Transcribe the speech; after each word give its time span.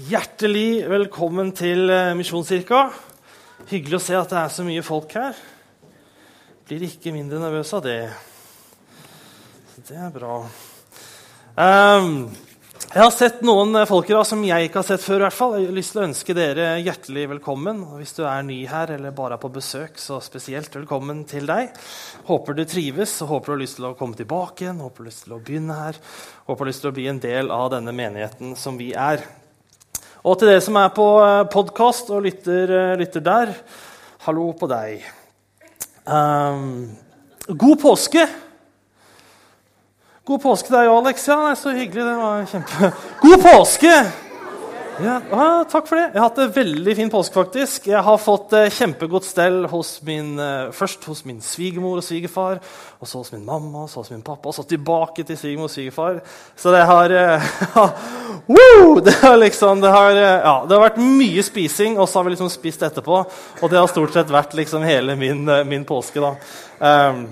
Hjertelig 0.00 0.86
velkommen 0.88 1.50
til 1.52 1.90
eh, 1.92 2.14
Misjonskirka. 2.16 2.86
Hyggelig 3.68 3.98
å 3.98 4.00
se 4.00 4.14
at 4.16 4.30
det 4.30 4.38
er 4.38 4.52
så 4.54 4.64
mye 4.64 4.84
folk 4.86 5.10
her. 5.18 5.36
Blir 6.68 6.84
ikke 6.86 7.12
mindre 7.12 7.40
nervøs 7.42 7.72
av 7.76 7.82
det. 7.84 7.98
Så 9.74 9.82
det 9.90 9.98
er 10.00 10.12
bra. 10.14 10.38
Um, 11.58 12.30
jeg 12.86 13.02
har 13.02 13.12
sett 13.12 13.42
noen 13.44 13.76
folk 13.90 14.08
i 14.08 14.14
dag 14.16 14.24
som 14.30 14.46
jeg 14.46 14.70
ikke 14.70 14.80
har 14.80 14.86
sett 14.88 15.04
før. 15.04 15.18
i 15.18 15.26
hvert 15.26 15.36
fall. 15.36 15.58
Jeg 15.58 15.68
har 15.68 15.76
lyst 15.80 15.92
til 15.92 16.00
å 16.00 16.06
ønske 16.06 16.38
dere 16.38 16.68
hjertelig 16.80 17.26
velkommen. 17.34 17.82
Og 17.90 18.00
hvis 18.00 18.16
du 18.16 18.22
er 18.24 18.46
ny 18.46 18.60
her 18.70 18.94
eller 18.94 19.12
bare 19.18 19.36
er 19.36 19.42
på 19.42 19.52
besøk, 19.52 20.00
så 20.00 20.22
spesielt 20.24 20.80
velkommen 20.80 21.26
til 21.28 21.50
deg. 21.50 21.76
Håper 22.30 22.56
du 22.56 22.64
trives 22.64 23.18
og 23.26 23.34
håper 23.34 23.52
du 23.52 23.56
har 23.58 23.62
lyst 23.66 23.80
til 23.82 23.90
å 23.90 23.92
komme 24.00 24.16
tilbake 24.16 24.64
igjen. 24.64 24.80
Håper 24.80 25.02
du 25.02 25.10
har 25.10 25.12
lyst 25.12 25.26
til 25.26 25.36
å 25.36 25.42
begynne 25.44 25.76
her. 25.82 26.00
Håper 26.48 26.64
du 26.64 26.66
har 26.70 26.72
lyst 26.72 26.86
til 26.86 26.94
å 26.94 26.96
bli 27.02 27.10
en 27.12 27.22
del 27.26 27.52
av 27.52 27.68
denne 27.76 27.92
menigheten 28.00 28.56
som 28.56 28.80
vi 28.80 28.94
er. 28.96 29.26
Og 30.20 30.36
til 30.36 30.50
dere 30.50 30.60
som 30.60 30.76
er 30.76 30.90
på 30.92 31.04
podkast 31.48 32.10
og 32.12 32.26
lytter, 32.26 32.92
lytter, 33.00 33.22
der, 33.24 33.54
hallo 34.26 34.50
på 34.52 34.66
deg. 34.68 35.06
Um, 36.04 36.90
god 37.48 37.78
påske! 37.80 38.26
God 40.28 40.42
påske 40.42 40.68
til 40.68 40.76
deg, 40.76 40.90
Alex. 40.92 41.24
Ja, 41.24 41.38
det 41.40 41.54
er 41.54 41.56
så 41.62 41.72
hyggelig. 41.72 42.04
Det 42.04 42.18
var 42.18 42.44
kjempe... 42.52 42.90
God 43.22 43.46
påske! 43.46 43.94
Ja, 45.00 45.20
ah, 45.32 45.62
takk 45.64 45.86
for 45.88 45.96
det. 45.96 46.10
Jeg 46.10 46.18
har 46.18 46.26
hatt 46.26 46.38
en 46.42 46.52
veldig 46.52 46.94
fin 46.96 47.10
påske. 47.10 47.34
faktisk. 47.34 47.86
Jeg 47.88 48.02
har 48.04 48.18
fått 48.20 48.52
eh, 48.52 48.68
kjempegodt 48.74 49.24
stell 49.24 49.64
hos 49.70 50.02
min, 50.04 50.38
eh, 50.38 50.72
først 50.76 51.04
hos 51.08 51.22
min 51.24 51.40
svigermor 51.40 52.00
og 52.00 52.04
svigerfar, 52.04 52.58
og 53.00 53.08
så 53.08 53.22
hos 53.22 53.32
min 53.32 53.44
mamma, 53.46 53.84
og 53.84 53.90
så 53.90 54.02
hos 54.02 54.10
min 54.10 54.22
pappa, 54.22 54.50
og 54.50 54.54
så 54.54 54.66
tilbake 54.68 55.24
til 55.24 55.38
svigermor 55.38 55.70
og 55.70 55.72
svigerfar. 55.72 56.20
Så 56.56 56.72
det 56.74 56.82
har 56.90 57.16
eh, 57.16 57.50
woo, 58.56 59.00
det, 59.00 59.14
har 59.22 59.38
liksom, 59.40 59.80
det, 59.80 59.92
har, 59.94 60.10
eh, 60.10 60.40
ja, 60.44 60.56
det 60.66 60.76
har 60.76 60.88
vært 60.88 61.00
mye 61.04 61.44
spising, 61.46 61.98
og 61.98 62.08
så 62.08 62.18
har 62.18 62.28
vi 62.28 62.34
liksom 62.34 62.50
spist 62.52 62.82
etterpå. 62.82 63.22
Og 63.62 63.70
det 63.70 63.80
har 63.80 63.88
stort 63.88 64.16
sett 64.16 64.32
vært 64.32 64.58
liksom 64.58 64.84
hele 64.84 65.16
min, 65.16 65.46
eh, 65.48 65.64
min 65.64 65.86
påske. 65.88 66.20
da. 66.20 66.34
Um, 66.80 67.28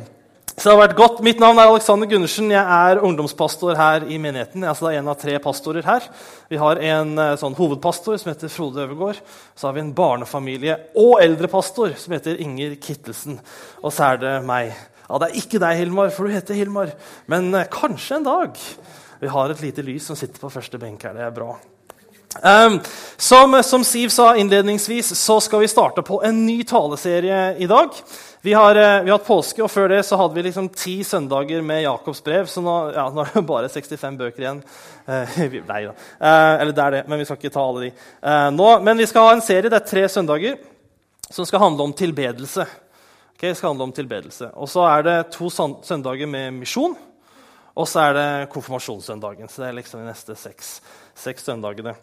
så 0.59 0.65
det 0.67 0.73
har 0.75 0.81
vært 0.81 0.99
godt. 0.99 1.21
Mitt 1.23 1.39
navn 1.39 1.61
er 1.63 1.71
Alexander 1.71 2.09
Gundersen. 2.11 2.49
Jeg 2.51 2.67
er 2.91 2.99
ungdomspastor 3.07 3.79
her 3.79 4.07
i 4.11 4.17
menigheten. 4.19 4.65
Jeg 4.65 4.67
er 4.67 4.73
altså 4.73 4.91
en 4.91 5.11
av 5.13 5.21
tre 5.21 5.37
pastorer 5.43 5.87
her. 5.87 6.09
Vi 6.51 6.59
har 6.59 6.81
en 6.83 7.13
eh, 7.23 7.37
sånn 7.39 7.55
hovedpastor 7.55 8.19
som 8.19 8.33
heter 8.33 8.51
Frode 8.51 8.83
Øvergård. 8.83 9.21
Så 9.55 9.69
har 9.69 9.77
vi 9.77 9.85
en 9.85 9.95
barnefamilie- 9.95 10.81
og 10.99 11.23
eldrepastor 11.23 11.95
som 12.03 12.17
heter 12.17 12.43
Inger 12.43 12.75
Kittelsen. 12.83 13.39
Og 13.85 13.95
så 13.95 14.11
er 14.11 14.23
det 14.25 14.35
meg. 14.51 14.75
Ja, 15.07 15.23
Det 15.23 15.31
er 15.31 15.41
ikke 15.45 15.63
deg, 15.63 15.79
Hilmar, 15.79 16.11
for 16.11 16.27
du 16.27 16.35
heter 16.35 16.59
Hilmar. 16.59 16.91
Men 17.31 17.53
eh, 17.55 17.71
kanskje 17.71 18.19
en 18.19 18.27
dag. 18.27 18.63
Vi 19.23 19.31
har 19.39 19.55
et 19.55 19.63
lite 19.63 19.87
lys 19.87 20.11
som 20.11 20.19
sitter 20.19 20.43
på 20.43 20.51
første 20.51 20.83
benk 20.83 21.07
her. 21.07 21.15
Det 21.15 21.23
er 21.23 21.39
bra. 21.39 21.53
Um, 22.43 22.81
som, 23.17 23.63
som, 23.63 23.85
Siv 23.85 24.09
sa 24.09 24.37
innledningsvis, 24.37 25.15
så 25.19 25.41
skal 25.41 25.61
vi 25.61 25.69
starte 25.69 26.03
på 26.07 26.21
en 26.25 26.45
ny 26.47 26.63
taleserie 26.65 27.57
i 27.59 27.67
dag. 27.67 27.95
Vi 28.41 28.53
har, 28.55 28.77
uh, 28.79 29.03
vi 29.03 29.11
har 29.11 29.19
hatt 29.19 29.27
påske, 29.27 29.63
og 29.65 29.71
før 29.73 29.91
det 29.91 30.05
så 30.07 30.19
hadde 30.21 30.39
vi 30.39 30.45
liksom 30.47 30.69
ti 30.71 31.01
søndager 31.05 31.63
med 31.67 31.83
Jakobs 31.83 32.23
brev. 32.25 32.47
Så 32.51 32.63
nå, 32.63 32.77
ja, 32.95 33.09
nå, 33.11 33.25
er 33.25 33.35
det 33.35 33.45
bare 33.49 33.71
65 33.73 34.23
bøker 34.23 34.47
igjen. 34.47 34.65
Uh, 35.09 35.39
nei 35.65 35.79
da. 35.87 35.95
Uh, 36.21 36.55
eller 36.61 36.75
det 36.77 36.83
er 36.85 36.93
det, 36.93 36.99
men 37.09 37.17
vi 37.17 37.25
skal 37.25 37.39
ikke 37.39 37.51
ta 37.55 37.63
alle 37.65 37.87
de. 37.87 37.93
nå, 38.53 38.67
men 38.85 38.99
vi 39.01 39.07
skal 39.09 39.25
ha 39.25 39.31
en 39.33 39.41
serie. 39.41 39.71
Det 39.73 39.79
er 39.79 39.87
tre 39.89 40.03
søndager 40.13 40.59
som 41.33 41.47
skal 41.49 41.63
handle 41.63 41.87
om 41.89 41.95
tilbedelse. 41.97 42.67
Okay, 43.39 43.55
skal 43.55 43.71
handle 43.71 43.87
om 43.89 43.95
tilbedelse. 43.97 44.51
Og 44.53 44.69
så 44.69 44.85
er 44.85 45.07
det 45.07 45.17
to 45.33 45.49
søndager 45.49 46.29
med 46.29 46.59
misjon. 46.59 46.93
Og 47.79 47.87
så 47.87 48.09
er 48.09 48.17
det 48.17 48.29
konfirmasjonssøndagen. 48.51 49.49
Så 49.49 49.63
det 49.63 49.69
er 49.69 49.77
liksom 49.77 50.03
de 50.03 50.09
neste 50.09 50.35
seks, 50.39 50.79
seks 51.19 51.47
søndagene. 51.47 51.95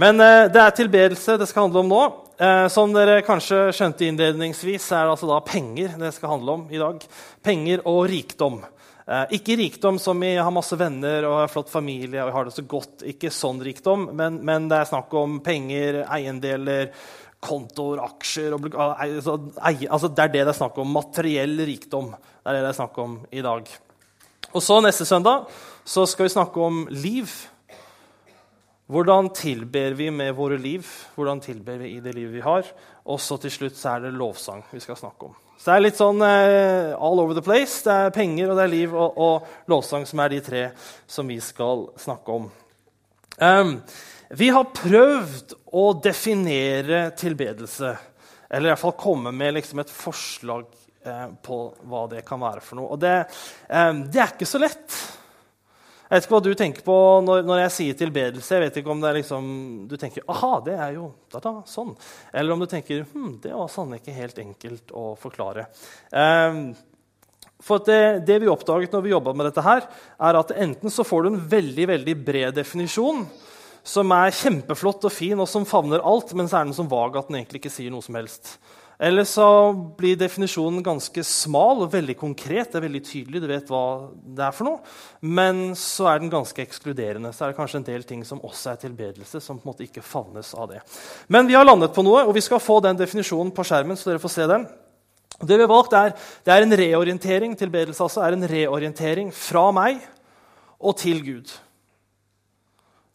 Men 0.00 0.20
eh, 0.22 0.48
det 0.52 0.62
er 0.62 0.74
tilbedelse 0.76 1.38
det 1.40 1.48
skal 1.50 1.66
handle 1.66 1.84
om 1.84 1.90
nå. 1.90 2.02
Eh, 2.40 2.66
som 2.72 2.92
dere 2.94 3.20
kanskje 3.26 3.68
skjønte 3.76 4.06
innledningsvis, 4.06 4.90
er 4.94 5.06
det 5.06 5.14
altså 5.16 5.30
da 5.30 5.40
penger 5.44 5.96
det 6.00 6.12
skal 6.16 6.36
handle 6.36 6.58
om 6.58 6.68
i 6.72 6.80
dag. 6.80 7.02
Penger 7.44 7.82
og 7.90 8.04
rikdom. 8.10 8.60
Eh, 9.10 9.36
ikke 9.40 9.58
rikdom 9.58 9.98
som 9.98 10.22
i 10.22 10.36
har 10.38 10.52
masse 10.54 10.76
venner 10.78 11.26
og 11.26 11.40
har 11.42 11.50
flott 11.50 11.72
familie 11.72 12.22
og 12.22 12.34
har 12.36 12.46
det 12.46 12.54
så 12.54 12.64
godt. 12.68 13.02
Ikke 13.10 13.32
sånn 13.34 13.62
rikdom, 13.66 14.10
men, 14.16 14.38
men 14.46 14.70
det 14.70 14.78
er 14.78 14.92
snakk 14.92 15.14
om 15.18 15.40
penger, 15.44 16.04
eiendeler, 16.06 16.92
kontoer, 17.40 18.02
aksjer 18.04 18.52
altså, 18.52 19.38
altså, 19.56 20.10
Det 20.12 20.24
er 20.24 20.32
det 20.34 20.42
det 20.44 20.52
er 20.52 20.58
snakk 20.60 20.78
om. 20.78 20.92
Materiell 20.94 21.56
rikdom. 21.66 22.12
Det 22.12 22.52
er 22.52 22.58
det 22.58 22.66
det 22.66 22.72
er 22.74 22.78
snakk 22.78 22.98
om 23.02 23.16
i 23.32 23.42
dag. 23.44 23.70
Og 24.50 24.62
så 24.62 24.80
Neste 24.84 25.06
søndag 25.08 25.48
så 25.84 26.04
skal 26.06 26.28
vi 26.28 26.34
snakke 26.36 26.60
om 26.62 26.84
liv. 26.90 27.32
Hvordan 28.90 29.28
tilber 29.36 29.94
vi 29.94 30.08
med 30.10 30.34
våre 30.34 30.58
liv? 30.58 30.86
Hvordan 31.14 31.40
tilber 31.40 31.78
vi 31.78 31.92
i 31.94 32.00
det 32.02 32.14
livet 32.16 32.34
vi 32.34 32.42
har? 32.42 32.66
Og 33.06 33.20
så 33.22 33.38
til 33.38 33.52
slutt 33.54 33.78
så 33.78 33.92
er 33.94 34.06
det 34.06 34.16
lovsang 34.18 34.64
vi 34.72 34.82
skal 34.82 34.98
snakke 34.98 35.28
om. 35.28 35.36
Så 35.60 35.68
det 35.68 35.76
er 35.76 35.84
litt 35.84 36.00
sånn 36.00 36.24
eh, 36.26 36.90
all 36.96 37.22
over 37.22 37.36
the 37.36 37.44
place. 37.44 37.84
Det 37.84 37.94
er 37.94 38.14
penger, 38.16 38.50
og 38.50 38.58
det 38.58 38.64
er 38.64 38.72
liv 38.72 38.96
og, 38.96 39.20
og, 39.20 39.48
lovsang 39.70 40.08
som 40.08 40.24
er 40.24 40.34
de 40.34 40.40
tre 40.42 40.64
som 41.06 41.30
vi 41.30 41.38
skal 41.44 41.86
snakke 42.00 42.40
om. 42.40 42.50
Um, 43.38 43.76
vi 44.34 44.50
har 44.50 44.72
prøvd 44.74 45.54
å 45.76 45.86
definere 46.02 47.06
tilbedelse, 47.18 47.94
eller 48.50 48.70
i 48.70 48.72
hvert 48.74 48.82
fall 48.82 48.98
komme 48.98 49.30
med 49.36 49.54
liksom 49.60 49.84
et 49.84 49.94
forslag 49.94 50.66
Eh, 51.02 51.28
på 51.42 51.56
hva 51.88 52.02
det 52.12 52.20
kan 52.28 52.42
være 52.42 52.60
for 52.60 52.76
noe. 52.76 52.90
Og 52.92 52.98
det, 53.00 53.24
eh, 53.72 53.92
det, 54.04 54.20
er 54.20 54.34
ikke 54.34 54.48
så 54.48 54.58
lett. 54.60 54.96
Jeg 56.10 56.18
vet 56.18 56.24
ikke 56.26 56.34
hva 56.34 56.42
du 56.42 56.54
tenker 56.58 56.82
på 56.82 56.94
når, 57.22 57.44
når 57.46 57.60
jeg 57.60 57.72
sier 57.76 57.98
tilbedelse. 58.00 58.56
Jeg 58.56 58.64
vet 58.64 58.78
ikke 58.80 58.90
om 58.90 59.04
liksom, 59.14 59.44
du 59.86 59.92
tenker 59.94 60.24
aha, 60.32 60.56
det 60.66 60.74
er 60.74 60.96
jo 60.96 61.12
da, 61.30 61.38
da, 61.44 61.52
sånn. 61.70 61.92
Eller 62.34 62.50
om 62.50 62.64
du 62.64 62.66
tenker 62.66 63.04
hm, 63.12 63.36
det 63.44 63.52
var 63.54 63.70
sannelig 63.70 64.02
ikke 64.02 64.16
helt 64.16 64.40
enkelt 64.42 64.90
å 64.90 65.04
forklare. 65.22 65.68
Um, 66.10 66.72
for 67.62 67.86
det, 67.86 68.24
det, 68.26 68.40
vi 68.42 68.50
oppdaget 68.50 68.96
når 68.96 69.06
vi 69.06 69.14
jobba 69.14 69.36
med 69.38 69.46
dette, 69.52 69.62
her, 69.62 69.86
er 70.18 70.40
at 70.40 70.50
enten 70.66 70.90
så 70.90 71.06
får 71.06 71.22
du 71.22 71.30
en 71.30 71.40
veldig 71.54 71.86
veldig 71.92 72.16
bred 72.26 72.58
definisjon 72.58 73.22
som 73.86 74.10
er 74.16 74.34
kjempeflott 74.34 75.06
og 75.06 75.14
fin, 75.14 75.38
og 75.38 75.46
som 75.48 75.62
favner 75.68 76.02
alt, 76.02 76.34
men 76.34 76.50
så 76.50 76.58
er 76.58 76.66
den 76.66 76.76
som 76.76 76.90
vag 76.90 77.22
at 77.22 77.30
den 77.30 77.38
egentlig 77.38 77.62
ikke 77.62 77.72
sier 77.78 77.94
noe 77.94 78.02
som 78.02 78.18
helst. 78.18 78.56
Eller 79.00 79.24
så 79.24 79.72
blir 79.96 80.18
definisjonen 80.20 80.82
ganske 80.84 81.22
smal 81.24 81.86
og 81.86 81.92
veldig 81.94 82.18
konkret. 82.20 82.68
Det 82.68 82.76
er 82.76 82.84
veldig 82.84 83.00
tydelig, 83.06 83.40
du 83.40 83.46
vet 83.48 83.70
hva 83.72 83.84
det 84.12 84.44
er 84.44 84.52
for 84.52 84.68
noe. 84.68 84.82
Men 85.24 85.70
så 85.78 86.10
er 86.10 86.20
den 86.20 86.32
ganske 86.32 86.60
ekskluderende. 86.60 87.30
Så 87.32 87.46
er 87.46 87.52
det 87.52 87.56
kanskje 87.56 87.80
en 87.80 87.86
del 87.86 88.04
ting 88.04 88.26
som 88.28 88.42
også 88.44 88.74
er 88.74 88.82
tilbedelse, 88.82 89.40
som 89.40 89.56
på 89.56 89.64
en 89.64 89.70
måte 89.72 89.86
ikke 89.86 90.04
favnes 90.04 90.52
av 90.52 90.68
det. 90.74 90.82
Men 91.32 91.48
vi 91.48 91.56
har 91.56 91.64
landet 91.64 91.94
på 91.96 92.04
noe, 92.04 92.26
og 92.26 92.36
vi 92.36 92.44
skal 92.44 92.60
få 92.60 92.76
den 92.84 93.00
definisjonen 93.00 93.54
på 93.56 93.64
skjermen. 93.64 93.96
så 93.96 94.10
dere 94.10 94.20
får 94.20 94.34
se 94.34 94.48
den. 94.50 94.68
Det 95.40 95.56
vi 95.56 95.64
har 95.64 95.72
valgt, 95.72 95.96
er, 95.96 96.12
det 96.44 96.52
er 96.52 96.66
en 96.66 96.76
reorientering. 96.82 97.56
Tilbedelse 97.56 98.04
altså 98.04 98.20
er 98.26 98.36
en 98.36 98.44
reorientering 98.52 99.32
fra 99.32 99.70
meg 99.72 100.04
og 100.76 100.98
til 101.00 101.24
Gud. 101.24 101.56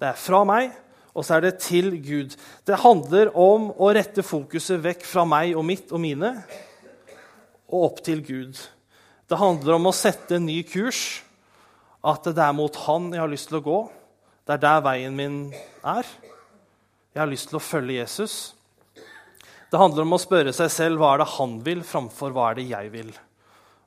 Det 0.01 0.09
er 0.09 0.17
fra 0.17 0.41
meg 0.49 0.73
og 1.15 1.23
så 1.23 1.37
er 1.37 1.45
det 1.45 1.57
til 1.63 1.93
Gud. 2.03 2.35
Det 2.67 2.81
handler 2.83 3.31
om 3.39 3.69
å 3.71 3.91
rette 3.95 4.23
fokuset 4.25 4.81
vekk 4.83 5.05
fra 5.07 5.23
meg 5.27 5.55
og 5.55 5.63
mitt 5.67 5.93
og 5.95 6.01
mine 6.03 6.31
og 7.71 7.85
opp 7.87 8.01
til 8.03 8.19
Gud. 8.25 8.59
Det 9.25 9.39
handler 9.39 9.77
om 9.77 9.87
å 9.89 9.95
sette 9.95 10.35
en 10.37 10.45
ny 10.45 10.59
kurs. 10.67 11.21
At 12.05 12.27
det 12.27 12.37
er 12.37 12.53
mot 12.53 12.75
Han 12.85 13.07
jeg 13.15 13.23
har 13.23 13.31
lyst 13.31 13.49
til 13.49 13.57
å 13.57 13.65
gå. 13.65 13.79
Det 14.45 14.57
er 14.57 14.61
der 14.61 14.83
veien 14.85 15.15
min 15.17 15.39
er. 15.81 16.05
Jeg 17.15 17.23
har 17.23 17.31
lyst 17.31 17.49
til 17.49 17.57
å 17.57 17.63
følge 17.63 17.95
Jesus. 17.97 18.35
Det 19.71 19.79
handler 19.81 20.05
om 20.05 20.13
å 20.13 20.21
spørre 20.21 20.53
seg 20.53 20.69
selv 20.69 21.01
hva 21.01 21.15
er 21.15 21.23
det 21.23 21.31
han 21.39 21.55
vil, 21.65 21.81
framfor 21.87 22.35
hva 22.35 22.51
er 22.51 22.59
det 22.59 22.67
jeg 22.69 22.91
vil. 22.93 23.09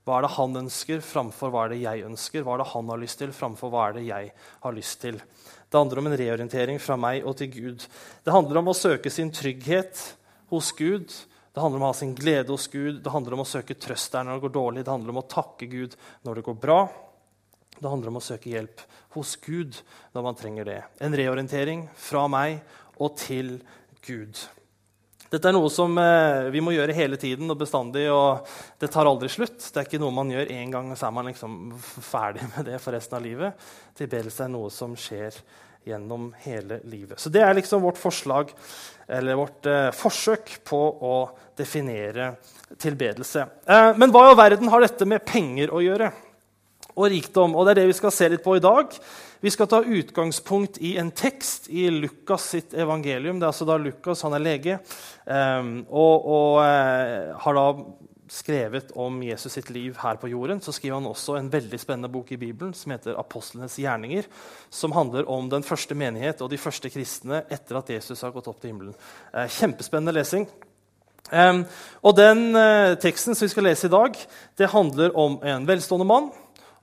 Hva 0.08 0.16
er 0.16 0.24
det 0.24 0.32
han 0.34 0.56
ønsker, 0.64 1.04
framfor 1.04 1.52
hva 1.52 1.66
er 1.66 1.74
det 1.74 1.82
jeg 1.84 2.06
ønsker? 2.08 2.42
Hva 2.42 2.56
er 2.56 2.62
det 2.64 2.70
han 2.72 2.90
har 2.90 3.00
lyst 3.04 3.20
til, 3.20 3.34
framfor 3.36 3.70
hva 3.70 3.86
er 3.86 3.98
det 3.98 4.04
jeg 4.08 4.32
har 4.64 4.74
lyst 4.74 4.98
til? 5.04 5.20
Det 5.68 5.76
handler 5.76 6.00
om 6.00 6.06
en 6.08 6.16
reorientering 6.16 6.78
fra 6.80 6.96
meg 6.96 7.26
og 7.28 7.36
til 7.38 7.50
Gud. 7.52 7.84
Det 8.24 8.32
handler 8.32 8.60
om 8.60 8.70
å 8.72 8.76
søke 8.76 9.12
sin 9.12 9.32
trygghet 9.34 10.00
hos 10.52 10.72
Gud. 10.72 11.12
Det 11.52 11.60
handler 11.60 11.80
om 11.80 11.86
å 11.88 11.90
ha 11.90 11.98
sin 11.98 12.14
glede 12.16 12.54
hos 12.54 12.68
Gud. 12.72 13.02
Det 13.04 13.12
handler 13.12 13.36
om 13.36 13.44
å 13.44 13.48
søke 13.48 13.76
trøst 13.76 14.14
der 14.14 14.24
når 14.24 14.38
det 14.38 14.46
går 14.46 14.54
dårlig. 14.56 14.84
Det 14.86 14.94
handler 14.94 15.12
om 15.12 15.20
å 15.20 15.28
takke 15.28 15.68
Gud 15.68 15.96
når 16.24 16.40
det 16.40 16.46
går 16.48 16.58
bra. 16.62 16.80
Det 17.78 17.88
handler 17.88 18.12
om 18.12 18.20
å 18.20 18.24
søke 18.24 18.52
hjelp 18.52 18.80
hos 19.16 19.36
Gud 19.44 19.76
når 20.16 20.24
man 20.24 20.38
trenger 20.38 20.68
det. 20.68 20.78
En 21.04 21.16
reorientering 21.16 21.88
fra 21.98 22.24
meg 22.32 22.62
og 22.96 23.18
til 23.20 23.58
Gud. 24.06 24.40
Dette 25.28 25.50
er 25.50 25.54
noe 25.56 25.68
som 25.72 25.92
eh, 26.00 26.48
vi 26.54 26.62
må 26.64 26.72
gjøre 26.72 26.96
hele 26.96 27.18
tiden 27.20 27.50
og 27.52 27.58
bestandig, 27.60 28.06
og 28.12 28.48
det 28.80 28.90
tar 28.94 29.08
aldri 29.08 29.28
slutt. 29.32 29.60
Det 29.60 29.82
er 29.82 29.88
ikke 29.88 30.00
noe 30.00 30.14
man 30.16 30.30
gjør 30.32 30.52
én 30.54 30.72
gang, 30.72 30.88
og 30.88 30.96
så 30.96 31.08
er 31.08 31.16
man 31.18 31.28
liksom 31.28 31.56
ferdig 31.82 32.46
med 32.54 32.70
det 32.70 32.78
for 32.80 32.96
resten 32.96 33.18
av 33.18 33.26
livet. 33.26 33.66
Tilbedelse 33.98 34.46
er 34.46 34.54
noe 34.54 34.70
som 34.72 34.94
skjer 34.96 35.36
gjennom 35.88 36.30
hele 36.44 36.80
livet. 36.88 37.20
Så 37.20 37.32
det 37.32 37.42
er 37.44 37.56
liksom 37.56 37.84
vårt 37.84 38.00
forslag, 38.00 38.54
eller 39.08 39.40
vårt 39.40 39.68
eh, 39.68 39.90
forsøk 39.96 40.58
på 40.68 40.80
å 41.10 41.18
definere 41.56 42.32
tilbedelse. 42.80 43.44
Eh, 43.68 43.90
men 44.00 44.14
hva 44.14 44.24
i 44.24 44.32
all 44.32 44.40
verden 44.40 44.72
har 44.72 44.84
dette 44.84 45.08
med 45.08 45.24
penger 45.28 45.72
å 45.72 45.84
gjøre? 45.84 46.10
og 46.98 47.10
rikdom. 47.12 47.54
Og 47.54 47.66
Det 47.66 47.70
er 47.70 47.80
det 47.82 47.88
vi 47.92 47.98
skal 48.00 48.14
se 48.14 48.28
litt 48.28 48.44
på 48.44 48.56
i 48.58 48.64
dag. 48.64 48.94
Vi 49.40 49.50
skal 49.50 49.68
ta 49.70 49.78
utgangspunkt 49.86 50.80
i 50.82 50.96
en 50.98 51.12
tekst 51.14 51.68
i 51.70 51.84
Lukas 51.94 52.48
sitt 52.50 52.72
evangelium. 52.74 53.38
Det 53.38 53.46
er 53.46 53.52
altså 53.52 53.66
da 53.68 53.76
Lukas 53.78 54.24
han 54.26 54.34
er 54.34 54.42
lege 54.42 54.78
um, 55.30 55.84
og, 55.86 56.24
og 56.26 56.56
uh, 56.58 57.36
har 57.44 57.54
da 57.54 57.66
skrevet 58.28 58.90
om 58.98 59.20
Jesus 59.22 59.54
sitt 59.54 59.70
liv 59.70 59.94
her 60.02 60.18
på 60.18 60.28
jorden. 60.32 60.58
Så 60.60 60.74
skriver 60.74 60.98
han 60.98 61.06
også 61.06 61.36
en 61.38 61.52
veldig 61.52 61.78
spennende 61.78 62.10
bok 62.10 62.32
i 62.34 62.40
Bibelen 62.40 62.74
som 62.74 62.92
heter 62.92 63.14
'Apostlenes 63.14 63.78
gjerninger', 63.78 64.26
som 64.70 64.92
handler 64.92 65.30
om 65.30 65.46
den 65.50 65.62
første 65.62 65.94
menighet 65.94 66.42
og 66.42 66.50
de 66.50 66.58
første 66.58 66.90
kristne 66.90 67.44
etter 67.48 67.78
at 67.78 67.90
Jesus 67.90 68.20
har 68.20 68.34
gått 68.34 68.48
opp 68.48 68.60
til 68.60 68.72
himmelen. 68.74 68.98
Uh, 69.30 69.46
kjempespennende 69.46 70.18
lesing. 70.18 70.48
Um, 71.30 71.64
og 72.02 72.16
den 72.16 72.56
uh, 72.56 72.98
teksten 72.98 73.34
som 73.34 73.46
vi 73.46 73.54
skal 73.54 73.70
lese 73.70 73.86
i 73.86 73.94
dag, 73.94 74.18
det 74.58 74.74
handler 74.74 75.14
om 75.14 75.38
en 75.44 75.66
velstående 75.68 76.06
mann 76.08 76.30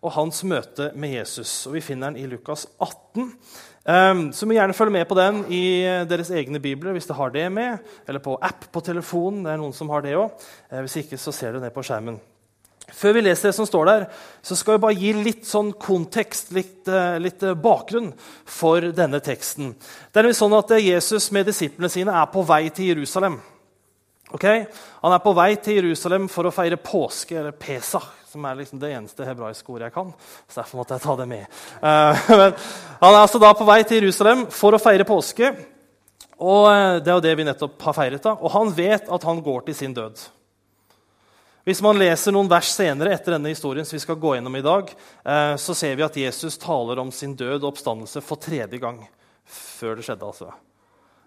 og 0.06 0.14
hans 0.14 0.44
møte 0.46 0.92
med 0.94 1.16
Jesus. 1.18 1.66
Og 1.66 1.76
Vi 1.76 1.84
finner 1.84 2.12
den 2.12 2.22
i 2.22 2.30
Lukas 2.30 2.68
18. 2.78 3.32
Um, 3.86 4.22
så 4.34 4.46
må 4.46 4.56
gjerne 4.58 4.74
følge 4.74 4.94
med 4.96 5.06
på 5.10 5.18
den 5.18 5.44
i 5.54 5.66
deres 6.10 6.32
egne 6.34 6.62
bibler 6.62 6.94
hvis 6.96 7.10
dere 7.10 7.20
har 7.20 7.34
det 7.34 7.48
med. 7.54 7.82
Eller 8.08 8.22
på 8.22 8.38
app 8.38 8.70
på 8.74 8.84
telefonen. 8.86 9.44
Det 9.46 9.54
er 9.54 9.60
noen 9.62 9.74
som 9.78 9.90
har 9.94 10.06
det 10.06 10.16
òg. 10.18 10.46
Uh, 10.70 10.84
hvis 10.86 11.00
ikke, 11.02 11.20
så 11.22 11.34
ser 11.34 11.54
du 11.54 11.62
ned 11.64 11.74
på 11.74 11.84
skjermen. 11.86 12.22
Før 12.86 13.16
vi 13.18 13.24
leser 13.26 13.50
det 13.50 13.56
som 13.58 13.66
står 13.66 13.88
der, 13.90 14.04
så 14.46 14.54
skal 14.58 14.76
vi 14.76 14.84
bare 14.84 15.00
gi 15.00 15.12
litt 15.18 15.48
sånn 15.50 15.72
kontekst, 15.82 16.54
litt, 16.54 16.84
uh, 16.86 17.18
litt 17.18 17.42
bakgrunn 17.62 18.12
for 18.46 18.94
denne 18.94 19.22
teksten. 19.26 19.74
Det 20.14 20.22
er 20.22 20.38
sånn 20.38 20.54
at 20.54 20.78
Jesus 20.78 21.32
med 21.34 21.50
disiplene 21.50 21.90
sine 21.90 22.14
er 22.14 22.30
på 22.30 22.46
vei 22.46 22.68
til 22.70 22.94
Jerusalem. 22.94 23.40
Okay? 24.34 24.66
Han 25.02 25.14
er 25.14 25.22
på 25.22 25.34
vei 25.38 25.52
til 25.62 25.78
Jerusalem 25.80 26.26
for 26.32 26.48
å 26.48 26.54
feire 26.54 26.80
påske, 26.82 27.38
eller 27.38 27.54
Pesach, 27.54 28.08
som 28.32 28.46
er 28.48 28.58
liksom 28.60 28.82
det 28.82 28.92
eneste 28.96 29.28
hebraiske 29.28 29.70
ordet 29.72 29.90
jeg 29.90 29.96
kan. 29.96 30.12
så 30.50 30.62
derfor 30.62 30.82
måtte 30.82 30.98
jeg 30.98 31.06
ta 31.06 31.16
det 31.22 31.28
med. 31.30 31.46
Uh, 31.86 32.52
Han 33.00 33.14
er 33.14 33.22
altså 33.22 33.40
da 33.40 33.54
på 33.54 33.68
vei 33.68 33.84
til 33.84 34.02
Jerusalem 34.02 34.48
for 34.52 34.76
å 34.76 34.82
feire 34.82 35.06
påske. 35.08 35.54
Og 36.36 36.66
eh, 36.68 36.98
Det 37.04 37.12
er 37.12 37.16
jo 37.16 37.24
det 37.24 37.36
vi 37.40 37.46
nettopp 37.48 37.82
har 37.88 37.96
feiret. 37.96 38.24
da. 38.24 38.34
Og 38.36 38.52
han 38.52 38.74
vet 38.76 39.08
at 39.08 39.24
han 39.24 39.42
går 39.44 39.68
til 39.68 39.76
sin 39.76 39.94
død. 39.94 40.20
Hvis 41.66 41.82
man 41.82 41.98
leser 41.98 42.36
noen 42.36 42.50
vers 42.50 42.70
senere 42.76 43.14
etter 43.16 43.34
denne 43.34 43.50
historien, 43.50 43.86
som 43.86 43.96
vi 43.96 44.04
skal 44.04 44.20
gå 44.22 44.36
gjennom 44.36 44.56
i 44.56 44.66
dag, 44.66 44.92
uh, 45.26 45.56
så 45.58 45.74
ser 45.74 45.96
vi 45.96 46.06
at 46.06 46.18
Jesus 46.20 46.60
taler 46.62 47.00
om 47.00 47.12
sin 47.12 47.36
død 47.36 47.64
og 47.64 47.72
oppstandelse 47.72 48.22
for 48.22 48.42
tredje 48.42 48.80
gang. 48.82 49.00
Før 49.46 49.96
det 49.96 50.06
skjedde, 50.06 50.28
altså. 50.28 50.52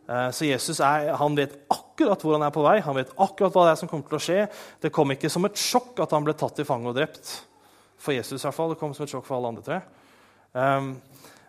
Uh, 0.08 0.30
så 0.32 0.48
Jesus 0.48 0.80
er, 0.80 1.10
han 1.20 1.36
vet 1.36 1.54
akkurat 1.68 2.22
hvor 2.24 2.38
han 2.38 2.46
er 2.46 2.54
på 2.54 2.64
vei. 2.64 2.78
Han 2.84 2.96
vet 2.96 3.12
akkurat 3.14 3.54
hva 3.54 3.66
det 3.66 3.74
er 3.74 3.80
som 3.82 3.90
kommer 3.90 4.08
til 4.08 4.18
å 4.18 4.24
skje. 4.24 4.40
Det 4.80 4.92
kom 4.94 5.12
ikke 5.12 5.30
som 5.32 5.44
et 5.48 5.60
sjokk 5.60 6.00
at 6.04 6.16
han 6.16 6.24
ble 6.24 6.36
tatt 6.38 6.56
til 6.56 6.68
fange 6.68 6.88
og 6.88 6.96
drept. 6.96 7.34
For 7.98 8.14
Jesus 8.14 8.40
i 8.40 8.46
hvert 8.46 8.56
fall. 8.56 8.72
Det 8.72 8.80
kom 8.80 8.94
som 8.96 9.04
et 9.04 9.12
sjokk 9.12 9.26
for 9.28 9.38
alle 9.38 9.52
andre. 9.52 9.66
tre. 9.66 9.80
Um, 10.52 10.94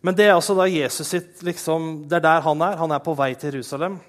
men 0.01 0.15
det 0.15 0.29
er 0.29 0.37
altså 0.37 0.55
da 0.55 0.67
Jesus 0.69 1.09
sitt, 1.11 1.41
liksom, 1.43 2.05
det 2.07 2.19
er 2.19 2.25
der 2.25 2.45
han 2.45 2.61
er. 2.63 2.77
Han 2.79 2.93
er 2.95 3.03
på 3.03 3.15
vei 3.19 3.33
til 3.39 3.53
Jerusalem. 3.53 3.99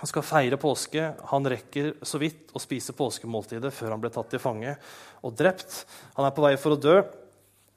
Han 0.00 0.08
skal 0.08 0.24
feire 0.26 0.58
påske. 0.60 1.10
Han 1.30 1.46
rekker 1.52 1.92
så 2.06 2.18
vidt 2.18 2.54
å 2.56 2.62
spise 2.62 2.94
påskemåltidet 2.96 3.72
før 3.74 3.94
han 3.94 4.02
ble 4.02 4.10
tatt 4.14 4.30
til 4.32 4.42
fange 4.42 4.74
og 5.22 5.34
drept. 5.38 5.82
Han 6.16 6.26
er 6.26 6.34
på 6.34 6.44
vei 6.46 6.54
for 6.60 6.74
å 6.74 6.80
dø. 6.80 7.00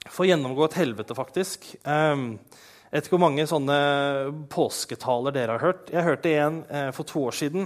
For 0.07 0.25
å 0.25 0.29
gjennomgå 0.29 0.65
et 0.67 0.79
helvete, 0.81 1.15
faktisk. 1.15 1.67
Um, 1.83 2.39
jeg 2.93 2.99
vet 2.99 3.07
ikke 3.07 3.15
hvor 3.15 3.23
mange 3.23 3.43
sånne 3.49 3.75
påsketaler 4.53 5.33
dere 5.33 5.55
har 5.55 5.63
hørt. 5.65 5.87
Jeg 5.89 6.05
hørte 6.05 6.33
en 6.37 6.59
eh, 6.69 6.91
for 6.93 7.09
to 7.09 7.23
år 7.25 7.33
siden 7.33 7.63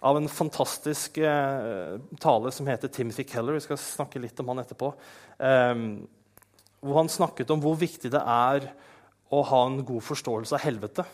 av 0.00 0.16
en 0.16 0.30
fantastisk 0.32 1.18
eh, 1.20 1.98
tale 2.22 2.52
som 2.56 2.70
heter 2.70 2.88
Timothy 2.88 3.26
Keller. 3.28 3.58
Vi 3.58 3.66
skal 3.66 3.76
snakke 3.76 4.22
litt 4.24 4.40
om 4.40 4.48
han 4.48 4.62
etterpå. 4.62 4.88
Eh, 5.44 5.82
hvor 6.80 6.98
han 7.02 7.12
snakket 7.12 7.52
om 7.52 7.60
hvor 7.60 7.76
viktig 7.76 8.14
det 8.14 8.24
er 8.24 8.70
å 9.28 9.42
ha 9.50 9.60
en 9.66 9.76
god 9.84 10.06
forståelse 10.08 10.56
av 10.56 10.64
helvete. 10.64 11.04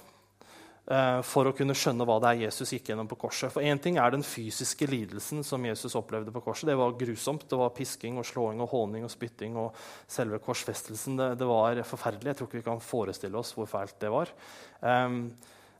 Eh, 0.88 1.18
for 1.28 1.44
å 1.44 1.52
kunne 1.52 1.74
skjønne 1.76 2.04
hva 2.08 2.14
det 2.22 2.30
er 2.30 2.42
Jesus 2.46 2.70
gikk 2.72 2.86
gjennom 2.88 3.08
på 3.10 3.18
korset. 3.20 3.52
For 3.52 3.60
Én 3.60 3.80
ting 3.82 3.98
er 4.00 4.14
den 4.14 4.24
fysiske 4.24 4.86
lidelsen 4.88 5.42
som 5.44 5.66
Jesus 5.68 5.96
opplevde 5.98 6.32
på 6.32 6.40
korset. 6.46 6.70
Det 6.70 6.78
var 6.80 6.96
grusomt. 6.96 7.44
Det 7.50 7.58
var 7.60 7.74
pisking 7.76 8.16
og 8.16 8.24
slåing 8.24 8.62
og 8.64 8.72
håning 8.72 9.04
og 9.04 9.12
spytting 9.12 9.58
og 9.60 9.76
selve 10.08 10.40
korsfestelsen. 10.40 11.20
Det, 11.20 11.28
det, 11.42 11.50
var 11.50 11.82
forferdelig. 11.84 12.32
Jeg 12.32 12.40
tror 12.40 12.48
ikke 12.48 12.60
vi 12.62 12.68
kan 12.70 12.82
forestille 12.84 13.36
oss 13.36 13.52
hvor 13.56 13.68
fælt 13.68 13.98
det 14.00 14.14
var. 14.14 14.32
Um, 14.80 15.20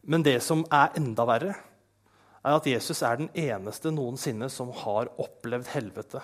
men 0.05 0.25
det 0.27 0.39
som 0.45 0.67
er 0.69 0.93
enda 1.01 1.25
verre, 1.29 1.57
er 2.45 2.55
at 2.61 2.69
Jesus 2.69 3.01
er 3.03 3.17
den 3.19 3.33
eneste 3.33 3.91
noensinne 3.93 4.51
som 4.53 4.71
har 4.85 5.09
opplevd 5.17 5.73
helvete. 5.73 6.21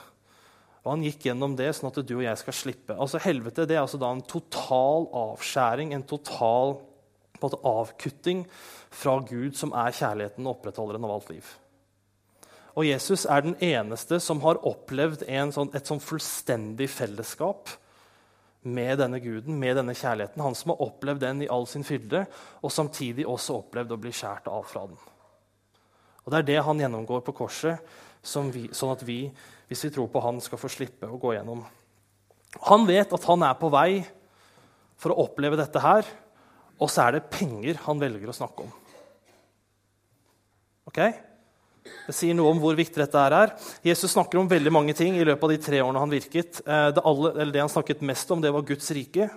Og 0.84 0.92
Han 0.92 1.04
gikk 1.06 1.30
gjennom 1.30 1.56
det 1.56 1.72
sånn 1.72 1.88
at 1.88 2.04
du 2.04 2.18
og 2.18 2.26
jeg 2.26 2.36
skal 2.42 2.56
slippe. 2.56 2.96
Altså 3.00 3.16
Helvete 3.24 3.64
det 3.64 3.78
er 3.78 3.86
altså 3.86 3.96
en 4.04 4.20
total 4.28 5.08
avskjæring, 5.08 5.96
en 5.96 6.04
total 6.04 6.76
på 7.44 7.52
en 7.52 7.68
avkutting 7.68 8.42
fra 8.94 9.18
Gud, 9.28 9.54
som 9.58 9.74
er 9.76 9.94
kjærligheten 9.94 10.46
og 10.46 10.56
opprettholderen 10.56 11.06
av 11.06 11.14
alt 11.18 11.30
liv. 11.34 11.52
Og 12.74 12.88
Jesus 12.88 13.22
er 13.30 13.44
den 13.44 13.56
eneste 13.62 14.18
som 14.22 14.40
har 14.42 14.62
opplevd 14.66 15.22
sånn, 15.54 15.70
et 15.76 15.86
sånn 15.86 16.02
fullstendig 16.02 16.88
fellesskap 16.90 17.70
med 18.64 18.98
denne 18.98 19.20
guden, 19.22 19.58
med 19.60 19.76
denne 19.78 19.94
kjærligheten. 19.94 20.42
Han 20.42 20.56
som 20.58 20.72
har 20.72 20.82
opplevd 20.88 21.22
den 21.22 21.44
i 21.44 21.50
all 21.52 21.68
sin 21.70 21.84
fylde, 21.86 22.24
og 22.64 22.72
samtidig 22.72 23.26
også 23.28 23.60
opplevd 23.60 23.94
å 23.94 24.00
bli 24.00 24.12
skåret 24.14 24.48
av 24.50 24.64
fra 24.66 24.86
den. 24.88 24.98
Og 26.24 26.32
Det 26.32 26.40
er 26.40 26.48
det 26.48 26.64
han 26.64 26.80
gjennomgår 26.80 27.22
på 27.26 27.36
korset, 27.36 27.78
vi, 28.50 28.66
sånn 28.72 28.94
at 28.94 29.04
vi, 29.04 29.28
hvis 29.68 29.84
vi 29.84 29.92
tror 29.92 30.08
på 30.08 30.22
han, 30.24 30.40
skal 30.40 30.58
få 30.58 30.70
slippe 30.72 31.06
å 31.06 31.20
gå 31.20 31.34
gjennom. 31.36 31.60
Han 32.70 32.86
vet 32.88 33.12
at 33.12 33.26
han 33.28 33.44
er 33.44 33.56
på 33.60 33.68
vei 33.68 34.00
for 34.96 35.12
å 35.12 35.26
oppleve 35.26 35.58
dette 35.60 35.82
her, 35.82 36.08
og 36.78 36.90
så 36.90 37.06
er 37.06 37.16
det 37.16 37.28
penger 37.32 37.78
han 37.84 38.00
velger 38.02 38.30
å 38.30 38.36
snakke 38.36 38.66
om. 38.66 38.72
Ok? 40.90 41.00
Det 41.84 42.14
sier 42.16 42.36
noe 42.36 42.52
om 42.52 42.60
hvor 42.62 42.76
viktig 42.76 43.00
dette 43.00 43.22
er. 43.28 43.52
Jesus 43.84 44.14
snakker 44.14 44.40
om 44.40 44.48
veldig 44.48 44.72
mange 44.72 44.94
ting 44.96 45.16
i 45.18 45.24
løpet 45.24 45.44
av 45.44 45.52
de 45.52 45.62
tre 45.66 45.80
årene 45.84 46.00
han 46.00 46.12
virket. 46.12 46.60
Eh, 46.64 46.90
det, 46.96 47.02
alle, 47.04 47.32
det, 47.52 47.60
han 47.60 47.72
snakket 47.72 48.04
mest 48.04 48.30
om, 48.32 48.40
det 48.44 48.52
var 48.54 48.64
Guds 48.68 48.88
rike. 48.96 49.28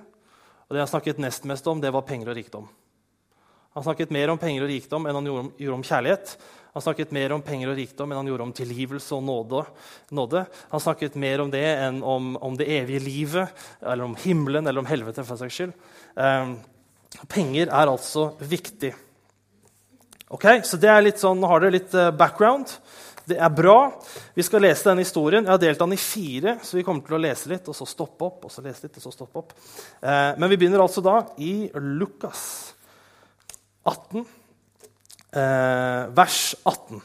Og 0.68 0.76
det 0.76 0.84
han 0.84 0.92
snakket 0.92 1.20
nest 1.24 1.48
mest 1.48 1.68
om, 1.68 1.82
det 1.84 1.92
var 1.96 2.08
penger 2.08 2.32
og 2.32 2.40
rikdom. 2.40 2.70
Han 3.78 3.86
snakket 3.86 4.14
mer 4.16 4.32
om 4.34 4.40
penger 4.42 4.64
og 4.66 4.72
rikdom 4.72 5.06
enn 5.06 5.20
han 5.20 5.28
gjorde 5.28 5.44
om, 5.46 5.52
gjorde 5.62 5.80
om 5.80 5.86
kjærlighet. 5.86 6.32
Han 6.78 6.84
snakket 6.86 7.12
mer 7.16 7.36
om 7.36 7.44
penger 7.46 7.72
og 7.72 7.78
rikdom 7.78 8.12
enn 8.12 8.20
han 8.20 8.32
gjorde 8.32 8.48
om 8.48 8.56
tilgivelse 8.58 9.18
og 9.18 9.28
nåde. 9.28 9.66
nåde. 10.18 10.46
Han 10.72 10.84
snakket 10.84 11.20
mer 11.20 11.44
om 11.44 11.52
det 11.54 11.66
enn 11.74 12.00
om, 12.02 12.32
om, 12.42 12.58
det 12.58 12.68
evige 12.80 13.04
livet, 13.06 13.68
eller 13.82 14.08
om 14.08 14.18
himmelen 14.24 14.68
eller 14.68 14.84
om 14.84 14.90
helvete. 14.90 15.26
for 15.28 15.40
seg 15.40 15.54
skyld. 15.54 15.78
Um, 16.16 16.58
Penger 17.28 17.70
er 17.72 17.90
altså 17.90 18.32
viktig. 18.40 18.94
Ok, 20.30 20.46
Så 20.64 20.78
det 20.78 20.90
er 20.92 21.06
litt 21.06 21.22
sånn, 21.22 21.40
nå 21.40 21.48
har 21.48 21.64
dere 21.64 21.78
litt 21.78 21.94
eh, 21.96 22.12
background. 22.12 22.74
Det 23.28 23.38
er 23.44 23.52
bra. 23.52 23.92
Vi 24.36 24.44
skal 24.44 24.64
lese 24.64 24.88
denne 24.88 25.04
historien. 25.04 25.44
Jeg 25.44 25.52
har 25.52 25.60
delt 25.60 25.80
den 25.80 25.96
i 25.96 26.00
fire, 26.00 26.58
så 26.64 26.78
vi 26.78 26.84
kommer 26.88 27.04
til 27.04 27.18
å 27.18 27.20
lese 27.20 27.52
litt, 27.52 27.68
og 27.68 27.76
så 27.76 27.88
stoppe 27.88 28.28
opp. 28.28 28.46
og 28.48 28.52
så 28.52 28.64
lese 28.64 28.88
litt, 28.88 29.00
og 29.00 29.04
så 29.04 29.12
stoppe 29.16 29.42
opp. 29.42 29.56
Eh, 30.00 30.32
men 30.40 30.52
vi 30.52 30.60
begynner 30.60 30.84
altså 30.84 31.04
da 31.04 31.22
i 31.44 31.70
Lukas 31.76 32.44
18, 33.88 34.26
eh, 35.32 36.04
vers 36.16 36.56
18. 36.64 37.02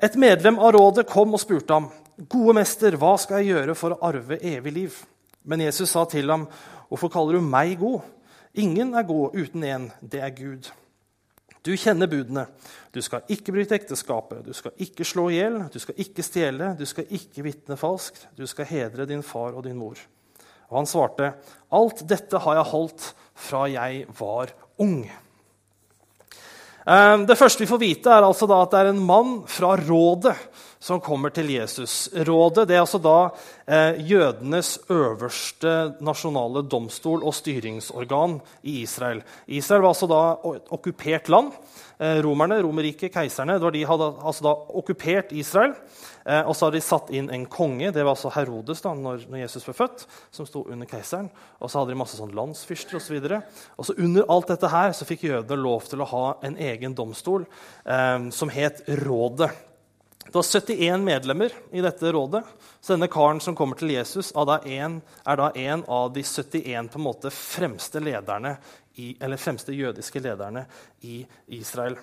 Et 0.00 0.16
medlem 0.16 0.60
av 0.60 0.72
rådet 0.76 1.08
kom 1.08 1.34
og 1.36 1.40
spurte 1.40 1.76
ham, 1.76 1.90
'Gode 2.20 2.54
mester, 2.54 2.96
hva 2.96 3.16
skal 3.16 3.40
jeg 3.40 3.54
gjøre 3.54 3.74
for 3.74 3.90
å 3.90 4.00
arve 4.04 4.36
evig 4.36 4.72
liv?' 4.72 5.04
Men 5.44 5.60
Jesus 5.60 5.90
sa 5.90 6.04
til 6.04 6.28
ham, 6.28 6.48
'Hvorfor 6.88 7.08
kaller 7.08 7.32
du 7.32 7.40
meg 7.40 7.78
god?' 7.78 8.19
Ingen 8.58 8.94
er 8.98 9.06
god 9.06 9.36
uten 9.38 9.62
én, 9.62 9.90
det 10.02 10.22
er 10.24 10.32
Gud. 10.34 10.70
Du 11.62 11.70
kjenner 11.76 12.08
budene. 12.10 12.46
Du 12.90 12.98
skal 13.04 13.26
ikke 13.30 13.52
bryte 13.54 13.76
ekteskapet, 13.76 14.42
du 14.46 14.54
skal 14.56 14.72
ikke 14.80 15.04
slå 15.06 15.28
i 15.30 15.36
hjel, 15.36 15.58
du 15.70 15.78
skal 15.78 15.98
ikke 16.00 16.24
stjele, 16.24 16.72
du 16.78 16.86
skal 16.88 17.10
ikke 17.14 17.44
vitne 17.46 17.76
falskt, 17.78 18.24
du 18.34 18.46
skal 18.50 18.66
hedre 18.70 19.06
din 19.06 19.22
far 19.22 19.54
og 19.54 19.66
din 19.68 19.78
mor. 19.78 20.00
Og 20.70 20.80
han 20.80 20.88
svarte, 20.88 21.34
Alt 21.70 22.02
dette 22.08 22.40
har 22.42 22.58
jeg 22.58 22.70
holdt 22.72 23.10
fra 23.38 23.66
jeg 23.70 24.06
var 24.18 24.54
ung. 24.80 25.04
Eh, 26.80 27.16
det 27.28 27.38
første 27.38 27.62
vi 27.62 27.70
får 27.70 27.82
vite, 27.82 28.10
er 28.10 28.26
altså 28.26 28.48
at 28.56 28.72
det 28.72 28.80
er 28.80 28.90
en 28.94 29.04
mann 29.04 29.42
fra 29.46 29.76
rådet 29.78 30.34
som 30.80 31.00
kommer 31.00 31.32
til 31.34 31.50
Jesus. 31.52 32.08
Rådet 32.26 32.64
det 32.68 32.78
er 32.78 32.82
altså 32.82 33.00
da 33.04 33.16
eh, 33.68 34.00
jødenes 34.08 34.78
øverste 34.88 35.74
nasjonale 36.00 36.62
domstol 36.64 37.20
og 37.20 37.36
styringsorgan 37.36 38.38
i 38.64 38.80
Israel. 38.86 39.20
Israel 39.46 39.84
var 39.84 39.92
altså 39.92 40.08
da 40.08 40.22
et 40.56 40.72
okkupert 40.72 41.28
land. 41.28 41.52
Eh, 42.00 42.22
romerne, 42.24 42.62
Romerriket, 42.64 43.12
keiserne, 43.12 43.58
de 43.60 43.84
hadde 43.84 44.08
altså 44.24 44.48
da 44.48 44.56
okkupert 44.80 45.36
Israel. 45.36 45.76
Eh, 46.24 46.48
og 46.48 46.56
så 46.56 46.66
hadde 46.66 46.80
de 46.80 46.84
satt 46.88 47.12
inn 47.12 47.28
en 47.28 47.44
konge, 47.44 47.92
det 47.92 48.00
var 48.00 48.14
altså 48.14 48.32
Herodes 48.32 48.80
da 48.80 48.96
når, 48.96 49.28
når 49.28 49.44
Jesus 49.44 49.68
ble 49.68 49.76
født, 49.76 50.08
som 50.32 50.48
sto 50.48 50.64
under 50.64 50.88
keiseren. 50.88 51.28
Og 51.60 51.68
så 51.68 51.82
hadde 51.82 51.92
de 51.92 52.00
masse 52.00 52.16
sånn 52.16 52.32
landsfyrster 52.36 52.96
osv. 52.96 53.20
Og, 53.20 53.28
så 53.28 53.74
og 53.76 53.90
så 53.90 54.00
under 54.00 54.32
alt 54.32 54.56
dette 54.56 54.72
her 54.72 54.96
så 54.96 55.08
fikk 55.08 55.28
jødene 55.28 55.60
lov 55.60 55.90
til 55.92 56.00
å 56.00 56.08
ha 56.16 56.26
en 56.48 56.56
egen 56.56 56.96
domstol 56.96 57.44
eh, 57.84 58.30
som 58.32 58.56
het 58.56 58.80
Rådet. 59.04 59.52
Det 60.24 60.34
var 60.34 60.42
71 60.42 61.00
medlemmer 61.00 61.54
i 61.72 61.80
dette 61.82 62.12
rådet. 62.12 62.44
Så 62.80 62.94
denne 62.94 63.08
karen 63.10 63.40
som 63.40 63.56
kommer 63.56 63.78
til 63.80 63.90
Jesus, 63.94 64.30
er 64.36 64.46
da 64.46 64.60
en, 64.68 65.00
er 65.26 65.40
da 65.40 65.48
en 65.56 65.82
av 65.88 66.12
de 66.14 66.22
71 66.22 66.92
på 66.92 67.00
en 67.00 67.06
måte 67.06 67.32
fremste, 67.34 68.02
lederne 68.04 68.54
i, 69.00 69.16
eller 69.18 69.40
fremste 69.40 69.74
jødiske 69.74 70.22
lederne 70.22 70.66
i 71.08 71.24
Israel. 71.58 71.98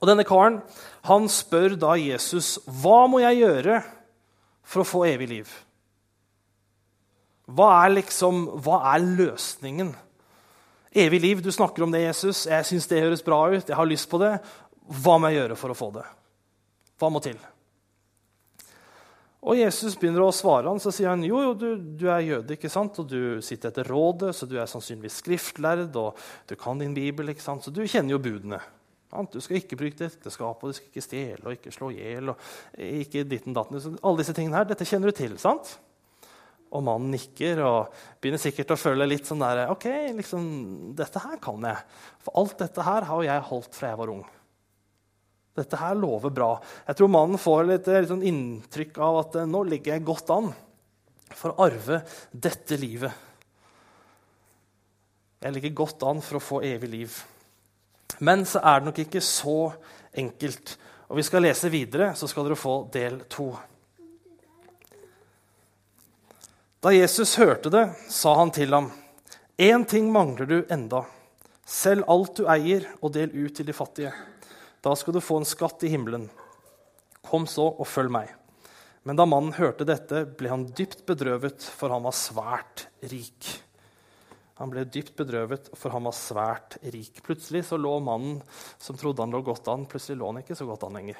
Og 0.00 0.08
denne 0.08 0.26
karen 0.28 0.60
han 1.08 1.28
spør 1.32 1.76
da 1.80 1.94
Jesus 2.00 2.56
hva 2.66 3.04
må 3.10 3.20
jeg 3.22 3.42
gjøre 3.42 3.80
for 4.66 4.82
å 4.82 4.88
få 4.88 5.04
evig 5.08 5.30
liv. 5.30 5.54
Hva 7.46 7.70
er, 7.84 7.94
liksom, 8.00 8.46
hva 8.64 8.80
er 8.94 9.04
løsningen? 9.06 9.92
Evig 10.96 11.20
liv, 11.22 11.42
du 11.44 11.52
snakker 11.52 11.84
om 11.84 11.92
det, 11.94 12.06
Jesus. 12.08 12.46
Jeg 12.50 12.66
syns 12.66 12.88
det 12.90 13.02
høres 13.04 13.22
bra 13.22 13.44
ut. 13.52 13.68
Jeg 13.68 13.76
har 13.78 13.86
lyst 13.86 14.08
på 14.10 14.18
det. 14.18 14.32
Hva 15.02 15.18
må 15.20 15.30
jeg 15.30 15.42
gjøre 15.42 15.58
for 15.60 15.74
å 15.74 15.76
få 15.78 15.90
det? 15.94 16.06
Hva 16.96 17.10
må 17.12 17.20
til? 17.24 17.38
Og 19.46 19.54
Jesus 19.54 19.94
begynner 20.00 20.24
å 20.24 20.32
svare 20.34 20.66
han, 20.66 20.80
så 20.82 20.90
sier 20.90 21.12
han 21.12 21.22
jo, 21.22 21.38
jo 21.44 21.52
du, 21.54 21.66
du, 22.00 22.08
er 22.10 22.24
jøde, 22.24 22.56
ikke 22.56 22.70
sant? 22.72 22.98
og 22.98 23.06
du 23.10 23.38
sitter 23.44 23.70
etter 23.70 23.86
rådet, 23.92 24.32
så 24.34 24.48
du 24.48 24.56
er 24.58 24.66
sannsynligvis 24.70 25.20
skriftlærd, 25.22 25.94
og 26.00 26.18
du 26.50 26.56
kan 26.58 26.80
din 26.82 26.96
bibel, 26.96 27.30
ikke 27.30 27.44
sant? 27.44 27.62
så 27.62 27.70
du 27.70 27.84
kjenner 27.86 28.16
jo 28.16 28.22
budene. 28.24 28.58
Du 29.30 29.38
skal 29.40 29.60
ikke 29.60 29.78
bruke 29.78 30.08
ekteskap, 30.08 30.60
og 30.60 30.72
du 30.72 30.76
skal 30.76 30.90
ikke 30.90 31.04
stjele 31.04 31.46
og 31.46 31.54
ikke 31.54 31.72
slå 31.72 31.92
i 31.94 32.00
hjel. 32.00 32.32
Ikke 32.98 33.22
ditten 33.28 33.54
datten. 33.56 33.78
Alle 34.02 34.20
disse 34.20 34.34
tingene 34.36 34.58
her, 34.58 34.66
dette 34.68 34.84
kjenner 34.88 35.12
du 35.12 35.16
til. 35.16 35.36
sant? 35.40 35.76
Og 36.74 36.82
mannen 36.84 37.14
nikker 37.14 37.62
og 37.64 37.94
begynner 38.20 38.42
sikkert 38.42 38.74
å 38.74 38.80
føle 38.80 39.06
litt 39.06 39.28
sånn 39.28 39.40
der 39.40 39.70
OK, 39.72 39.86
liksom, 40.18 40.48
dette 40.98 41.22
her 41.22 41.38
kan 41.40 41.62
jeg. 41.70 41.84
For 42.26 42.42
alt 42.42 42.58
dette 42.60 42.84
her 42.84 43.06
har 43.08 43.22
jeg 43.28 43.46
holdt 43.52 43.78
fra 43.78 43.92
jeg 43.92 44.00
var 44.02 44.12
ung. 44.16 44.26
Dette 45.56 45.78
her 45.80 45.96
lover 45.96 46.32
bra. 46.34 46.50
Jeg 46.86 46.98
tror 46.98 47.12
mannen 47.12 47.40
får 47.40 47.68
litt, 47.70 47.86
litt 47.88 48.10
sånn 48.10 48.24
inntrykk 48.26 48.98
av 49.02 49.20
at 49.22 49.38
nå 49.48 49.62
ligger 49.68 49.96
jeg 49.96 50.04
godt 50.06 50.32
an 50.34 50.50
for 51.32 51.52
å 51.52 51.66
arve 51.66 52.02
dette 52.30 52.76
livet. 52.80 53.24
Jeg 55.40 55.54
ligger 55.54 55.78
godt 55.82 56.04
an 56.08 56.20
for 56.24 56.38
å 56.38 56.44
få 56.44 56.60
evig 56.66 56.90
liv. 56.92 57.16
Men 58.24 58.44
så 58.48 58.60
er 58.64 58.80
det 58.80 58.88
nok 58.88 59.00
ikke 59.04 59.22
så 59.24 59.58
enkelt. 60.16 60.76
Og 61.08 61.20
vi 61.20 61.24
skal 61.26 61.44
lese 61.44 61.70
videre, 61.72 62.12
så 62.18 62.28
skal 62.28 62.46
dere 62.46 62.58
få 62.58 62.76
del 62.92 63.20
to. 63.30 63.50
Da 66.82 66.92
Jesus 66.94 67.36
hørte 67.40 67.72
det, 67.72 67.84
sa 68.12 68.36
han 68.38 68.52
til 68.54 68.74
ham, 68.74 68.90
Én 69.56 69.86
ting 69.88 70.10
mangler 70.12 70.46
du 70.46 70.58
enda. 70.68 71.06
Selg 71.64 72.04
alt 72.12 72.36
du 72.36 72.44
eier, 72.52 72.84
og 73.00 73.14
del 73.14 73.32
ut 73.32 73.54
til 73.56 73.66
de 73.66 73.72
fattige. 73.72 74.12
Da 74.86 74.92
skal 74.94 75.16
du 75.16 75.20
få 75.20 75.40
en 75.40 75.48
skatt 75.48 75.82
i 75.82 75.88
himmelen. 75.90 76.28
Kom 77.26 77.48
så 77.50 77.72
og 77.72 77.88
følg 77.90 78.12
meg. 78.14 78.28
Men 79.02 79.18
da 79.18 79.24
mannen 79.26 79.56
hørte 79.56 79.86
dette, 79.86 80.20
ble 80.38 80.52
han 80.52 80.68
dypt 80.78 81.00
bedrøvet, 81.08 81.64
for 81.74 81.90
han 81.90 82.06
var 82.06 82.14
svært 82.14 82.84
rik. 83.10 83.48
Han 84.60 84.70
ble 84.70 84.84
dypt 84.86 85.16
bedrøvet, 85.18 85.72
for 85.74 85.90
han 85.90 86.06
var 86.06 86.14
svært 86.14 86.78
rik. 86.94 87.18
Plutselig 87.26 87.64
så 87.66 87.80
lå 87.82 87.96
mannen 87.98 88.38
som 88.78 88.98
trodde 88.98 89.26
han 89.26 89.34
lå 89.34 89.42
godt 89.48 89.66
an, 89.74 89.90
plutselig 89.90 90.20
lå 90.22 90.30
han 90.30 90.40
ikke 90.44 90.58
så 90.58 90.70
godt 90.70 90.86
an 90.86 91.00
lenger. 91.00 91.18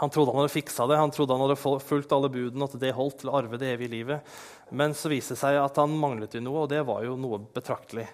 Han 0.00 0.10
trodde 0.10 0.32
han 0.32 0.40
hadde 0.40 0.56
fiksa 0.56 0.88
det, 0.88 0.96
han 0.96 1.12
trodde 1.12 1.36
han 1.36 1.44
hadde 1.44 1.78
fulgt 1.84 2.16
alle 2.16 2.32
budene, 2.32 2.64
at 2.64 2.80
det 2.80 2.96
holdt 2.96 3.20
til 3.20 3.34
å 3.34 3.38
arve 3.42 3.60
det 3.60 3.74
evige 3.76 3.98
livet. 3.98 4.36
Men 4.72 4.96
så 4.96 5.12
viste 5.12 5.36
det 5.36 5.44
seg 5.44 5.60
at 5.60 5.76
han 5.82 5.92
manglet 6.00 6.40
jo 6.40 6.46
noe, 6.48 6.64
og 6.64 6.72
det 6.72 6.86
var 6.88 7.04
jo 7.04 7.20
noe 7.20 7.44
betraktelig. 7.52 8.08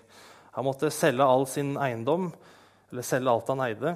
Han 0.59 0.67
måtte 0.67 0.91
selge 0.91 1.31
all 1.31 1.47
sin 1.47 1.77
eiendom, 1.79 2.33
eller 2.91 3.07
selge 3.07 3.31
alt 3.33 3.51
han 3.53 3.63
eide, 3.65 3.95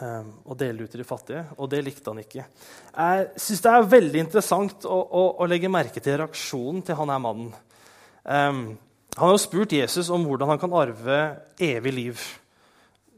ehm, 0.00 0.30
og 0.46 0.58
dele 0.60 0.86
ut 0.86 0.92
til 0.94 1.02
de 1.02 1.08
fattige. 1.08 1.44
Og 1.58 1.70
det 1.72 1.82
likte 1.86 2.12
han 2.12 2.22
ikke. 2.22 2.46
Jeg 2.94 3.28
syns 3.46 3.64
det 3.64 3.72
er 3.72 3.92
veldig 3.96 4.22
interessant 4.22 4.86
å, 4.88 4.98
å, 5.02 5.24
å 5.42 5.48
legge 5.50 5.72
merke 5.72 6.02
til 6.02 6.18
reaksjonen 6.22 6.84
til 6.86 6.98
han 7.00 7.14
her 7.14 7.22
mannen. 7.22 7.52
Um, 8.24 8.62
han 9.14 9.28
har 9.28 9.34
jo 9.36 9.42
spurt 9.42 9.74
Jesus 9.76 10.08
om 10.10 10.24
hvordan 10.26 10.54
han 10.54 10.60
kan 10.62 10.74
arve 10.74 11.18
evig 11.62 11.92
liv. 11.94 12.22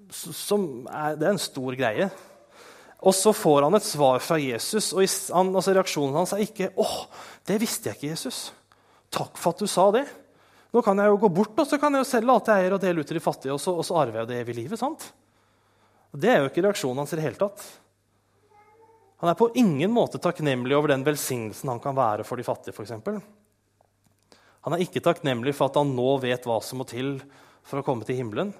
Er, 0.07 1.17
det 1.17 1.25
er 1.27 1.33
en 1.33 1.41
stor 1.41 1.77
greie. 1.79 2.11
Og 3.07 3.15
så 3.15 3.33
får 3.37 3.67
han 3.67 3.77
et 3.77 3.87
svar 3.87 4.21
fra 4.25 4.39
Jesus, 4.41 4.91
og 4.97 5.05
han, 5.37 5.53
altså 5.55 5.75
reaksjonen 5.77 6.17
hans 6.17 6.33
er 6.33 6.45
ikke 6.45 6.73
'Å, 6.73 6.87
det 7.47 7.61
visste 7.61 7.91
jeg 7.91 7.99
ikke, 7.99 8.13
Jesus. 8.15 8.53
Takk 9.13 9.37
for 9.39 9.53
at 9.53 9.61
du 9.61 9.67
sa 9.69 9.91
det.' 9.93 10.09
Nå 10.77 10.83
kan 10.85 10.99
jeg 11.01 11.09
jo 11.09 11.21
gå 11.23 11.31
bort 11.33 11.57
og 11.63 11.69
så 11.71 11.79
kan 11.81 11.95
jeg 11.97 12.05
jo 12.05 12.09
selge 12.11 12.35
alt 12.35 12.49
jeg 12.53 12.67
eier, 12.67 12.75
og 12.77 12.83
dele 12.83 13.01
ut 13.01 13.09
til 13.09 13.17
de 13.17 13.25
fattige, 13.25 13.55
og 13.55 13.63
så, 13.63 13.73
og 13.73 13.87
så 13.87 13.97
arver 13.97 14.21
jeg 14.21 14.29
det 14.29 14.41
evige 14.43 14.59
livet. 14.59 14.81
sant? 14.81 15.09
Det 16.13 16.29
er 16.29 16.43
jo 16.43 16.51
ikke 16.51 16.67
reaksjonen 16.67 17.01
hans 17.01 17.15
i 17.15 17.19
det 17.19 17.25
hele 17.25 17.41
tatt. 17.41 17.65
Han 19.25 19.31
er 19.33 19.39
på 19.41 19.49
ingen 19.57 19.93
måte 19.93 20.21
takknemlig 20.21 20.77
over 20.77 20.93
den 20.93 21.05
velsignelsen 21.07 21.73
han 21.73 21.81
kan 21.81 21.97
være 21.97 22.25
for 22.29 22.37
de 22.37 22.45
fattige. 22.45 22.77
For 22.77 22.85
eksempel. 22.85 23.23
Han 24.69 24.77
er 24.77 24.85
ikke 24.85 25.01
takknemlig 25.05 25.55
for 25.57 25.71
at 25.71 25.81
han 25.81 25.97
nå 25.97 26.11
vet 26.21 26.45
hva 26.45 26.61
som 26.61 26.83
må 26.83 26.89
til 26.89 27.17
for 27.67 27.81
å 27.81 27.87
komme 27.87 28.05
til 28.05 28.21
himmelen. 28.21 28.53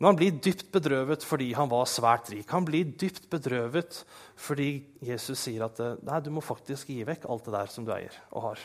Men 0.00 0.10
han 0.10 0.18
blir 0.18 0.40
dypt 0.42 0.72
bedrøvet 0.74 1.22
fordi 1.22 1.52
han 1.54 1.70
var 1.70 1.86
svært 1.86 2.34
rik. 2.34 2.48
Han 2.50 2.66
blir 2.66 2.90
dypt 2.98 3.30
bedrøvet 3.30 4.02
fordi 4.34 4.70
Jesus 5.06 5.46
sier 5.46 5.68
at 5.68 5.78
nei, 6.02 6.18
du 6.18 6.32
må 6.34 6.42
faktisk 6.42 6.90
gi 6.90 7.04
vekk 7.06 7.28
alt 7.30 7.46
det 7.46 7.54
der 7.54 7.70
som 7.70 7.86
du 7.86 7.94
eier 7.94 8.18
og 8.34 8.50
har. 8.50 8.64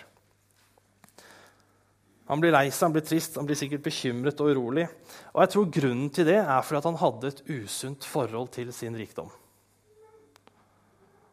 Han 2.29 2.41
blir 2.43 2.53
lei 2.53 2.67
seg, 2.69 2.85
han 2.87 2.95
blir 2.95 3.05
trist, 3.05 3.37
han 3.39 3.49
blir 3.49 3.57
sikkert 3.57 3.83
bekymret 3.85 4.41
og 4.43 4.53
urolig. 4.53 4.85
Og 5.33 5.41
jeg 5.43 5.53
tror 5.55 5.71
Grunnen 5.79 6.11
til 6.13 6.29
det 6.29 6.37
er 6.39 6.65
fordi 6.65 6.91
han 6.91 7.01
hadde 7.01 7.33
et 7.33 7.43
usunt 7.49 8.05
forhold 8.05 8.51
til 8.53 8.71
sin 8.75 8.97
rikdom. 8.97 9.31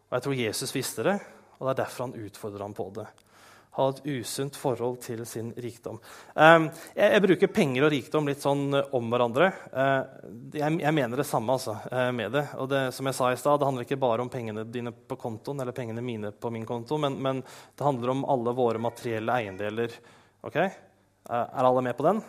Og 0.07 0.17
Jeg 0.17 0.25
tror 0.25 0.41
Jesus 0.41 0.75
visste 0.75 1.05
det, 1.05 1.19
og 1.59 1.67
det 1.67 1.75
er 1.75 1.83
derfor 1.85 2.07
han 2.07 2.27
utfordrer 2.27 2.65
ham 2.65 2.77
på 2.77 2.91
det 2.97 3.07
ha 3.77 3.89
et 3.93 4.07
usunt 4.09 4.57
forhold 4.57 4.97
til 5.05 5.21
sin 5.29 5.51
rikdom. 5.61 5.99
Um, 6.33 6.69
jeg, 6.97 7.21
bruker 7.27 7.53
penger 7.53 7.85
og 7.85 7.93
rikdom 7.93 8.31
litt 8.31 8.41
sånn 8.41 8.71
uh, 8.73 8.87
om 8.97 9.11
hverandre. 9.13 9.51
Uh, 9.69 10.01
jeg, 10.57 10.95
mener 10.97 11.21
det 11.21 11.27
samme 11.29 11.59
altså, 11.59 11.77
uh, 11.93 12.09
med 12.17 12.33
det. 12.39 12.47
Og 12.57 12.71
det, 12.73 12.83
som 12.97 13.09
jeg 13.09 13.19
sa 13.19 13.31
i 13.33 13.37
sted, 13.41 13.61
det 13.61 13.69
handler 13.69 13.85
ikke 13.85 14.01
bare 14.01 14.25
om 14.25 14.33
pengene 14.33 14.65
dine 14.65 14.95
på 14.97 15.19
kontoen 15.21 15.61
eller 15.61 15.77
pengene 15.77 16.05
mine 16.05 16.33
på 16.33 16.53
min 16.55 16.65
konto, 16.69 16.97
men, 17.03 17.21
men 17.21 17.45
det 17.45 17.85
handler 17.85 18.15
om 18.15 18.25
alle 18.33 18.57
våre 18.57 18.81
materielle 18.81 19.37
eiendeler. 19.43 20.01
Okay? 20.47 20.73
Er 21.29 21.67
alle 21.67 21.83
med 21.83 21.97
på 21.99 22.07
den? 22.07 22.23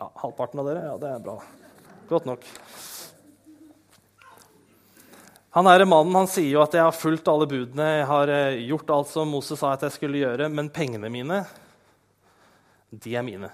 Ja, 0.00 0.08
halvparten 0.22 0.62
av 0.62 0.70
dere? 0.70 0.86
Ja, 0.86 0.96
det 0.98 1.10
er 1.10 1.22
bra. 1.22 1.36
Godt 2.08 2.26
nok. 2.28 2.46
Han 5.52 5.68
her 5.68 5.84
mannen 5.84 6.16
han 6.16 6.30
sier 6.30 6.54
jo 6.54 6.62
at 6.62 6.72
'jeg 6.72 6.82
har 6.82 6.96
fulgt 6.96 7.28
alle 7.28 7.46
budene', 7.46 7.98
'jeg 7.98 8.06
har 8.06 8.28
eh, 8.28 8.62
gjort 8.68 8.90
alt 8.90 9.08
som 9.08 9.28
Moses 9.28 9.58
sa 9.58 9.72
at 9.72 9.82
jeg 9.82 9.92
skulle 9.92 10.18
gjøre', 10.18 10.48
men 10.48 10.70
pengene 10.70 11.10
mine, 11.10 11.44
de 12.90 13.16
er 13.16 13.22
mine. 13.22 13.50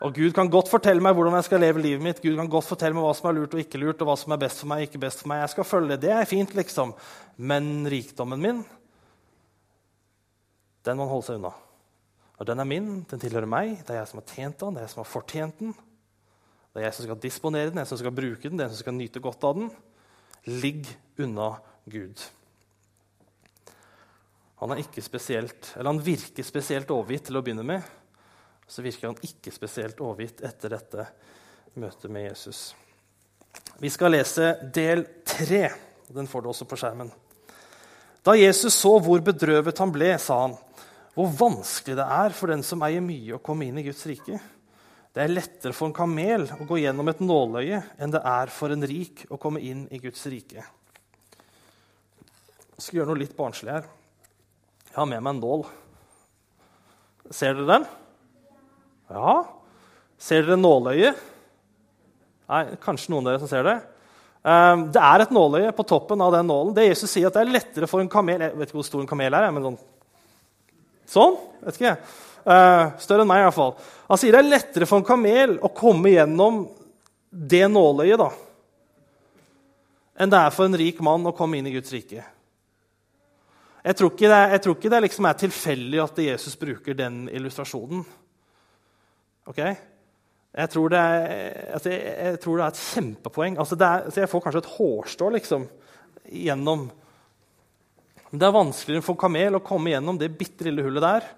Og 0.00 0.14
Gud 0.14 0.32
kan 0.32 0.50
godt 0.50 0.68
fortelle 0.68 1.00
meg 1.02 1.14
hvordan 1.14 1.34
jeg 1.34 1.44
skal 1.44 1.60
leve 1.60 1.82
livet 1.82 2.02
mitt. 2.02 2.22
Gud 2.22 2.36
kan 2.36 2.48
godt 2.48 2.68
fortelle 2.68 2.94
meg 2.94 3.02
hva 3.02 3.14
som 3.16 3.30
er 3.30 3.40
lurt 3.40 3.54
og 3.54 3.60
ikke 3.60 3.80
lurt, 3.82 4.00
og 4.00 4.06
hva 4.06 4.16
som 4.16 4.32
er 4.32 4.36
best 4.36 4.60
for 4.60 4.70
meg 4.70 4.78
og 4.78 4.86
ikke 4.86 5.00
best 5.00 5.18
for 5.18 5.28
meg. 5.28 5.40
Jeg 5.40 5.50
skal 5.50 5.64
følge 5.64 5.88
det. 5.88 6.00
Det 6.02 6.12
er 6.14 6.24
fint, 6.24 6.54
liksom. 6.54 6.94
Men 7.36 7.88
rikdommen 7.90 8.38
min, 8.38 8.64
den 10.84 10.96
må 10.96 11.02
han 11.02 11.10
holde 11.10 11.26
seg 11.26 11.40
unna. 11.40 11.50
Og 12.38 12.46
den 12.46 12.62
er 12.62 12.68
min, 12.68 12.88
den 13.10 13.20
tilhører 13.20 13.50
meg. 13.50 13.80
Det 13.82 13.94
er 13.94 14.00
jeg 14.00 14.10
som 14.12 14.20
har 14.20 14.30
tjent 14.30 14.62
den, 14.62 14.74
det 14.76 14.82
er 14.82 14.86
jeg 14.86 14.94
som 14.94 15.02
har 15.02 15.10
fortjent 15.10 15.62
den. 15.62 15.76
Det 16.72 16.80
er 16.80 16.86
jeg 16.86 16.96
som 16.96 17.08
skal 17.08 17.20
disponere 17.22 17.70
den, 17.72 17.80
jeg 17.82 17.90
som 17.90 17.98
skal 17.98 18.14
bruke 18.14 18.46
den, 18.46 18.58
det 18.58 18.64
er 18.64 18.68
jeg 18.68 18.76
som 18.76 18.84
skal 18.84 18.98
nyte 18.98 19.22
godt 19.24 19.46
av 19.48 19.56
den. 19.58 19.70
Ligg 20.46 20.90
unna 21.18 21.48
Gud. 21.90 22.22
Han, 24.58 24.74
spesielt, 25.02 25.72
han 25.74 26.02
virker 26.02 26.46
spesielt 26.46 26.90
overgitt 26.90 27.28
til 27.28 27.38
å 27.38 27.42
begynne 27.46 27.66
med. 27.66 27.82
Så 28.68 28.82
virker 28.84 29.10
han 29.10 29.20
ikke 29.24 29.52
spesielt 29.54 30.00
overgitt 30.02 30.42
etter 30.46 30.74
dette 30.74 31.06
møtet 31.78 32.10
med 32.10 32.28
Jesus. 32.28 32.72
Vi 33.78 33.90
skal 33.90 34.12
lese 34.14 34.56
del 34.74 35.04
tre. 35.26 35.68
Den 36.10 36.26
får 36.26 36.42
du 36.42 36.50
også 36.50 36.66
på 36.68 36.78
skjermen. 36.78 37.10
Da 38.26 38.34
Jesus 38.36 38.74
så 38.74 38.96
hvor 39.00 39.22
bedrøvet 39.24 39.78
han 39.78 39.92
ble, 39.94 40.10
sa 40.20 40.40
han, 40.42 40.56
hvor 41.18 41.32
vanskelig 41.34 41.96
det 41.98 42.04
er 42.14 42.34
for 42.36 42.52
den 42.52 42.60
som 42.62 42.82
eier 42.86 43.02
mye, 43.02 43.34
å 43.34 43.42
komme 43.42 43.66
inn 43.66 43.80
i 43.80 43.82
Guds 43.88 44.04
rike. 44.06 44.36
Det 45.10 45.24
er 45.24 45.32
lettere 45.32 45.74
for 45.74 45.88
en 45.88 45.96
kamel 45.96 46.44
å 46.54 46.66
gå 46.68 46.76
gjennom 46.78 47.10
et 47.10 47.22
nåløye 47.24 47.80
enn 47.98 48.14
det 48.14 48.20
er 48.22 48.52
for 48.54 48.70
en 48.70 48.86
rik 48.86 49.24
å 49.34 49.38
komme 49.42 49.58
inn 49.66 49.88
i 49.90 49.98
Guds 49.98 50.22
rike. 50.30 50.62
Jeg 52.76 52.84
skal 52.84 53.00
gjøre 53.00 53.10
noe 53.10 53.22
litt 53.24 53.34
barnslig 53.34 53.74
her. 53.74 53.90
Jeg 54.92 54.94
har 54.94 55.10
med 55.10 55.24
meg 55.26 55.34
en 55.34 55.42
nål. 55.42 55.66
Ser 57.34 57.58
dere 57.58 57.72
den? 57.72 57.90
Ja. 59.10 59.36
Ser 60.22 60.46
dere 60.46 60.62
nåløyet? 60.62 61.28
Nei, 62.48 62.64
kanskje 62.78 63.10
noen 63.10 63.26
av 63.26 63.32
dere 63.32 63.42
som 63.42 63.50
ser 63.50 63.66
det. 63.66 63.78
Ehm, 64.46 64.86
det 64.94 65.02
er 65.02 65.26
et 65.26 65.34
nåløye 65.34 65.74
på 65.74 65.90
toppen 65.96 66.22
av 66.22 66.38
den 66.38 66.46
nålen. 66.46 66.76
Det 66.78 66.86
Jesus 66.92 67.10
sier 67.10 67.26
at 67.26 67.34
det 67.34 67.42
er 67.42 67.56
lettere 67.58 67.90
for 67.90 68.06
en 68.06 68.12
kamel 68.12 68.46
Jeg 68.46 68.54
vet 68.54 68.70
ikke 68.70 68.84
hvor 68.84 68.92
stor 68.94 69.02
en 69.02 69.10
kamel 69.10 69.34
er, 69.34 69.50
men 69.50 69.72
sånn 69.72 69.80
Sånn? 71.08 71.38
Vet 71.64 71.78
ikke. 71.78 71.94
Uh, 72.48 72.94
større 73.00 73.24
enn 73.24 73.30
meg, 73.30 73.42
i 73.42 73.46
hvert 73.48 73.56
fall. 73.56 73.74
Han 74.08 74.20
sier 74.20 74.34
det 74.34 74.42
er 74.42 74.52
lettere 74.52 74.88
for 74.88 75.00
en 75.00 75.08
kamel 75.08 75.56
å 75.64 75.72
komme 75.74 76.12
gjennom 76.14 76.62
det 77.28 77.66
nåløyet 77.68 78.20
da, 78.20 78.30
enn 80.18 80.32
det 80.32 80.38
er 80.40 80.54
for 80.54 80.64
en 80.64 80.78
rik 80.80 81.02
mann 81.04 81.28
å 81.28 81.34
komme 81.36 81.58
inn 81.58 81.68
i 81.68 81.74
Guds 81.74 81.92
rike. 81.92 82.24
Jeg 83.84 83.96
tror 83.96 84.10
ikke 84.12 84.30
det, 84.30 84.38
jeg 84.52 84.72
ikke 84.74 84.90
det 84.92 85.02
liksom 85.04 85.28
er 85.28 85.36
tilfeldig 85.38 86.00
at 86.02 86.18
Jesus 86.24 86.56
bruker 86.60 86.96
den 86.96 87.20
illustrasjonen. 87.32 88.02
Ok? 89.48 89.60
Jeg 90.58 90.72
tror 90.72 90.90
det 90.92 90.98
er, 90.98 91.52
altså 91.76 91.92
jeg, 91.92 92.14
jeg 92.16 92.40
tror 92.42 92.58
det 92.58 92.64
er 92.64 92.72
et 92.72 92.82
kjempepoeng. 92.82 93.58
Altså 93.62 93.78
er, 93.78 94.08
altså 94.08 94.24
jeg 94.24 94.30
får 94.32 94.42
kanskje 94.44 94.62
et 94.64 94.72
hårstrå 94.74 95.30
liksom, 95.36 95.68
gjennom 96.48 96.88
Det 98.28 98.44
er 98.44 98.52
vanskeligere 98.52 99.04
for 99.04 99.16
en 99.16 99.22
kamel 99.22 99.56
å 99.56 99.64
komme 99.64 99.94
gjennom 99.94 100.18
det 100.20 100.28
bitte 100.36 100.66
lille 100.66 100.84
hullet 100.84 101.04
der. 101.04 101.28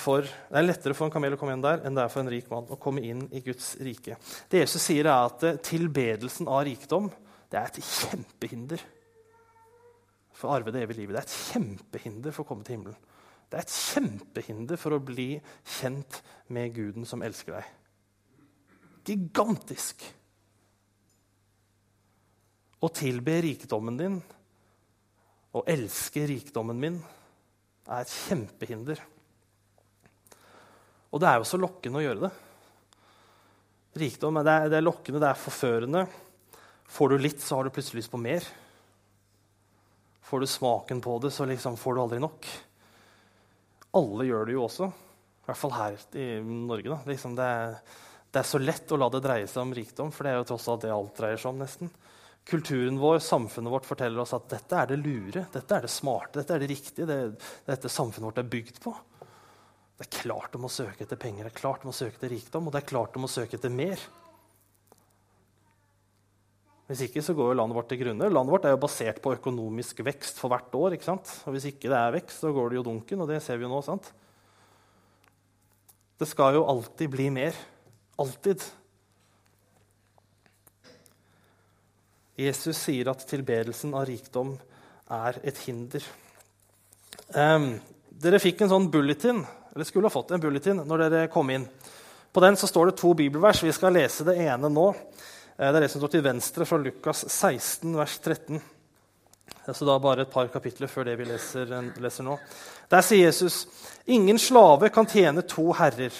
For, 0.00 0.24
det 0.24 0.58
er 0.58 0.64
lettere 0.64 0.96
for 0.96 1.06
en 1.06 1.12
kamel 1.14 1.36
å 1.36 1.38
komme 1.38 1.54
inn 1.54 1.62
der 1.62 1.84
enn 1.86 1.94
det 1.94 2.02
er 2.02 2.10
for 2.10 2.24
en 2.24 2.30
rik 2.32 2.48
mann 2.50 2.70
å 2.72 2.78
komme 2.80 3.04
inn 3.04 3.26
i 3.30 3.42
Guds 3.44 3.76
rike. 3.84 4.16
Det 4.50 4.64
Jesus 4.64 4.88
sier, 4.88 5.06
er 5.06 5.28
at 5.28 5.44
eh, 5.46 5.60
tilbedelsen 5.62 6.48
av 6.50 6.64
rikdom 6.66 7.10
det 7.48 7.60
er 7.60 7.68
et 7.68 7.78
kjempehinder 7.84 8.82
for 10.34 10.48
å 10.48 10.56
arve 10.56 10.72
det 10.74 10.82
evige 10.82 11.02
livet. 11.02 11.14
Det 11.14 11.20
er 11.20 11.28
et 11.28 11.52
kjempehinder 11.52 12.34
for 12.34 12.44
å 12.44 12.48
komme 12.48 12.66
til 12.66 12.78
himmelen. 12.78 12.98
Det 13.48 13.60
er 13.60 13.64
et 13.64 13.76
kjempehinder 13.76 14.80
for 14.80 14.96
å 14.96 15.02
bli 15.04 15.28
kjent 15.78 16.18
med 16.52 16.74
Guden 16.76 17.06
som 17.08 17.22
elsker 17.24 17.58
deg. 17.58 17.70
Gigantisk. 19.08 20.02
Å 22.78 22.90
tilbe 22.94 23.38
rikdommen 23.46 23.96
din 24.00 24.18
og 25.56 25.70
elske 25.70 26.26
rikdommen 26.28 26.78
min 26.80 26.98
er 27.88 28.02
et 28.02 28.12
kjempehinder. 28.12 29.00
Og 31.08 31.22
det 31.22 31.28
er 31.30 31.40
jo 31.40 31.48
så 31.48 31.60
lokkende 31.60 32.00
å 32.00 32.04
gjøre 32.04 32.26
det. 32.26 32.32
Rikdom 33.98 34.40
det 34.44 34.54
er, 34.54 34.70
det 34.70 34.78
er 34.78 34.84
lokkende, 34.84 35.22
det 35.22 35.30
er 35.30 35.40
forførende. 35.40 36.04
Får 36.88 37.12
du 37.12 37.20
litt, 37.20 37.40
så 37.44 37.58
har 37.58 37.66
du 37.66 37.72
plutselig 37.74 38.02
lyst 38.02 38.12
på 38.12 38.20
mer. 38.20 38.44
Får 40.28 40.44
du 40.44 40.48
smaken 40.50 41.00
på 41.04 41.16
det, 41.24 41.32
så 41.32 41.46
liksom 41.48 41.78
får 41.80 41.96
du 41.96 42.02
aldri 42.02 42.20
nok. 42.20 42.48
Alle 43.96 44.28
gjør 44.28 44.48
det 44.48 44.56
jo 44.58 44.66
også. 44.66 44.90
I 44.92 45.48
hvert 45.48 45.60
fall 45.62 45.72
her 45.72 45.96
i 46.20 46.26
Norge. 46.44 46.90
Da. 46.92 46.98
Liksom 47.08 47.36
det, 47.38 47.48
er, 47.48 47.78
det, 48.28 48.42
er, 48.42 48.48
så 48.50 48.60
lett 48.60 48.92
å 48.92 49.00
la 49.00 49.08
det 49.12 49.22
dreie 49.24 49.48
seg 49.48 49.64
om 49.64 49.72
rikdom, 49.76 50.12
for 50.12 50.26
det 50.26 50.34
er 50.34 50.42
jo 50.42 50.48
tross 50.50 50.68
alt 50.68 50.84
det 50.84 50.92
alt 50.92 51.16
dreier 51.16 51.40
seg 51.40 51.54
om. 51.54 51.62
nesten. 51.64 51.92
Kulturen 52.48 52.96
vår, 52.98 53.18
samfunnet 53.20 53.72
vårt, 53.72 53.86
forteller 53.86 54.22
oss 54.22 54.32
at 54.36 54.46
dette 54.48 54.76
er 54.78 54.88
det 54.88 55.00
lure, 55.02 55.44
dette 55.52 55.76
er 55.76 55.84
det 55.84 55.92
smarte, 55.92 56.38
dette 56.40 56.54
er 56.56 56.62
det 56.64 56.70
riktige. 56.70 57.08
Det, 57.08 57.18
dette 57.66 57.90
samfunnet 57.92 58.30
vårt 58.30 58.40
er 58.40 58.52
bygd 58.54 58.78
på. 58.84 58.94
Det 59.98 60.06
er 60.06 60.14
klart 60.22 60.54
om 60.56 60.64
må 60.64 60.70
søke 60.72 61.04
etter 61.04 61.20
penger, 61.20 61.44
det 61.44 61.52
er 61.52 61.60
klart 61.60 61.84
om 61.84 61.90
må 61.90 61.96
søke 61.96 62.16
etter 62.16 62.32
rikdom, 62.32 62.70
og 62.70 62.74
det 62.74 62.80
er 62.80 62.88
klart 62.88 63.18
om 63.18 63.26
må 63.26 63.30
søke 63.30 63.58
etter 63.58 63.72
mer. 63.74 64.00
Hvis 66.88 67.02
ikke 67.04 67.20
så 67.20 67.34
går 67.36 67.50
jo 67.50 67.56
landet 67.58 67.76
vårt 67.76 67.90
til 67.90 68.00
grunne. 68.00 68.30
Landet 68.32 68.54
vårt 68.54 68.64
er 68.64 68.72
jo 68.72 68.80
basert 68.80 69.18
på 69.20 69.34
økonomisk 69.36 70.00
vekst 70.06 70.38
for 70.40 70.48
hvert 70.48 70.72
år. 70.72 70.96
ikke 70.96 71.04
sant? 71.10 71.34
Og 71.44 71.52
Hvis 71.52 71.68
ikke 71.68 71.90
det 71.92 71.98
er 71.98 72.14
vekst, 72.14 72.40
så 72.40 72.52
går 72.54 72.70
det 72.70 72.78
jo 72.78 72.84
dunken, 72.86 73.20
og 73.20 73.28
det 73.28 73.42
ser 73.44 73.60
vi 73.60 73.66
jo 73.66 73.72
nå. 73.74 73.82
sant? 73.84 74.08
Det 76.18 76.30
skal 76.30 76.56
jo 76.56 76.64
alltid 76.64 77.12
bli 77.12 77.28
mer. 77.28 77.58
Alltid. 78.16 78.64
Jesus 82.38 82.78
sier 82.78 83.08
at 83.10 83.24
tilbedelsen 83.26 83.96
av 83.98 84.06
rikdom 84.06 84.52
er 85.10 85.40
et 85.42 85.58
hinder. 85.64 86.04
Um, 87.34 87.72
dere 88.08 88.38
fikk 88.42 88.62
en 88.62 88.70
sånn 88.70 88.86
bulletin, 88.92 89.40
eller 89.74 89.88
skulle 89.88 90.06
ha 90.06 90.14
fått 90.14 90.30
en 90.36 90.42
bulletin 90.42 90.84
når 90.86 91.02
dere 91.08 91.32
kom 91.32 91.50
inn. 91.50 91.66
På 92.32 92.42
den 92.44 92.56
så 92.60 92.68
står 92.70 92.90
det 92.90 93.00
to 93.00 93.10
bibelvers. 93.18 93.64
Vi 93.64 93.74
skal 93.74 93.96
lese 93.96 94.26
det 94.28 94.36
ene 94.44 94.70
nå. 94.70 94.86
Eh, 95.58 95.66
det 95.66 95.74
er 95.74 95.80
det 95.82 95.90
som 95.90 96.02
står 96.02 96.12
til 96.14 96.26
venstre 96.26 96.66
fra 96.68 96.78
Lukas 96.78 97.24
16, 97.26 97.96
vers 97.98 98.18
13. 98.22 98.60
Det 99.48 99.72
er 99.72 99.76
så 99.76 99.88
da 99.88 99.98
bare 100.00 100.26
et 100.26 100.32
par 100.32 100.50
kapitler 100.52 100.90
før 100.92 101.08
det 101.08 101.16
vi 101.18 101.26
leser, 101.28 101.72
leser 101.98 102.26
nå. 102.26 102.36
Der 102.92 103.02
sier 103.04 103.26
Jesus.: 103.26 103.64
Ingen 104.06 104.38
slave 104.38 104.92
kan 104.94 105.08
tjene 105.08 105.42
to 105.42 105.72
herrer. 105.76 106.14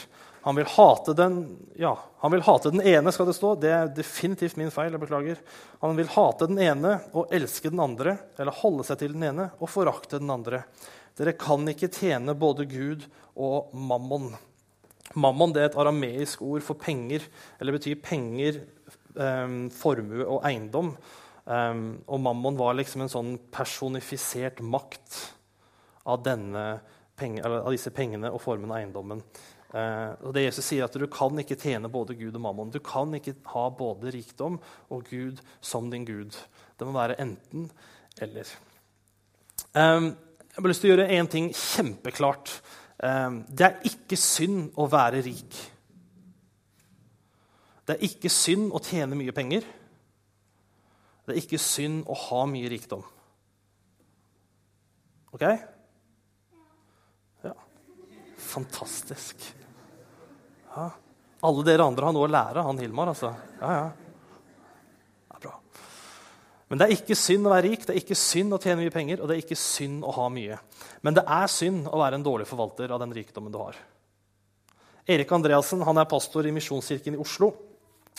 Han 0.48 0.56
vil, 0.56 0.68
hate 0.72 1.12
den, 1.12 1.34
ja, 1.76 1.90
han 2.22 2.32
vil 2.32 2.40
hate 2.46 2.70
den 2.72 2.80
ene, 2.80 3.12
skal 3.12 3.26
det 3.28 3.34
stå. 3.36 3.50
Det 3.60 3.68
er 3.68 3.90
definitivt 3.92 4.56
min 4.56 4.70
feil. 4.72 4.94
jeg 4.94 5.02
beklager. 5.02 5.42
Han 5.82 5.98
vil 5.98 6.08
hate 6.08 6.46
den 6.48 6.62
ene 6.64 6.94
og 7.12 7.34
elske 7.36 7.68
den 7.68 7.82
andre, 7.84 8.14
eller 8.40 8.56
holde 8.62 8.86
seg 8.88 9.02
til 9.02 9.12
den 9.12 9.26
ene 9.28 9.50
og 9.58 9.68
forakte 9.68 10.16
den 10.22 10.32
andre. 10.32 10.62
Dere 11.20 11.34
kan 11.36 11.68
ikke 11.68 11.90
tjene 11.92 12.32
både 12.32 12.64
Gud 12.64 13.04
og 13.36 13.74
mammon. 13.76 14.30
Mammon 15.20 15.52
er 15.52 15.66
et 15.66 15.76
arameisk 15.76 16.40
ord 16.48 16.64
for 16.64 16.80
penger, 16.80 17.28
eller 17.60 17.76
betyr 17.76 18.00
penger 18.00 18.62
um, 19.20 19.68
formue 19.68 20.24
og 20.24 20.48
eiendom. 20.48 20.94
Um, 21.44 21.84
og 22.08 22.24
mammon 22.24 22.56
var 22.56 22.80
liksom 22.80 23.04
en 23.04 23.12
sånn 23.12 23.34
personifisert 23.52 24.64
makt 24.64 25.20
av, 26.08 26.24
penge, 27.20 27.44
av 27.44 27.68
disse 27.76 27.92
pengene 27.92 28.32
og 28.32 28.40
formen 28.48 28.72
av 28.72 28.80
eiendommen. 28.80 29.20
Uh, 29.68 30.14
og 30.24 30.32
det 30.32 30.46
Jesus 30.46 30.64
sier 30.64 30.86
at 30.86 30.94
Du 30.96 31.04
kan 31.12 31.36
ikke 31.42 31.58
tjene 31.60 31.90
både 31.92 32.16
Gud 32.16 32.36
og 32.38 32.40
mammon. 32.40 32.70
Du 32.72 32.80
kan 32.80 33.12
ikke 33.18 33.36
ha 33.52 33.66
både 33.68 34.14
rikdom 34.14 34.56
og 34.88 35.10
Gud 35.10 35.42
som 35.60 35.90
din 35.92 36.06
Gud. 36.08 36.36
Det 36.78 36.88
må 36.88 36.94
være 36.96 37.18
enten 37.20 37.68
eller. 38.22 38.48
Um, 39.74 40.14
jeg 40.48 40.62
har 40.62 40.70
lyst 40.72 40.82
til 40.82 40.90
å 40.90 40.94
gjøre 40.96 41.18
én 41.18 41.28
ting 41.30 41.50
kjempeklart. 41.52 42.54
Um, 42.98 43.42
det 43.52 43.66
er 43.66 43.90
ikke 43.90 44.16
synd 44.18 44.72
å 44.80 44.88
være 44.90 45.20
rik. 45.26 45.58
Det 47.86 47.94
er 47.96 48.08
ikke 48.08 48.32
synd 48.32 48.72
å 48.72 48.80
tjene 48.84 49.16
mye 49.16 49.36
penger. 49.36 49.68
Det 51.28 51.34
er 51.34 51.42
ikke 51.42 51.60
synd 51.60 52.08
å 52.08 52.16
ha 52.16 52.40
mye 52.48 52.72
rikdom. 52.72 53.04
OK? 55.36 55.44
Ja. 57.44 57.54
Fantastisk. 58.48 59.50
Ja. 60.74 60.90
Alle 61.48 61.64
dere 61.66 61.86
andre 61.86 62.08
har 62.08 62.14
noe 62.16 62.26
å 62.26 62.30
lære 62.32 62.64
han 62.66 62.80
Hilmar, 62.82 63.12
altså. 63.12 63.30
Ja, 63.60 63.74
ja. 63.76 63.88
Det 65.28 65.36
er 65.36 65.44
bra. 65.44 65.52
Men 66.68 66.80
det 66.80 66.88
er 66.88 66.96
ikke 66.96 67.18
synd 67.18 67.46
å 67.46 67.52
være 67.52 67.68
rik, 67.68 67.84
det 67.86 67.94
er 67.94 68.00
ikke 68.00 68.18
synd 68.18 68.56
å 68.56 68.60
tjene 68.62 68.82
mye 68.82 68.94
penger, 68.94 69.22
og 69.22 69.30
det 69.30 69.36
er 69.36 69.44
ikke 69.44 69.60
synd 69.60 70.02
å 70.02 70.14
ha 70.18 70.26
mye. 70.34 70.58
Men 71.06 71.18
det 71.18 71.24
er 71.38 71.52
synd 71.52 71.86
å 71.86 72.00
være 72.02 72.18
en 72.18 72.26
dårlig 72.26 72.48
forvalter 72.50 72.90
av 72.94 73.00
den 73.04 73.14
rikdommen 73.14 73.54
du 73.54 73.60
har. 73.62 73.78
Erik 75.08 75.30
Andreassen 75.32 75.84
han 75.86 76.02
er 76.02 76.10
pastor 76.10 76.44
i 76.44 76.52
Misjonskirken 76.52 77.16
i 77.16 77.22
Oslo. 77.22 77.52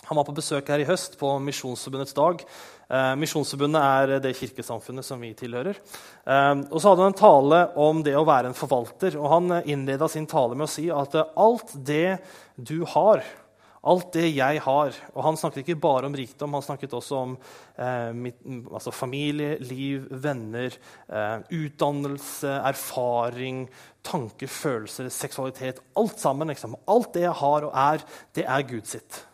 Han 0.09 0.17
var 0.17 0.25
på 0.25 0.33
besøk 0.39 0.69
her 0.73 0.81
i 0.81 0.87
høst 0.89 1.19
på 1.19 1.35
Misjonsforbundets 1.45 2.15
dag. 2.17 2.39
Eh, 2.89 3.11
Misjonsforbundet 3.21 3.83
er 3.85 4.13
det 4.23 4.31
kirkesamfunnet 4.39 5.05
som 5.05 5.21
vi 5.21 5.35
tilhører. 5.37 5.77
Eh, 5.77 6.53
og 6.65 6.79
så 6.79 6.89
hadde 6.89 7.05
han 7.05 7.13
en 7.13 7.19
tale 7.19 7.59
om 7.77 7.99
det 8.05 8.15
å 8.17 8.25
være 8.25 8.49
en 8.49 8.57
forvalter. 8.57 9.19
og 9.19 9.29
Han 9.35 9.59
innleda 9.61 10.09
sin 10.09 10.25
tale 10.25 10.57
med 10.57 10.65
å 10.65 10.71
si 10.73 10.87
at 10.89 11.13
alt 11.13 11.75
det 11.85 12.17
du 12.57 12.81
har, 12.89 13.21
alt 13.79 14.09
det 14.11 14.25
jeg 14.33 14.59
har 14.65 14.97
Og 15.13 15.21
han 15.23 15.37
snakket 15.39 15.61
ikke 15.63 15.79
bare 15.79 16.09
om 16.09 16.15
rikdom, 16.17 16.57
han 16.57 16.65
snakket 16.65 16.97
også 16.97 17.21
om 17.21 17.37
eh, 17.77 18.09
mitt, 18.11 18.41
altså 18.73 18.91
familie, 18.91 19.59
liv, 19.61 20.09
venner, 20.09 20.73
eh, 21.07 21.37
utdannelse, 21.53 22.57
erfaring, 22.73 23.67
tanker, 24.01 24.49
følelser, 24.49 25.13
seksualitet. 25.13 25.85
Alt 25.95 26.19
sammen. 26.19 26.49
Liksom. 26.49 26.75
Alt 26.89 27.13
det 27.13 27.27
jeg 27.29 27.39
har 27.45 27.69
og 27.69 27.81
er, 27.87 28.07
det 28.33 28.49
er 28.49 28.71
Gud 28.73 28.89
sitt. 28.89 29.25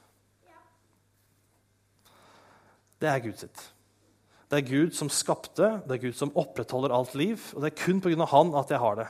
Det 3.06 3.12
er 3.12 3.22
Gud 3.24 3.38
sitt. 3.38 3.62
Det 4.50 4.60
er 4.60 4.66
Gud 4.70 4.96
som 4.98 5.10
skapte, 5.14 5.68
det 5.86 5.96
er 5.96 6.02
Gud 6.08 6.18
som 6.18 6.34
opprettholder 6.38 6.94
alt 6.94 7.14
liv. 7.18 7.42
Og 7.54 7.62
det 7.62 7.72
er 7.72 7.80
kun 7.80 8.02
pga. 8.02 8.28
han 8.30 8.54
at 8.58 8.74
jeg 8.74 8.82
har 8.82 8.98
det. 9.00 9.08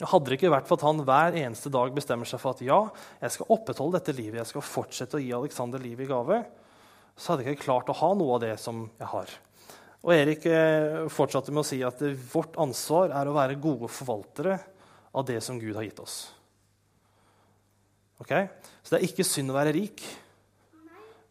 Hadde 0.00 0.30
det 0.30 0.38
ikke 0.38 0.52
vært 0.52 0.68
for 0.68 0.80
at 0.80 0.86
han 0.86 1.02
hver 1.04 1.36
eneste 1.36 1.72
dag 1.72 1.92
bestemmer 1.92 2.28
seg 2.28 2.40
for 2.40 2.56
at 2.56 2.62
ja, 2.64 2.78
jeg 3.20 3.34
skal 3.34 3.52
opprettholde 3.52 3.98
dette 3.98 4.16
livet, 4.16 4.38
jeg 4.40 4.48
skal 4.48 4.64
fortsette 4.64 5.18
å 5.18 5.20
gi 5.20 5.32
Alexander 5.36 5.82
livet 5.82 6.06
i 6.06 6.08
gave, 6.08 6.38
så 7.20 7.34
hadde 7.34 7.44
jeg 7.44 7.58
ikke 7.58 7.66
klart 7.66 7.92
å 7.92 7.98
ha 7.98 8.08
noe 8.16 8.38
av 8.38 8.40
det 8.46 8.54
som 8.62 8.86
jeg 8.96 9.10
har. 9.12 9.34
Og 10.00 10.14
Erik 10.14 10.46
eh, 10.48 11.04
fortsatte 11.12 11.52
med 11.52 11.60
å 11.60 11.68
si 11.68 11.82
at 11.84 12.00
vårt 12.32 12.56
ansvar 12.64 13.12
er 13.12 13.28
å 13.28 13.36
være 13.36 13.60
gode 13.60 13.90
forvaltere 13.92 14.56
av 15.12 15.26
det 15.28 15.42
som 15.44 15.60
Gud 15.60 15.76
har 15.76 15.84
gitt 15.84 16.00
oss. 16.00 16.22
Okay? 18.24 18.48
Så 18.80 18.94
det 18.94 19.02
er 19.02 19.08
ikke 19.10 19.28
synd 19.28 19.52
å 19.52 19.58
være 19.58 19.76
rik. 19.76 20.00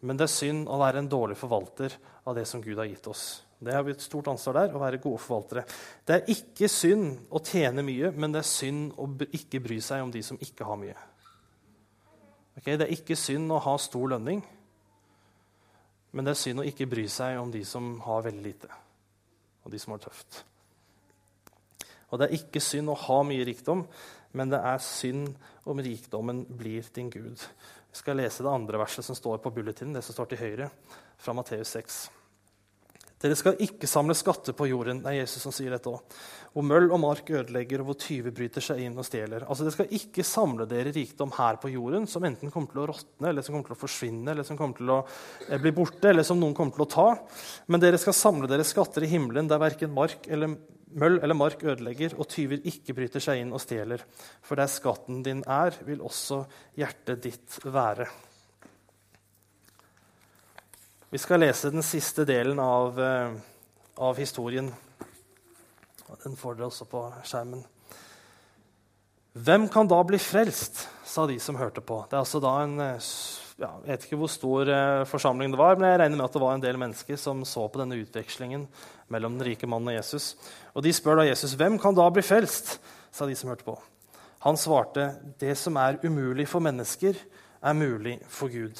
Men 0.01 0.19
det 0.19 0.29
er 0.29 0.31
synd 0.31 0.69
å 0.71 0.79
være 0.79 1.01
en 1.01 1.11
dårlig 1.11 1.35
forvalter 1.39 1.95
av 2.29 2.37
det 2.37 2.45
som 2.47 2.61
Gud 2.63 2.77
har 2.79 2.87
gitt 2.87 3.07
oss. 3.11 3.23
Det 3.59 3.73
har 3.75 3.83
vi 3.83 3.91
et 3.91 4.03
stort 4.03 4.29
ansvar 4.31 4.55
der, 4.61 4.75
å 4.75 4.79
være 4.79 5.01
gode 5.03 5.19
forvaltere. 5.19 5.65
Det 6.07 6.15
er 6.15 6.29
ikke 6.31 6.69
synd 6.71 7.25
å 7.35 7.41
tjene 7.43 7.83
mye, 7.83 8.13
men 8.15 8.31
det 8.31 8.39
er 8.39 8.47
synd 8.47 8.93
å 8.95 9.09
ikke 9.35 9.59
bry 9.63 9.81
seg 9.83 10.05
om 10.05 10.13
de 10.13 10.21
som 10.23 10.39
ikke 10.39 10.67
har 10.67 10.79
mye. 10.79 10.95
Okay? 12.55 12.77
Det 12.79 12.87
er 12.87 12.95
ikke 12.95 13.17
synd 13.19 13.51
å 13.51 13.59
ha 13.65 13.75
stor 13.81 14.13
lønning, 14.15 14.39
men 16.15 16.25
det 16.25 16.33
er 16.33 16.39
synd 16.39 16.63
å 16.63 16.67
ikke 16.69 16.87
bry 16.89 17.03
seg 17.11 17.35
om 17.41 17.51
de 17.51 17.65
som 17.67 17.97
har 18.05 18.23
veldig 18.29 18.45
lite, 18.45 18.71
og 19.65 19.75
de 19.75 19.81
som 19.81 19.93
har 19.93 19.99
det 19.99 20.07
tøft. 20.07 20.39
Og 22.09 22.17
det 22.17 22.29
er 22.29 22.39
ikke 22.39 22.63
synd 22.63 22.89
å 22.89 22.97
ha 22.97 23.19
mye 23.27 23.43
rikdom, 23.45 23.83
men 24.39 24.53
det 24.53 24.61
er 24.71 24.81
synd 24.81 25.35
om 25.69 25.83
rikdommen 25.83 26.45
blir 26.57 26.87
din 26.95 27.11
Gud. 27.13 27.43
Vi 27.89 27.97
skal 27.97 28.19
lese 28.21 28.45
det 28.45 28.51
andre 28.51 28.77
verset 28.77 29.05
som 29.05 29.17
står 29.17 29.41
på 29.41 29.51
bulletinen, 29.51 29.95
det 29.97 30.03
som 30.05 30.13
står 30.13 30.29
til 30.29 30.41
høyre, 30.43 30.69
fra 31.17 31.33
Matteus 31.33 31.71
6. 31.73 31.99
Dere 33.19 33.35
skal 33.35 33.57
ikke 33.59 33.87
samle 33.89 34.15
skatter 34.15 34.55
på 34.55 34.69
jorden. 34.69 35.01
Det 35.03 35.11
er 35.11 35.17
Jesus 35.17 35.43
som 35.43 35.51
sier 35.51 35.73
dette 35.75 35.91
også. 35.91 36.19
Hvor 36.53 36.63
møll 36.65 36.87
og 36.87 37.01
mark 37.03 37.27
ødelegger, 37.29 37.81
og 37.83 37.89
hvor 37.89 37.97
tyver 37.99 38.31
bryter 38.35 38.63
seg 38.63 38.79
inn 38.85 38.95
og 38.97 39.05
stjeler. 39.05 39.43
Altså, 39.43 39.65
Dere 39.65 39.75
skal 39.75 39.91
ikke 39.97 40.23
samle 40.25 40.65
dere 40.69 40.93
rikdom 40.95 41.33
her 41.35 41.59
på 41.59 41.73
jorden, 41.73 42.07
som 42.07 42.23
enten 42.25 42.53
kommer 42.53 42.71
til 42.71 42.85
å 42.85 42.87
råtne, 42.93 43.27
eller 43.33 43.43
som 43.43 43.57
kommer 43.57 43.67
til 43.67 43.75
å 43.75 43.81
forsvinne, 43.81 44.31
eller 44.31 44.47
som 44.47 44.59
kommer 44.59 44.79
til 44.79 44.93
å 44.95 44.99
eh, 45.03 45.59
bli 45.59 45.73
borte, 45.75 46.13
eller 46.13 46.27
som 46.27 46.39
noen 46.39 46.55
kommer 46.57 46.77
til 46.77 46.85
å 46.87 46.91
ta. 46.95 47.07
Men 47.67 47.83
dere 47.83 47.99
skal 48.01 48.15
samle 48.17 48.49
dere 48.49 48.67
skatter 48.67 49.03
i 49.03 49.11
himmelen, 49.11 49.51
der 49.51 49.61
verken 49.61 49.93
mark 49.93 50.29
eller 50.31 50.55
møll 50.89 51.19
eller 51.19 51.37
mark 51.37 51.61
ødelegger, 51.67 52.15
og 52.17 52.31
tyver 52.31 52.63
ikke 52.71 52.95
bryter 52.97 53.23
seg 53.23 53.43
inn 53.43 53.51
og 53.53 53.61
stjeler. 53.61 54.07
For 54.47 54.59
der 54.59 54.71
skatten 54.71 55.21
din 55.27 55.43
er, 55.43 55.75
vil 55.85 56.01
også 56.07 56.45
hjertet 56.79 57.27
ditt 57.27 57.59
være. 57.67 58.07
Vi 61.09 61.17
skal 61.17 61.41
lese 61.41 61.71
den 61.73 61.81
siste 61.81 62.21
delen 62.21 62.59
av, 62.61 62.99
eh, 63.01 63.31
av 63.97 64.17
historien. 64.17 64.67
Den 66.23 66.35
får 66.37 66.55
dere 66.55 66.67
også 66.69 66.85
på 66.85 67.01
skjermen. 67.25 67.63
Hvem 69.33 69.65
kan 69.73 69.87
da 69.87 70.03
bli 70.03 70.19
frelst, 70.21 70.87
sa 71.03 71.25
de 71.25 71.39
som 71.39 71.55
hørte 71.57 71.81
på. 71.81 72.03
Det 72.05 72.13
er 72.13 72.21
altså 72.21 72.39
da 72.39 72.51
en 72.61 72.79
eh, 72.79 73.09
ja, 73.57 73.71
Jeg 73.81 73.87
vet 73.87 74.05
ikke 74.05 74.19
hvor 74.21 74.29
stor 74.29 74.69
eh, 74.69 75.05
forsamling 75.09 75.49
det 75.49 75.57
var, 75.57 75.79
men 75.79 75.89
jeg 75.89 75.99
regner 75.99 76.17
med 76.17 76.25
at 76.25 76.37
det 76.37 76.41
var 76.41 76.53
en 76.53 76.61
del 76.61 76.77
mennesker 76.77 77.17
som 77.17 77.41
så 77.41 77.65
på 77.67 77.81
denne 77.81 77.97
utvekslingen 77.97 78.67
mellom 79.09 79.39
den 79.39 79.47
rike 79.49 79.65
mannen 79.65 79.89
og 79.89 79.97
Jesus. 79.97 80.35
Og 80.75 80.83
De 80.83 80.93
spør 80.93 81.23
da 81.23 81.27
Jesus 81.31 81.57
hvem 81.57 81.79
kan 81.81 81.97
da 81.97 82.05
bli 82.13 82.21
frelst, 82.21 82.77
sa 83.11 83.25
de 83.25 83.33
som 83.33 83.49
hørte 83.49 83.65
på. 83.65 83.79
Han 84.45 84.61
svarte, 84.61 85.15
det 85.41 85.57
som 85.57 85.75
er 85.81 85.97
umulig 86.05 86.45
for 86.47 86.61
mennesker, 86.61 87.17
er 87.61 87.73
mulig 87.73 88.19
for 88.29 88.47
Gud. 88.53 88.77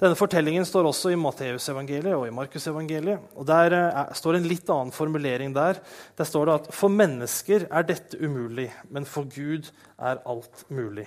Denne 0.00 0.16
fortellingen 0.16 0.64
står 0.64 0.86
også 0.88 1.10
i 1.12 1.18
Matteusevangeliet 1.20 2.16
og 2.16 2.24
i 2.24 2.32
Markusevangeliet. 2.32 3.20
Og 3.36 3.44
Der 3.46 3.74
er, 3.76 4.14
står 4.16 4.38
en 4.38 4.48
litt 4.48 4.70
annen 4.72 4.94
formulering 4.96 5.52
der. 5.52 5.82
Der 6.16 6.28
står 6.28 6.48
det 6.48 6.54
at 6.54 6.68
for 6.72 6.88
mennesker 6.88 7.66
er 7.68 7.84
dette 7.84 8.16
umulig, 8.16 8.70
men 8.88 9.04
for 9.04 9.28
Gud 9.28 9.68
er 9.98 10.22
alt 10.24 10.64
mulig. 10.72 11.04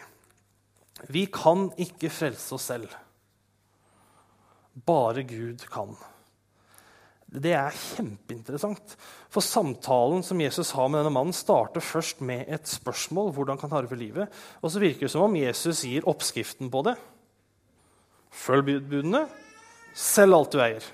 Vi 1.10 1.26
kan 1.26 1.72
ikke 1.82 2.14
frelse 2.14 2.54
oss 2.54 2.70
selv. 2.70 2.94
Bare 4.86 5.24
Gud 5.26 5.66
kan. 5.74 5.98
Det 7.34 7.56
er 7.58 7.74
kjempeinteressant. 7.74 8.94
For 9.34 9.42
samtalen 9.42 10.22
som 10.22 10.42
Jesus 10.42 10.70
har 10.78 10.86
med 10.92 11.02
denne 11.02 11.16
mannen, 11.16 11.34
starter 11.34 11.82
først 11.82 12.22
med 12.22 12.46
et 12.46 12.70
spørsmål. 12.70 13.34
hvordan 13.34 13.58
kan 13.58 13.74
harve 13.74 13.98
livet? 13.98 14.30
Og 14.62 14.70
så 14.70 14.80
virker 14.80 15.08
det 15.08 15.12
som 15.12 15.26
om 15.26 15.36
Jesus 15.36 15.82
gir 15.82 16.06
oppskriften 16.06 16.70
på 16.70 16.86
det. 16.86 16.96
Følg 18.34 18.82
budene. 18.90 19.26
Selg 19.94 20.36
alt 20.36 20.56
du 20.56 20.62
eier. 20.64 20.90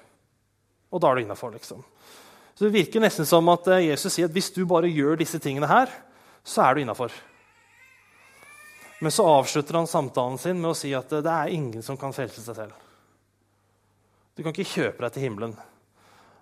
Og 0.91 1.01
da 1.01 1.09
er 1.09 1.19
du 1.19 1.23
innafor. 1.23 1.53
Liksom. 1.55 1.81
Så 2.55 2.65
det 2.65 2.75
virker 2.75 3.03
nesten 3.03 3.27
som 3.27 3.47
at 3.53 3.67
eh, 3.71 3.85
Jesus 3.87 4.11
sier 4.13 4.27
at 4.27 4.35
hvis 4.35 4.51
du 4.51 4.65
bare 4.67 4.91
gjør 4.91 5.19
disse 5.21 5.39
tingene 5.39 5.69
her, 5.69 5.91
så 6.43 6.65
er 6.65 6.75
du 6.75 6.83
innafor. 6.83 7.13
Men 8.99 9.13
så 9.15 9.23
avslutter 9.31 9.77
han 9.79 9.87
samtalen 9.87 10.37
sin 10.41 10.59
med 10.59 10.73
å 10.73 10.77
si 10.77 10.91
at 10.97 11.13
eh, 11.15 11.23
det 11.23 11.31
er 11.31 11.55
ingen 11.55 11.85
som 11.85 11.97
kan 11.99 12.15
frelse 12.15 12.43
seg 12.43 12.57
selv. 12.57 12.75
Du 14.35 14.43
kan 14.43 14.51
ikke 14.51 14.67
kjøpe 14.73 15.05
deg 15.05 15.15
til 15.15 15.27
himmelen. 15.27 15.55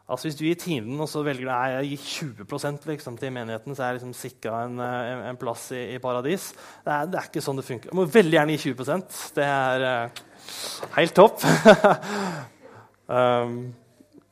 Altså 0.08 0.30
Hvis 0.30 0.38
du 0.39 0.46
gir 0.46 0.56
timen 0.56 1.02
og 1.04 1.10
så 1.12 1.20
velger 1.26 1.50
nei, 1.50 1.72
å 1.76 1.84
gi 1.84 1.98
20 2.00 2.86
liksom, 2.88 3.17
til 3.20 3.34
menigheten, 3.36 3.76
så 3.76 3.84
er 3.84 3.89
jeg 3.89 3.98
liksom 3.98 4.13
sikra 4.15 4.62
en, 4.63 4.78
en, 4.80 5.24
en, 5.34 5.39
plass 5.39 5.65
i, 5.76 5.82
i 5.98 6.00
paradis. 6.00 6.54
Det 6.86 6.93
er, 6.93 7.10
det 7.12 7.20
er, 7.20 7.28
ikke 7.28 7.43
sånn 7.43 7.60
det 7.60 7.65
funker. 7.67 7.91
Du 7.91 8.00
må 8.00 8.06
veldig 8.08 8.38
gjerne 8.38 8.56
gi 8.56 8.72
20% 8.72 9.17
Det 9.36 9.48
er 9.48 9.88
Helt 10.96 11.15
topp. 11.17 11.43
um, 13.12 13.60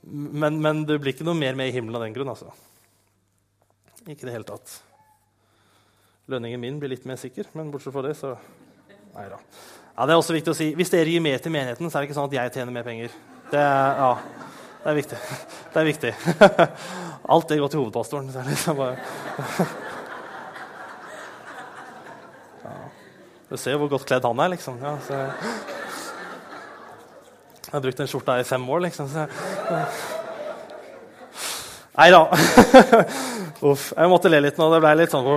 men, 0.05 0.61
men, 0.63 0.85
det 0.87 0.99
blir 1.01 1.11
ikke 1.11 1.27
noe 1.27 1.35
mer 1.35 1.59
med 1.59 1.67
i 1.67 1.75
himmelen 1.75 1.99
av 1.99 2.05
den 2.05 2.15
grunn. 2.15 2.31
altså. 2.31 2.53
Ikke 4.05 4.23
i 4.23 4.29
det 4.29 4.37
hele 4.37 4.47
tatt. 4.47 4.77
Lønningen 6.31 6.61
min 6.61 6.79
blir 6.79 6.93
litt 6.93 7.05
mer 7.09 7.19
sikker, 7.19 7.51
men 7.57 7.67
bortsett 7.73 7.93
fra 7.93 8.05
det, 8.05 8.15
så 8.17 8.37
Nei 9.15 9.29
da. 9.31 9.37
Ja, 9.95 10.05
det 10.07 10.11
er 10.11 10.19
også 10.19 10.33
viktig 10.35 10.51
å 10.51 10.57
si, 10.57 10.73
Hvis 10.75 10.89
dere 10.91 11.07
gir 11.07 11.21
mer 11.23 11.39
til 11.39 11.53
menigheten, 11.55 11.87
så 11.87 11.97
er 11.97 12.03
det 12.03 12.09
ikke 12.09 12.17
sånn 12.17 12.27
at 12.27 12.35
jeg 12.35 12.51
tjener 12.57 12.75
mer 12.75 12.83
penger. 12.87 13.13
Det 13.51 13.61
ja, 13.61 14.09
det 14.85 14.91
er 14.91 14.97
viktig. 14.99 15.17
Det 15.73 15.79
er 15.81 15.87
viktig. 15.87 16.09
Alt 17.33 17.49
det 17.49 17.55
går 17.57 17.71
til 17.73 17.79
hovedpastoren. 17.81 18.27
Er 18.29 18.49
liksom 18.51 18.77
bare... 18.77 18.97
Ja. 22.65 22.75
Du 23.49 23.57
ser 23.57 23.77
hvor 23.81 23.89
godt 23.89 24.05
kledd 24.05 24.25
han 24.25 24.39
er, 24.45 24.51
liksom. 24.53 24.77
Ja, 24.81 24.93
så... 25.07 25.23
Jeg 27.65 27.73
har 27.73 27.81
brukt 27.81 27.97
den 27.97 28.09
skjorta 28.09 28.37
i 28.41 28.45
fem 28.45 28.69
år, 28.69 28.85
liksom. 28.85 29.09
Så 29.09 29.25
Nei 31.95 32.11
da. 32.11 32.25
Uff. 33.65 33.91
Jeg 33.95 34.11
måtte 34.11 34.29
le 34.29 34.41
litt 34.43 34.57
nå. 34.59 34.67
Det 34.73 34.79
ble 34.83 34.91
litt 34.99 35.13
sånn 35.13 35.27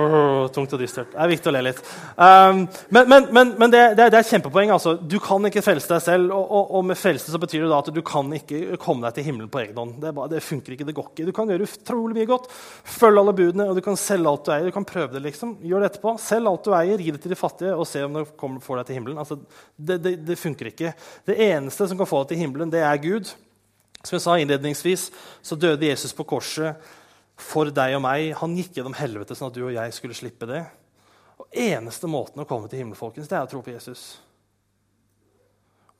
tungt 0.53 0.73
og 0.75 0.81
dystert. 0.81 1.13
Det 1.13 1.21
er 1.23 1.31
viktig 1.31 1.49
å 1.49 1.53
le 1.55 1.61
litt. 1.69 1.79
Um, 2.19 2.65
men, 2.91 3.07
men, 3.09 3.27
men, 3.35 3.53
men 3.61 3.71
det, 3.73 3.83
det, 3.95 4.09
det, 4.11 4.19
er 4.19 4.25
et 4.25 4.31
kjempepoeng. 4.33 4.73
Altså. 4.75 4.97
Du 4.99 5.17
kan 5.23 5.45
ikke 5.47 5.63
frelse 5.65 5.89
deg 5.93 6.03
selv. 6.03 6.33
Og, 6.35 6.43
og, 6.43 6.73
og, 6.77 6.85
med 6.91 6.99
frelse 6.99 7.31
så 7.31 7.41
betyr 7.41 7.65
det 7.65 7.77
at 7.77 7.91
du 7.95 8.01
kan 8.05 8.29
ikke 8.35 8.77
komme 8.81 9.07
deg 9.07 9.17
til 9.17 9.29
himmelen 9.29 9.51
på 9.51 9.63
egen 9.63 9.79
hånd. 9.79 9.97
Det, 10.03 10.13
det, 10.35 10.43
funker 10.45 10.75
ikke, 10.75 10.89
det 10.89 10.97
går 10.99 11.09
ikke. 11.13 11.27
Du 11.29 11.33
kan 11.39 11.53
gjøre 11.53 11.69
utrolig 11.69 12.19
mye 12.19 12.29
godt. 12.29 12.51
Følge 12.99 13.23
alle 13.23 13.37
budene, 13.39 13.69
og 13.71 13.79
du 13.79 13.83
kan 13.85 13.99
selge 13.99 14.33
alt 14.33 14.45
du 14.45 14.53
eier. 14.55 14.69
Du 14.69 14.75
kan 14.75 14.87
prøve 14.91 15.15
det, 15.15 15.23
liksom. 15.29 15.57
Gjør 15.65 15.85
det 15.85 15.93
etterpå. 15.93 16.15
Selg 16.21 16.53
alt 16.53 16.67
du 16.67 16.75
eier, 16.75 17.05
gi 17.05 17.15
det 17.15 17.23
til 17.23 17.35
de 17.35 17.39
fattige, 17.39 17.75
og 17.75 17.87
se 17.87 18.03
om 18.05 18.19
det 18.19 18.27
kommer, 18.39 18.63
får 18.63 18.81
deg 18.81 18.89
til 18.89 18.99
himmelen. 18.99 19.21
Altså, 19.23 19.39
det, 19.79 20.39
funker 20.39 20.73
ikke. 20.73 20.95
Det 21.29 21.39
eneste 21.49 21.87
som 21.87 21.99
kan 21.99 22.09
få 22.09 22.25
deg 22.25 22.35
til 22.35 22.43
himmelen, 22.43 22.73
det 22.73 22.83
er 22.83 22.99
Gud. 23.01 23.31
Som 24.03 24.15
jeg 24.15 24.23
sa 24.23 24.37
innledningsvis, 24.39 25.09
så 25.43 25.57
døde 25.59 25.89
Jesus 25.89 26.15
på 26.15 26.25
korset 26.27 26.79
for 27.39 27.71
deg 27.73 27.97
og 27.97 28.03
meg. 28.05 28.31
Han 28.39 28.55
gikk 28.57 28.77
gjennom 28.79 28.95
helvete 28.97 29.35
sånn 29.35 29.51
at 29.51 29.57
du 29.57 29.65
og 29.65 29.75
jeg 29.75 29.95
skulle 29.95 30.17
slippe 30.17 30.47
det. 30.49 30.63
Og 31.39 31.47
Eneste 31.55 32.07
måten 32.11 32.41
å 32.41 32.47
komme 32.47 32.69
til 32.71 32.81
himmelen 32.81 32.99
folkens, 32.99 33.29
det 33.31 33.37
er 33.37 33.47
å 33.47 33.51
tro 33.51 33.61
på 33.63 33.73
Jesus. 33.73 34.19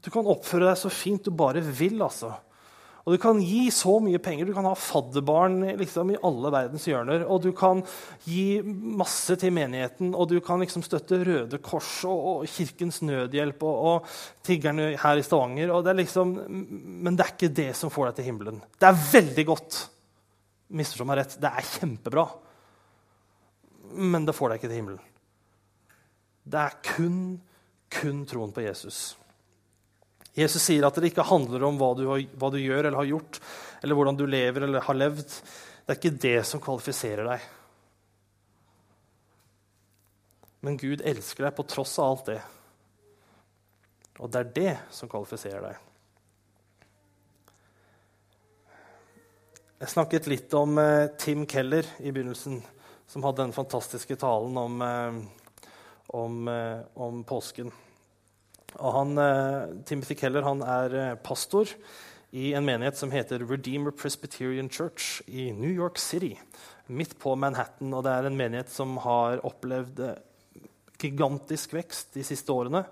Du 0.03 0.07
kan 0.13 0.27
oppføre 0.31 0.69
deg 0.69 0.79
så 0.79 0.91
fint 0.91 1.25
du 1.25 1.31
bare 1.35 1.63
vil. 1.63 1.99
altså. 2.01 2.31
Og 3.09 3.15
Du 3.15 3.21
kan 3.23 3.39
gi 3.41 3.71
så 3.73 3.95
mye 4.05 4.19
penger. 4.21 4.45
Du 4.45 4.53
kan 4.53 4.67
ha 4.69 4.75
fadderbarn 4.77 5.63
liksom, 5.79 6.11
i 6.13 6.19
alle 6.21 6.51
verdens 6.53 6.83
hjørner. 6.85 7.23
Og 7.25 7.41
du 7.41 7.49
kan 7.57 7.81
gi 8.21 8.61
masse 8.61 9.33
til 9.41 9.55
menigheten, 9.55 10.11
og 10.13 10.29
du 10.29 10.35
kan 10.45 10.61
liksom 10.61 10.83
støtte 10.85 11.17
Røde 11.25 11.57
Kors 11.65 12.03
og, 12.05 12.19
og 12.29 12.43
Kirkens 12.53 13.01
Nødhjelp 13.01 13.65
og, 13.65 13.79
og, 13.89 14.11
tiggerne 14.45 14.91
her 15.01 15.17
i 15.17 15.23
Stavanger. 15.25 15.73
Det 15.81 15.95
liksom, 15.97 16.35
men 17.01 17.17
det 17.17 17.25
er 17.25 17.33
ikke 17.33 17.49
det 17.63 17.71
som 17.79 17.89
får 17.89 18.11
deg 18.11 18.19
til 18.19 18.29
himmelen. 18.29 18.61
Det 18.77 18.91
er 18.91 19.01
veldig 19.15 19.45
godt. 19.49 19.79
Misforstå 20.77 21.09
meg 21.09 21.23
rett, 21.23 21.37
det 21.41 21.49
er 21.49 21.69
kjempebra. 21.79 22.27
Men 23.97 24.29
det 24.29 24.37
får 24.37 24.53
deg 24.53 24.61
ikke 24.61 24.69
til 24.69 24.81
himmelen. 24.83 25.01
Det 26.45 26.61
er 26.61 26.77
kun, 26.93 27.17
kun 27.89 28.21
troen 28.29 28.53
på 28.53 28.69
Jesus. 28.69 29.17
Jesus 30.39 30.63
sier 30.63 30.85
at 30.87 30.95
det 30.95 31.11
ikke 31.11 31.27
handler 31.27 31.65
om 31.67 31.79
hva 31.79 31.89
du, 31.97 32.05
hva 32.07 32.51
du, 32.53 32.59
gjør 32.61 32.85
eller 32.85 32.99
har 33.01 33.09
gjort, 33.09 33.39
eller 33.83 33.97
hvordan 33.97 34.19
du 34.19 34.25
lever 34.29 34.67
eller 34.67 34.85
har 34.85 34.97
levd. 34.97 35.25
Det 35.27 35.95
er 35.95 35.99
ikke 35.99 36.21
det 36.27 36.37
som 36.47 36.61
kvalifiserer 36.63 37.27
deg. 37.27 37.49
Men 40.65 40.79
Gud 40.79 41.03
elsker 41.07 41.47
deg 41.47 41.55
på 41.55 41.67
tross 41.71 41.97
av 41.99 42.13
alt 42.13 42.31
det. 42.31 42.39
Og 44.19 44.31
det 44.31 44.41
er 44.41 44.55
det 44.55 44.73
som 44.95 45.11
kvalifiserer 45.11 45.63
deg. 45.69 45.85
Jeg 49.79 49.93
snakket 49.93 50.25
litt 50.27 50.53
om 50.59 50.75
eh, 50.81 51.07
Tim 51.15 51.45
Keller 51.47 51.87
i 52.03 52.11
begynnelsen, 52.11 52.57
som 53.07 53.23
hadde 53.23 53.45
den 53.45 53.55
fantastiske 53.55 54.17
talen 54.19 54.57
om, 54.59 54.81
eh, 54.83 55.21
om, 56.19 56.41
eh, 56.51 56.81
om 56.99 57.23
påsken. 57.23 57.71
Og 58.77 58.93
han, 58.93 59.17
eh, 59.17 59.83
Timothy 59.89 60.15
Keller 60.19 60.45
han 60.45 60.61
er 60.61 60.95
eh, 60.95 61.15
pastor 61.15 61.71
i 62.31 62.53
en 62.53 62.65
menighet 62.65 62.97
som 62.99 63.11
heter 63.11 63.41
Redeemer 63.49 63.91
Presbyterian 63.91 64.69
Church 64.69 65.21
i 65.27 65.49
New 65.51 65.71
York 65.71 65.97
City. 65.97 66.35
Midt 66.87 67.17
på 67.19 67.35
Manhattan. 67.35 67.93
Og 67.93 68.03
det 68.05 68.13
er 68.13 68.29
en 68.29 68.37
menighet 68.37 68.69
som 68.69 68.97
har 69.01 69.41
opplevd 69.47 70.03
eh, 70.05 70.19
gigantisk 70.99 71.73
vekst 71.73 72.13
de 72.13 72.25
siste 72.27 72.53
årene. 72.53 72.83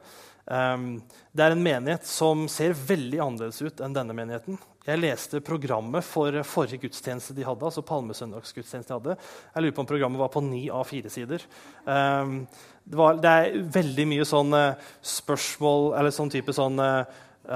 Um, 0.48 1.02
det 1.36 1.44
er 1.44 1.54
en 1.54 1.64
menighet 1.64 2.06
som 2.08 2.46
ser 2.48 2.72
veldig 2.72 3.20
annerledes 3.20 3.60
ut 3.60 3.82
enn 3.84 3.96
denne 3.96 4.16
menigheten. 4.16 4.56
Jeg 4.88 5.02
leste 5.02 5.42
programmet 5.44 6.06
for 6.08 6.32
forrige 6.48 6.86
gudstjeneste 6.86 7.36
de 7.36 7.44
hadde. 7.44 7.66
altså 7.68 7.84
palmesøndagsgudstjeneste 7.84 8.94
de 8.94 8.96
hadde. 8.96 9.18
Jeg 9.52 9.64
lurer 9.64 9.76
på 9.76 9.84
om 9.84 9.90
programmet 9.90 10.22
var 10.22 10.32
på 10.32 10.46
ni 10.46 10.70
av 10.72 10.88
fire 10.88 11.12
sider. 11.12 11.44
Um, 11.84 12.46
det, 12.88 12.98
var, 12.98 13.18
det, 13.22 13.32
er 13.32 13.64
veldig 13.76 14.06
mye 14.08 14.26
sånn 14.28 14.56
spørsmål 15.04 15.90
eller 16.00 16.14
sånn 16.16 16.32
type 16.32 16.54
sånn 16.56 16.80
uh, 16.80 17.04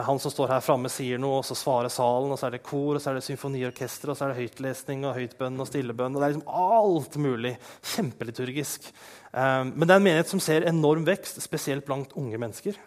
Han 0.07 0.19
som 0.19 0.31
står 0.31 0.51
her 0.53 0.63
framme, 0.63 0.91
sier 0.91 1.19
noe, 1.19 1.39
og 1.39 1.47
så 1.47 1.55
svarer 1.55 1.91
salen. 1.91 2.31
og 2.31 2.39
Så 2.39 2.47
er 2.47 2.55
det 2.55 2.61
kor, 2.67 2.95
og 2.95 3.01
så 3.03 3.11
er 3.11 3.19
det 3.19 3.25
symfoniorkester, 3.25 4.11
og 4.11 4.19
så 4.19 4.25
er 4.25 4.33
det 4.33 4.43
høytlesning 4.43 5.03
og 5.07 5.17
høytbønn 5.17 5.59
og 5.59 5.67
stillebønn. 5.67 6.15
og 6.15 6.21
Det 6.21 6.27
er 6.27 6.35
liksom 6.35 6.53
alt 6.67 7.17
mulig. 7.19 7.53
Kjempeliturgisk. 7.93 8.87
Um, 9.31 9.73
men 9.75 9.83
det 9.83 9.95
er 9.95 9.99
en 9.99 10.07
menighet 10.07 10.31
som 10.31 10.43
ser 10.43 10.67
enorm 10.67 11.03
vekst, 11.07 11.41
spesielt 11.43 11.87
blant 11.87 12.15
unge 12.19 12.39
mennesker. 12.39 12.79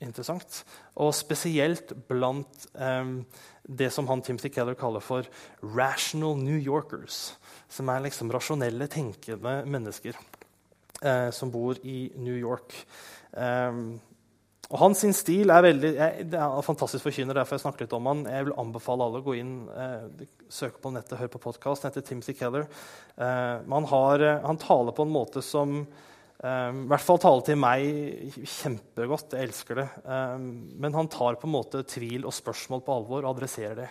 Interessant. 0.00 0.62
Og 0.96 1.14
spesielt 1.16 1.92
blant 2.08 2.66
um, 2.74 3.20
det 3.66 3.90
som 3.94 4.08
han 4.10 4.22
Timothy 4.22 4.50
Keller 4.54 4.78
kaller 4.78 5.00
for 5.00 5.26
'rational 5.62 6.36
New 6.36 6.58
Yorkers'. 6.58 7.36
Som 7.68 7.88
er 7.88 8.04
liksom 8.04 8.30
rasjonelle, 8.30 8.86
tenkende 8.86 9.64
mennesker 9.66 10.16
uh, 11.04 11.30
som 11.30 11.50
bor 11.50 11.74
i 11.82 12.12
New 12.16 12.36
York. 12.36 12.74
Um, 13.32 14.00
og 14.66 14.80
Hans 14.80 15.04
stil 15.14 15.52
er 15.54 15.62
veldig, 15.62 15.90
jeg, 15.94 16.24
det 16.32 16.38
er 16.42 16.64
fantastisk 16.66 17.04
forkynner. 17.06 17.38
derfor 17.38 17.54
jeg 17.54 17.62
snakker 17.62 17.86
litt 17.86 17.94
om 17.94 18.08
han. 18.10 18.24
Jeg 18.26 18.48
vil 18.48 18.56
anbefale 18.58 19.06
alle 19.06 19.20
å 19.22 19.26
gå 19.26 19.36
inn, 19.38 19.52
eh, 19.70 20.24
søke 20.50 20.82
på 20.82 20.90
nettet, 20.90 21.18
høre 21.20 21.30
på 21.30 21.42
podkast. 21.44 21.84
Han 21.86 21.92
heter 21.92 22.02
Timothy 22.08 22.34
Keller. 22.34 22.66
Eh, 23.14 23.62
han, 23.62 23.86
har, 23.92 24.20
eh, 24.20 24.42
han, 24.42 24.58
taler 24.58 24.96
på 24.96 25.06
en 25.06 25.14
måte 25.14 25.42
som 25.42 25.86
eh, 26.42 26.70
i 26.72 26.88
hvert 26.90 27.04
fall 27.04 27.20
taler 27.22 27.46
til 27.46 27.58
meg 27.60 28.34
kjempegodt. 28.36 29.36
Jeg 29.36 29.50
elsker 29.50 29.80
det. 29.80 29.86
Um, 30.04 30.50
men 30.82 30.96
han 30.96 31.10
tar 31.12 31.38
på 31.40 31.48
en 31.48 31.54
måte 31.54 31.84
tvil 31.88 32.26
og 32.26 32.34
spørsmål 32.36 32.82
på 32.86 32.96
alvor 32.98 33.22
og 33.22 33.30
adresserer 33.34 33.78
det. 33.78 33.88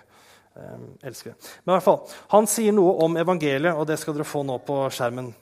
Um, 0.55 0.91
elsker 1.03 1.33
det. 1.33 1.53
Men 1.63 1.73
i 1.73 1.75
hvert 1.75 1.87
fall, 1.87 2.19
Han 2.31 2.47
sier 2.47 2.75
noe 2.75 2.95
om 3.03 3.17
evangeliet, 3.19 3.75
og 3.75 3.87
det 3.89 3.99
skal 3.99 4.15
dere 4.15 4.27
få 4.27 4.43
nå 4.47 4.59
på 4.63 4.85
skjermen. 4.93 5.33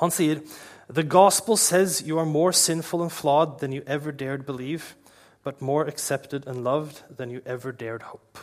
Han 0.00 0.14
sier 0.14 0.42
The 0.90 1.02
gospel 1.02 1.56
says 1.56 2.02
you 2.02 2.18
are 2.18 2.26
more 2.26 2.52
sinful 2.52 3.02
and 3.02 3.12
flawed 3.12 3.58
than 3.60 3.72
you 3.72 3.82
ever 3.86 4.12
dared 4.12 4.44
believe, 4.44 4.96
but 5.42 5.62
more 5.62 5.86
accepted 5.86 6.46
and 6.46 6.62
loved 6.64 7.02
than 7.16 7.30
you 7.30 7.40
ever 7.46 7.72
dared 7.72 8.02
hope. 8.02 8.38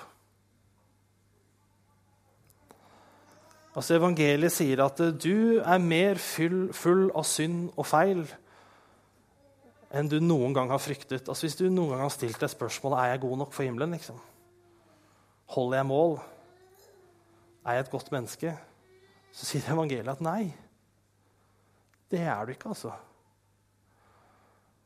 Altså 3.71 3.95
Evangeliet 3.95 4.51
sier 4.51 4.81
at 4.83 4.99
du 5.23 5.61
er 5.61 5.83
mer 5.83 6.19
full, 6.19 6.67
av 7.15 7.23
synd 7.27 7.69
og 7.77 7.87
feil 7.87 8.25
enn 9.91 10.09
du 10.11 10.17
noen 10.23 10.55
gang 10.55 10.71
har 10.71 10.79
fryktet. 10.79 11.27
Altså 11.27 11.47
Hvis 11.47 11.59
du 11.59 11.65
noen 11.69 11.95
gang 11.95 12.03
har 12.05 12.13
stilt 12.13 12.39
deg 12.39 12.51
spørsmålet 12.51 12.99
er 12.99 13.13
jeg 13.13 13.23
god 13.23 13.41
nok 13.43 13.55
for 13.55 13.67
himmelen, 13.67 13.95
liksom? 13.95 14.19
holder 15.51 15.81
jeg 15.81 15.87
mål, 15.89 16.17
er 17.65 17.75
jeg 17.77 17.85
et 17.85 17.91
godt 17.91 18.11
menneske, 18.13 18.53
så 19.35 19.47
sier 19.47 19.71
evangeliet 19.73 20.13
at 20.13 20.23
nei. 20.23 20.51
Det 22.11 22.21
er 22.23 22.45
du 22.45 22.53
ikke, 22.53 22.71
altså. 22.71 22.93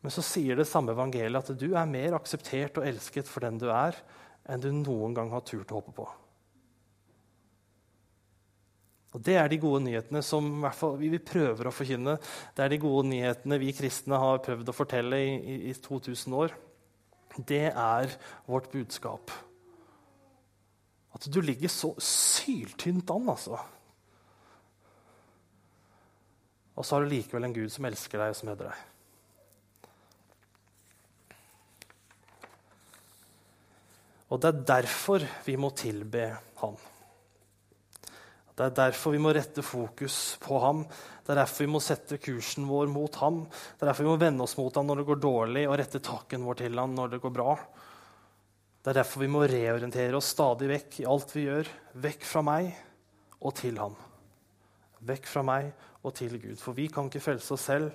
Men 0.02 0.14
så 0.14 0.22
sier 0.26 0.58
det 0.58 0.68
samme 0.70 0.94
evangeliet 0.94 1.50
at 1.50 1.62
du 1.62 1.72
er 1.74 1.90
mer 1.90 2.18
akseptert 2.18 2.78
og 2.82 2.88
elsket 2.90 3.30
for 3.30 3.46
den 3.46 3.58
du 3.62 3.70
er, 3.74 3.98
enn 4.50 4.62
du 4.62 4.70
noen 4.74 5.16
gang 5.18 5.32
har 5.34 5.46
turt 5.46 5.72
å 5.74 5.80
håpe 5.80 5.96
på. 5.98 6.06
Og 9.16 9.22
Det 9.24 9.38
er 9.40 9.48
de 9.48 9.62
gode 9.64 9.80
nyhetene 9.86 10.20
som 10.26 10.50
vi 11.00 11.18
prøver 11.24 11.70
å 11.70 11.72
forkynne. 11.72 12.18
Det 12.52 12.66
er 12.66 12.74
de 12.74 12.82
gode 12.84 13.08
nyhetene 13.08 13.60
vi 13.62 13.72
kristne 13.76 14.20
har 14.20 14.42
prøvd 14.44 14.68
å 14.68 14.76
fortelle 14.76 15.20
i, 15.24 15.36
i, 15.40 15.56
i 15.72 15.74
2000 15.80 16.36
år. 16.36 16.56
Det 17.48 17.70
er 17.72 18.12
vårt 18.48 18.68
budskap. 18.74 19.32
At 21.16 21.28
du 21.32 21.40
ligger 21.40 21.72
så 21.72 21.94
syltynt 21.96 23.12
an, 23.16 23.30
altså. 23.32 23.56
Og 26.76 26.84
så 26.84 26.98
har 26.98 27.06
du 27.06 27.14
likevel 27.14 27.48
en 27.48 27.56
Gud 27.56 27.72
som 27.72 27.88
elsker 27.88 28.20
deg, 28.20 28.34
og 28.34 28.40
som 28.42 28.52
hedrer 28.52 28.74
deg. 28.74 28.82
Og 34.36 34.42
det 34.44 34.52
er 34.52 34.68
derfor 34.74 35.24
vi 35.46 35.56
må 35.56 35.72
tilbe 35.78 36.26
Han. 36.60 36.76
Det 38.56 38.64
er 38.64 38.76
derfor 38.78 39.12
vi 39.12 39.20
må 39.20 39.34
rette 39.36 39.60
fokus 39.66 40.38
på 40.40 40.60
ham. 40.64 40.86
Det 40.88 41.34
er 41.34 41.42
derfor 41.42 41.66
vi 41.66 41.74
må 41.74 41.82
sette 41.84 42.20
kursen 42.24 42.68
vår 42.70 42.88
mot 42.88 43.18
ham. 43.20 43.42
Det 43.44 43.84
er 43.84 43.90
derfor 43.90 44.06
vi 44.06 44.14
må 44.14 44.20
vende 44.22 44.46
oss 44.46 44.56
mot 44.56 44.78
ham 44.80 44.88
når 44.88 45.02
det 45.02 45.08
går 45.10 45.20
dårlig, 45.26 45.66
og 45.68 45.76
rette 45.82 46.00
takken 46.00 46.46
vår 46.48 46.62
til 46.62 46.80
ham 46.80 46.94
når 46.96 47.16
det 47.16 47.20
går 47.26 47.34
bra. 47.36 47.56
Det 48.80 48.94
er 48.94 49.00
derfor 49.02 49.26
vi 49.26 49.32
må 49.34 49.42
reorientere 49.50 50.16
oss 50.16 50.32
stadig 50.32 50.70
vekk 50.72 51.00
i 51.02 51.08
alt 51.10 51.36
vi 51.36 51.48
gjør. 51.50 51.72
Vekk 52.06 52.24
fra 52.30 52.46
meg 52.46 52.72
og 53.42 53.56
til 53.60 53.82
ham. 53.82 54.00
Vekk 55.06 55.28
fra 55.28 55.44
meg 55.44 55.72
og 56.06 56.16
til 56.16 56.38
Gud. 56.40 56.56
For 56.62 56.78
vi 56.78 56.88
kan 56.94 57.12
ikke 57.12 57.24
frelse 57.26 57.58
oss 57.58 57.68
selv, 57.68 57.92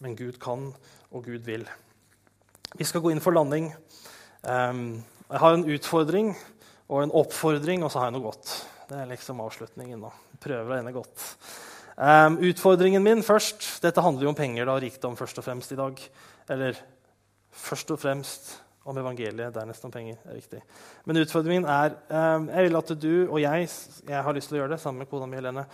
men 0.00 0.16
Gud 0.16 0.40
kan, 0.40 0.70
og 1.10 1.28
Gud 1.28 1.44
vil. 1.44 1.68
Vi 2.72 2.86
skal 2.88 3.02
gå 3.04 3.12
inn 3.12 3.20
for 3.20 3.36
landing. 3.36 3.68
Um, 4.46 5.02
jeg 5.28 5.44
har 5.44 5.54
en 5.58 5.68
utfordring 5.74 6.32
og 6.88 7.02
en 7.02 7.12
oppfordring, 7.20 7.84
og 7.84 7.92
så 7.92 8.00
har 8.00 8.08
jeg 8.08 8.16
noe 8.16 8.30
godt. 8.30 8.54
Det 8.90 8.98
er 8.98 9.06
liksom 9.06 9.38
avslutningen. 9.44 10.00
da. 10.02 10.10
Prøver 10.42 10.72
å 10.72 10.78
ende 10.80 10.92
godt. 10.94 11.26
Um, 11.94 12.38
utfordringen 12.48 13.02
min 13.04 13.20
først 13.22 13.82
Dette 13.84 14.02
handler 14.02 14.24
jo 14.24 14.30
om 14.32 14.38
penger 14.38 14.64
da, 14.64 14.74
og 14.74 14.82
rikdom 14.82 15.18
først 15.18 15.38
og 15.38 15.44
fremst 15.46 15.70
i 15.70 15.78
dag. 15.78 16.00
Eller 16.50 16.78
først 17.54 17.92
og 17.94 18.00
fremst 18.02 18.48
om 18.90 18.96
evangeliet, 18.98 19.52
dernest 19.54 19.84
om 19.86 19.92
penger. 19.94 20.16
er 20.24 20.34
riktig. 20.34 20.62
Men 21.04 21.20
utfordringen 21.20 21.68
er 21.70 21.94
um, 22.08 22.48
Jeg 22.48 22.66
vil 22.66 22.78
at 22.80 22.90
du 23.04 23.14
og 23.28 23.38
jeg 23.40 23.68
jeg 24.08 24.24
har 24.26 24.34
lyst 24.34 24.50
til 24.50 24.58
å 24.58 24.60
gjøre 24.62 24.72
det 24.74 24.80
sammen 24.82 25.04
med 25.04 25.10
kona 25.10 25.28
mi 25.30 25.38
Helene. 25.38 25.64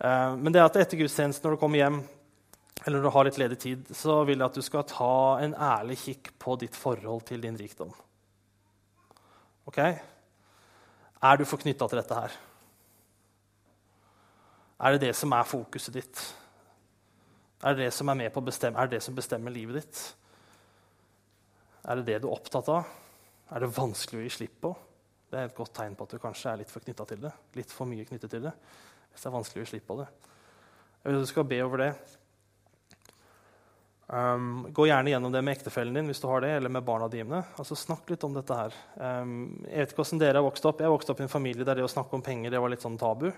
Uh, 0.00 0.38
men 0.38 0.54
det 0.54 0.62
er 0.62 0.70
at 0.70 0.78
etter 0.80 1.02
gudstjenesten, 1.02 1.44
når 1.44 1.58
du 1.58 1.60
kommer 1.60 1.82
hjem, 1.82 1.98
eller 2.86 2.96
når 2.96 3.04
du 3.04 3.14
har 3.18 3.28
litt 3.28 3.40
ledig 3.42 3.58
tid, 3.66 3.90
så 3.92 4.22
vil 4.24 4.38
jeg 4.38 4.48
at 4.48 4.56
du 4.56 4.64
skal 4.64 4.86
ta 4.88 5.18
en 5.44 5.52
ærlig 5.52 5.98
kikk 6.06 6.32
på 6.40 6.56
ditt 6.62 6.78
forhold 6.78 7.26
til 7.28 7.44
din 7.44 7.60
rikdom. 7.60 7.92
Ok? 9.68 9.82
Er 11.20 11.36
du 11.36 11.44
for 11.44 11.60
knytta 11.60 11.90
til 11.90 12.00
dette 12.00 12.22
her? 12.22 12.40
Er 14.82 14.96
det 14.96 15.06
det 15.06 15.12
som 15.14 15.32
er 15.36 15.46
fokuset 15.46 15.94
ditt? 15.94 16.22
Er 17.62 17.76
det 17.76 17.86
det 17.86 17.92
som 17.94 18.08
er 18.10 18.18
med 18.18 18.32
på 18.34 18.42
å 18.42 18.46
bestemme, 18.46 18.78
er 18.78 18.90
det 18.90 18.98
det 18.98 19.06
som 19.06 19.14
bestemmer 19.14 19.54
livet 19.54 19.78
ditt? 19.78 20.00
Er 21.86 21.98
det 21.98 22.06
det 22.08 22.22
du 22.22 22.28
er 22.28 22.34
opptatt 22.34 22.70
av? 22.72 22.88
Er 23.52 23.62
det 23.62 23.74
vanskelig 23.76 24.20
å 24.20 24.24
gi 24.24 24.32
slipp 24.38 24.56
på? 24.64 24.72
Det 25.30 25.38
er 25.38 25.48
et 25.48 25.56
godt 25.56 25.74
tegn 25.76 25.94
på 25.96 26.06
at 26.06 26.14
du 26.14 26.20
kanskje 26.22 26.50
er 26.50 26.58
litt 26.60 26.72
for 26.72 26.84
knytta 26.84 27.06
til 27.08 27.22
det. 27.22 27.30
Litt 27.56 27.70
for 27.72 27.88
mye 27.88 28.04
knyttet 28.08 28.34
til 28.34 28.42
det. 28.44 28.52
Hvis 29.12 29.22
det 29.22 29.30
er 29.30 29.36
vanskelig 29.36 29.62
å 29.62 29.64
gi 29.64 29.70
slipp 29.70 29.86
på 29.88 30.00
det. 30.02 30.08
Jeg 31.02 31.12
vil 31.12 31.22
du 31.22 31.30
skal 31.30 31.46
be 31.48 31.60
over 31.64 31.82
det. 31.82 31.92
Um, 34.12 34.66
gå 34.74 34.86
gjerne 34.90 35.14
gjennom 35.14 35.32
det 35.32 35.40
med 35.40 35.56
ektefellen 35.56 35.96
din 35.96 36.10
hvis 36.10 36.20
du 36.20 36.26
har 36.28 36.42
det, 36.44 36.50
eller 36.58 36.72
med 36.74 36.84
barna 36.84 37.08
dine. 37.08 37.40
Altså, 37.56 37.78
snakk 37.78 38.10
litt 38.12 38.26
om 38.26 38.34
dette 38.36 38.58
her. 38.58 38.76
Um, 38.98 39.62
jeg 39.64 39.78
vet 39.86 39.94
ikke 39.94 40.02
hvordan 40.02 40.20
dere 40.20 40.42
har 40.42 40.46
vokst 40.50 40.68
opp. 40.68 40.82
Jeg 40.84 40.92
vokste 40.92 41.14
opp 41.14 41.22
i 41.22 41.26
en 41.28 41.32
familie 41.32 41.66
der 41.66 41.80
det 41.80 41.86
å 41.86 41.94
snakke 41.94 42.18
om 42.18 42.24
penger 42.24 42.52
det 42.52 42.60
var 42.60 42.74
litt 42.74 42.84
sånn 42.84 43.00
tabu. 43.00 43.30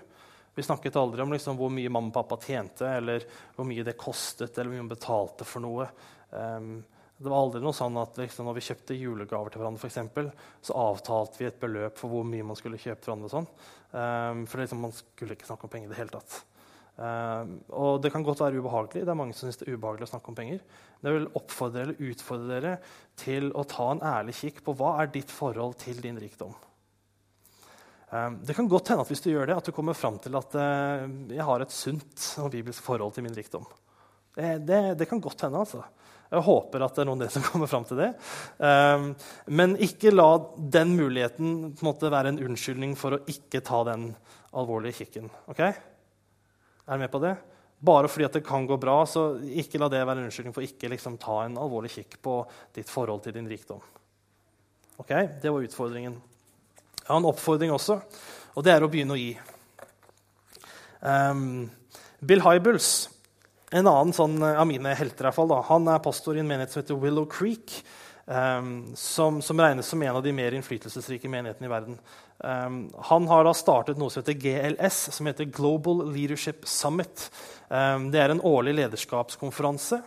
Vi 0.55 0.63
snakket 0.63 0.95
aldri 0.95 1.23
om 1.23 1.33
liksom, 1.35 1.57
hvor 1.59 1.71
mye 1.73 1.91
mamma 1.91 2.13
og 2.13 2.15
pappa 2.15 2.37
tjente, 2.39 2.87
eller 2.87 3.25
hvor 3.57 3.67
mye 3.67 3.83
det 3.83 3.97
kostet, 3.99 4.55
eller 4.55 4.69
hvor 4.69 4.77
mye 4.77 4.85
man 4.85 4.93
betalte 4.93 5.47
for 5.47 5.65
noe. 5.65 5.87
Um, 6.31 6.77
det 7.15 7.31
var 7.31 7.37
aldri 7.39 7.61
noe 7.63 7.75
sånn 7.75 7.95
at 7.99 8.17
liksom, 8.19 8.47
når 8.47 8.57
vi 8.57 8.65
kjøpte 8.69 8.97
julegaver 8.97 9.51
til 9.51 9.61
hverandre, 9.61 9.81
for 9.83 9.91
eksempel, 9.91 10.31
så 10.63 10.75
avtalte 10.79 11.39
vi 11.39 11.47
et 11.47 11.59
beløp 11.59 11.99
for 11.99 12.11
hvor 12.11 12.27
mye 12.27 12.47
man 12.47 12.59
skulle 12.59 12.79
kjøpe 12.79 13.03
til 13.03 13.11
hverandre. 13.11 13.31
Sånn. 13.31 13.47
Um, 13.95 14.43
for 14.51 14.63
liksom, 14.63 14.83
man 14.83 14.95
skulle 14.95 15.37
ikke 15.37 15.47
snakke 15.47 15.67
om 15.67 15.73
penger 15.75 15.91
i 15.91 15.93
det 15.93 16.01
hele 16.01 16.15
tatt. 16.15 16.37
Um, 16.95 17.57
og 17.75 17.99
det 18.03 18.13
kan 18.13 18.23
godt 18.23 18.43
være 18.43 18.59
ubehagelig. 18.59 19.03
Det 19.03 19.11
er 19.11 19.19
mange 19.19 19.35
som 19.35 19.47
synes 19.47 19.59
det 19.59 19.67
er 19.67 19.75
ubehagelig 19.75 20.07
å 20.07 20.11
snakke 20.13 20.31
om 20.31 20.37
penger. 20.39 20.61
Men 20.99 21.11
jeg 21.11 21.19
vil 21.19 21.31
oppfordre 21.39 21.83
eller 21.83 22.07
utfordre 22.11 22.51
dere 22.51 22.75
til 23.19 23.51
å 23.51 23.67
ta 23.67 23.89
en 23.91 24.03
ærlig 24.11 24.35
kikk 24.39 24.63
på 24.63 24.75
hva 24.79 24.95
er 25.03 25.11
ditt 25.11 25.31
forhold 25.31 25.75
til 25.83 25.99
din 26.03 26.19
rikdom. 26.19 26.55
Um, 28.11 28.37
det 28.45 28.53
kan 28.53 28.67
godt 28.69 28.91
hende 28.91 29.01
at 29.01 29.09
hvis 29.09 29.23
du 29.23 29.31
gjør 29.31 29.49
det, 29.49 29.57
at 29.57 29.65
du 29.65 29.73
kommer 29.75 29.97
fram 29.97 30.19
til 30.21 30.35
at 30.37 30.57
uh, 30.57 31.05
jeg 31.33 31.45
har 31.47 31.63
et 31.63 31.73
sunt 31.73 32.27
og 32.43 32.51
bibelsk 32.53 32.85
forhold 32.85 33.15
til 33.15 33.25
min 33.25 33.35
rikdom. 33.35 33.65
Det, 34.35 34.59
det, 34.67 34.81
det 34.99 35.07
kan 35.09 35.23
godt 35.23 35.41
hende. 35.47 35.63
altså. 35.63 35.81
Jeg 36.31 36.43
håper 36.45 36.83
at 36.83 36.95
det 36.95 37.03
er 37.03 37.09
noen 37.09 37.21
av 37.21 37.25
dere 37.25 37.35
som 37.35 37.47
kommer 37.51 37.71
fram 37.71 37.87
til 37.87 38.01
det. 38.01 38.11
Um, 38.59 39.09
men 39.57 39.75
ikke 39.81 40.13
la 40.13 40.29
den 40.77 40.93
muligheten 40.97 41.51
en 41.71 41.75
måte, 41.85 42.11
være 42.13 42.33
en 42.33 42.41
unnskyldning 42.49 42.95
for 42.99 43.17
å 43.17 43.23
ikke 43.31 43.63
ta 43.65 43.83
den 43.89 44.09
alvorlige 44.55 45.01
kikken. 45.01 45.29
Okay? 45.51 45.75
Er 46.85 46.97
du 46.97 47.05
med 47.05 47.13
på 47.13 47.21
det? 47.23 47.35
Bare 47.85 48.09
fordi 48.09 48.29
det 48.37 48.45
kan 48.45 48.65
gå 48.67 48.77
bra, 48.81 49.01
så 49.09 49.35
ikke 49.41 49.81
la 49.81 49.89
det 49.91 50.05
være 50.05 50.23
en 50.23 50.29
unnskyldning 50.29 50.55
for 50.55 50.65
ikke 50.65 50.89
liksom, 50.93 51.19
ta 51.21 51.41
en 51.43 51.57
alvorlig 51.61 51.91
kikk 51.97 52.17
på 52.23 52.39
ditt 52.73 52.89
forhold 52.89 53.25
til 53.25 53.35
din 53.35 53.49
rikdom. 53.51 53.83
Ok? 55.01 55.11
Det 55.41 55.51
var 55.51 55.65
utfordringen. 55.67 56.15
Jeg 57.05 57.13
har 57.13 57.21
en 57.21 57.29
oppfordring 57.29 57.69
også, 57.69 57.99
og 58.57 58.65
det 58.65 58.71
er 58.73 58.81
å 58.81 58.89
begynne 58.89 59.13
å 59.13 59.19
gi. 59.19 59.35
Um, 61.05 61.67
Bill 62.25 62.41
Hybels 62.41 63.11
en 63.75 63.87
annen 63.89 64.13
sånn, 64.13 64.39
eh, 64.41 64.57
av 64.57 64.67
mine 64.69 64.93
helter 64.97 65.29
i 65.29 65.35
fall, 65.35 65.49
da, 65.51 65.61
han 65.67 65.87
er 65.91 66.03
pastor 66.03 66.37
i 66.37 66.41
en 66.41 66.49
menighet 66.49 66.73
som 66.73 66.81
heter 66.81 66.99
Willow 67.01 67.25
Creek. 67.29 67.83
Um, 68.25 68.95
som, 68.97 69.35
som, 69.45 69.59
regnes 69.61 69.85
som 69.85 70.01
en 70.01 70.15
av 70.17 70.23
de 70.25 70.31
mer 70.33 70.55
innflytelsesrike 70.57 71.29
menighetene 71.29 71.67
i 71.67 71.69
verden. 71.69 71.97
Um, 72.41 72.79
han 73.05 73.27
har 73.29 73.45
da 73.45 73.51
startet 73.53 73.99
noe 74.01 74.09
som 74.09 74.23
heter 74.23 74.39
GLS, 74.41 74.97
som 75.13 75.29
heter 75.29 75.45
Global 75.53 76.01
Leadership 76.09 76.65
Summit. 76.65 77.27
Um, 77.69 78.07
det 78.09 78.23
er 78.23 78.33
en 78.33 78.41
årlig 78.41 78.73
lederskapskonferanse 78.79 80.01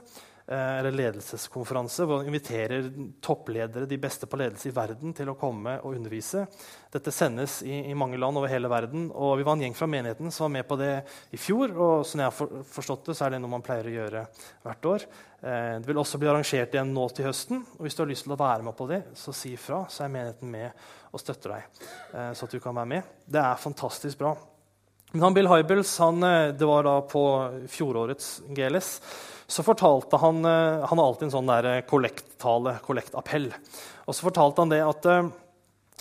eller 0.48 0.94
ledelseskonferanse 0.96 2.06
hvor 2.08 2.22
han 2.22 2.28
inviterer 2.30 2.86
toppledere, 3.20 3.84
de 3.88 3.98
beste 4.00 4.24
på 4.26 4.38
ledelse 4.40 4.70
i 4.70 4.72
verden, 4.72 5.12
til 5.12 5.28
å 5.28 5.36
komme 5.36 5.74
og 5.82 5.98
undervise. 5.98 6.46
Dette 6.88 7.12
sendes 7.12 7.58
i, 7.66 7.82
i, 7.90 7.96
mange 7.98 8.16
land 8.16 8.40
over 8.40 8.48
hele 8.48 8.70
verden. 8.72 9.10
og 9.12 9.36
Vi 9.36 9.44
var 9.44 9.58
en 9.58 9.66
gjeng 9.66 9.76
fra 9.76 9.90
menigheten 9.92 10.32
som 10.32 10.46
var 10.46 10.54
med 10.56 10.68
på 10.70 10.78
det 10.80 10.92
i 11.36 11.40
fjor. 11.40 11.74
og 11.76 12.06
sånn 12.08 12.24
jeg 12.24 12.32
har 12.32 12.64
forstått 12.72 13.10
det, 13.10 13.18
så 13.18 13.26
er 13.26 13.36
det 13.36 13.42
noe 13.44 13.52
man 13.58 13.64
pleier 13.66 13.90
å 13.90 13.94
gjøre 13.98 14.24
hvert 14.64 14.90
år. 14.94 15.06
Eh, 15.42 15.74
det 15.82 15.90
vil 15.90 16.00
også 16.00 16.22
bli 16.22 16.32
arrangert 16.32 16.74
igjen 16.74 16.96
nå 16.96 17.08
til 17.12 17.28
høsten. 17.28 17.64
og 17.76 17.84
Hvis 17.84 17.98
du 17.98 18.04
har 18.06 18.12
lyst 18.14 18.24
til 18.24 18.36
å 18.36 18.40
være 18.40 18.64
med 18.64 18.78
på 18.78 18.88
det, 18.88 19.02
så 19.20 19.36
si 19.36 19.52
ifra, 19.52 19.84
så 19.92 20.06
er 20.06 20.14
menigheten 20.16 20.54
med 20.56 20.86
og 21.12 21.20
støtter 21.20 21.58
deg. 21.58 21.82
Eh, 22.14 22.30
så 22.32 22.48
at 22.48 22.56
du 22.56 22.60
kan 22.64 22.76
være 22.78 22.94
med. 22.96 23.16
Det 23.28 23.44
er 23.44 23.66
fantastisk 23.68 24.24
bra. 24.24 24.32
Men 25.12 25.28
han 25.28 25.36
Bill 25.36 25.48
Hybels, 25.48 25.92
han, 26.00 26.20
det 26.56 26.66
var 26.68 26.84
da 26.84 26.98
på 27.08 27.22
fjorårets 27.72 28.38
GLS 28.52 28.96
så 29.48 29.64
fortalte 29.64 30.20
han 30.20 30.44
eh, 30.44 30.86
Han 30.90 31.00
har 31.00 31.06
alltid 31.06 31.28
en 31.28 31.34
sånn 31.38 31.50
der 31.50 31.68
kollekttale, 31.88 32.76
kollektappell. 32.84 33.48
Og 34.04 34.16
så 34.16 34.26
fortalte 34.26 34.64
han 34.64 34.72
det 34.72 34.82
at 34.84 35.08
eh, 35.08 35.30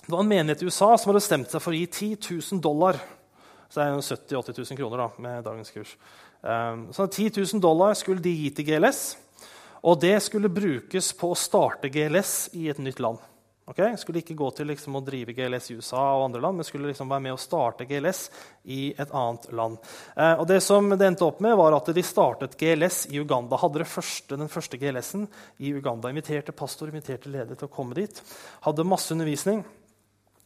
det 0.04 0.12
var 0.14 0.24
en 0.24 0.32
menighet 0.32 0.64
i 0.64 0.68
USA 0.68 0.90
som 0.96 1.12
hadde 1.12 1.24
stemt 1.24 1.52
seg 1.52 1.64
for 1.64 1.76
å 1.76 1.80
gi 1.80 1.88
10 1.88 2.28
000 2.54 2.64
dollar. 2.64 3.00
Så 3.68 3.80
det 3.80 3.88
er 3.88 3.96
70 4.00 4.36
000-80 4.36 4.60
000 4.72 4.80
kroner 4.80 5.04
da, 5.04 5.08
med 5.24 5.44
dagens 5.44 5.72
kurs. 5.76 5.96
Så 6.96 7.08
10 7.12 7.42
000 7.42 7.60
dollar 7.60 7.98
skulle 8.00 8.24
de 8.24 8.32
gi 8.32 8.54
til 8.56 8.70
GLS. 8.70 9.02
Og 9.84 10.00
det 10.00 10.16
skulle 10.24 10.48
brukes 10.48 11.10
på 11.18 11.34
å 11.34 11.36
starte 11.36 11.92
GLS 11.92 12.54
i 12.56 12.70
et 12.72 12.80
nytt 12.80 13.02
land. 13.04 13.20
Okay? 13.68 13.98
Skulle 14.00 14.22
ikke 14.24 14.38
gå 14.38 14.48
til 14.56 14.70
liksom, 14.72 14.96
å 14.96 15.04
drive 15.04 15.34
GLS 15.36 15.72
i 15.72 15.78
USA 15.80 16.04
og 16.16 16.30
andre 16.30 16.42
land, 16.46 16.60
men 16.60 16.68
skulle 16.68 16.88
liksom 16.88 17.10
være 17.12 17.26
med 17.26 17.36
å 17.36 17.42
starte 17.42 17.88
GLS 17.90 18.22
i 18.72 18.94
et 18.96 19.12
annet 19.12 19.50
land. 19.60 19.82
Eh, 20.16 20.36
og 20.40 20.46
det 20.48 20.62
som 20.64 20.88
det 20.94 21.10
endte 21.10 21.28
opp 21.28 21.42
med, 21.44 21.58
var 21.60 21.76
at 21.76 21.92
de 21.92 22.06
startet 22.06 22.56
GLS 22.60 23.06
i 23.12 23.20
Uganda. 23.20 23.60
Hadde 23.60 23.88
første, 23.88 24.40
den 24.40 24.52
første 24.52 24.80
GLS-en 24.80 25.28
i 25.60 25.74
Uganda. 25.76 26.14
Inviterte 26.14 26.56
pastor, 26.56 26.94
inviterte 26.94 27.34
leder 27.34 27.60
til 27.60 27.68
å 27.68 27.74
komme 27.74 27.98
dit. 27.98 28.24
Hadde 28.64 28.88
masse 28.88 29.12
undervisning. 29.16 29.66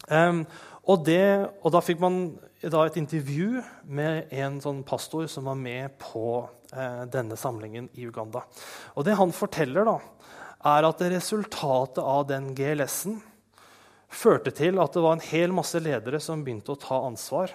Um, 0.10 0.47
og, 0.89 1.03
det, 1.05 1.21
og, 1.62 1.69
da 1.75 1.81
fikk 1.86 1.99
man 2.01 2.23
da 2.62 2.88
et 2.88 2.97
intervju 2.97 3.62
med 3.93 4.34
en 4.34 4.57
sånn 4.63 4.81
pastor 4.88 5.27
som 5.29 5.45
var 5.45 5.60
med 5.62 5.93
på 6.01 6.39
eh, 6.73 7.03
denne 7.13 7.38
samlingen 7.38 7.89
i 7.97 8.07
Uganda. 8.10 8.41
Og 8.97 9.05
det 9.05 9.17
han 9.19 9.34
forteller, 9.34 9.86
da, 9.86 9.99
er 10.67 10.88
at 10.88 11.04
resultatet 11.13 12.02
av 12.04 12.26
den 12.30 12.52
GLS-en 12.58 13.19
førte 14.12 14.52
til 14.52 14.80
at 14.84 14.93
det 14.93 15.04
var 15.06 15.15
en 15.15 15.24
hel 15.24 15.54
masse 15.56 15.80
ledere 15.80 16.19
som 16.21 16.43
begynte 16.43 16.74
å 16.74 16.80
ta 16.80 17.00
ansvar. 17.08 17.54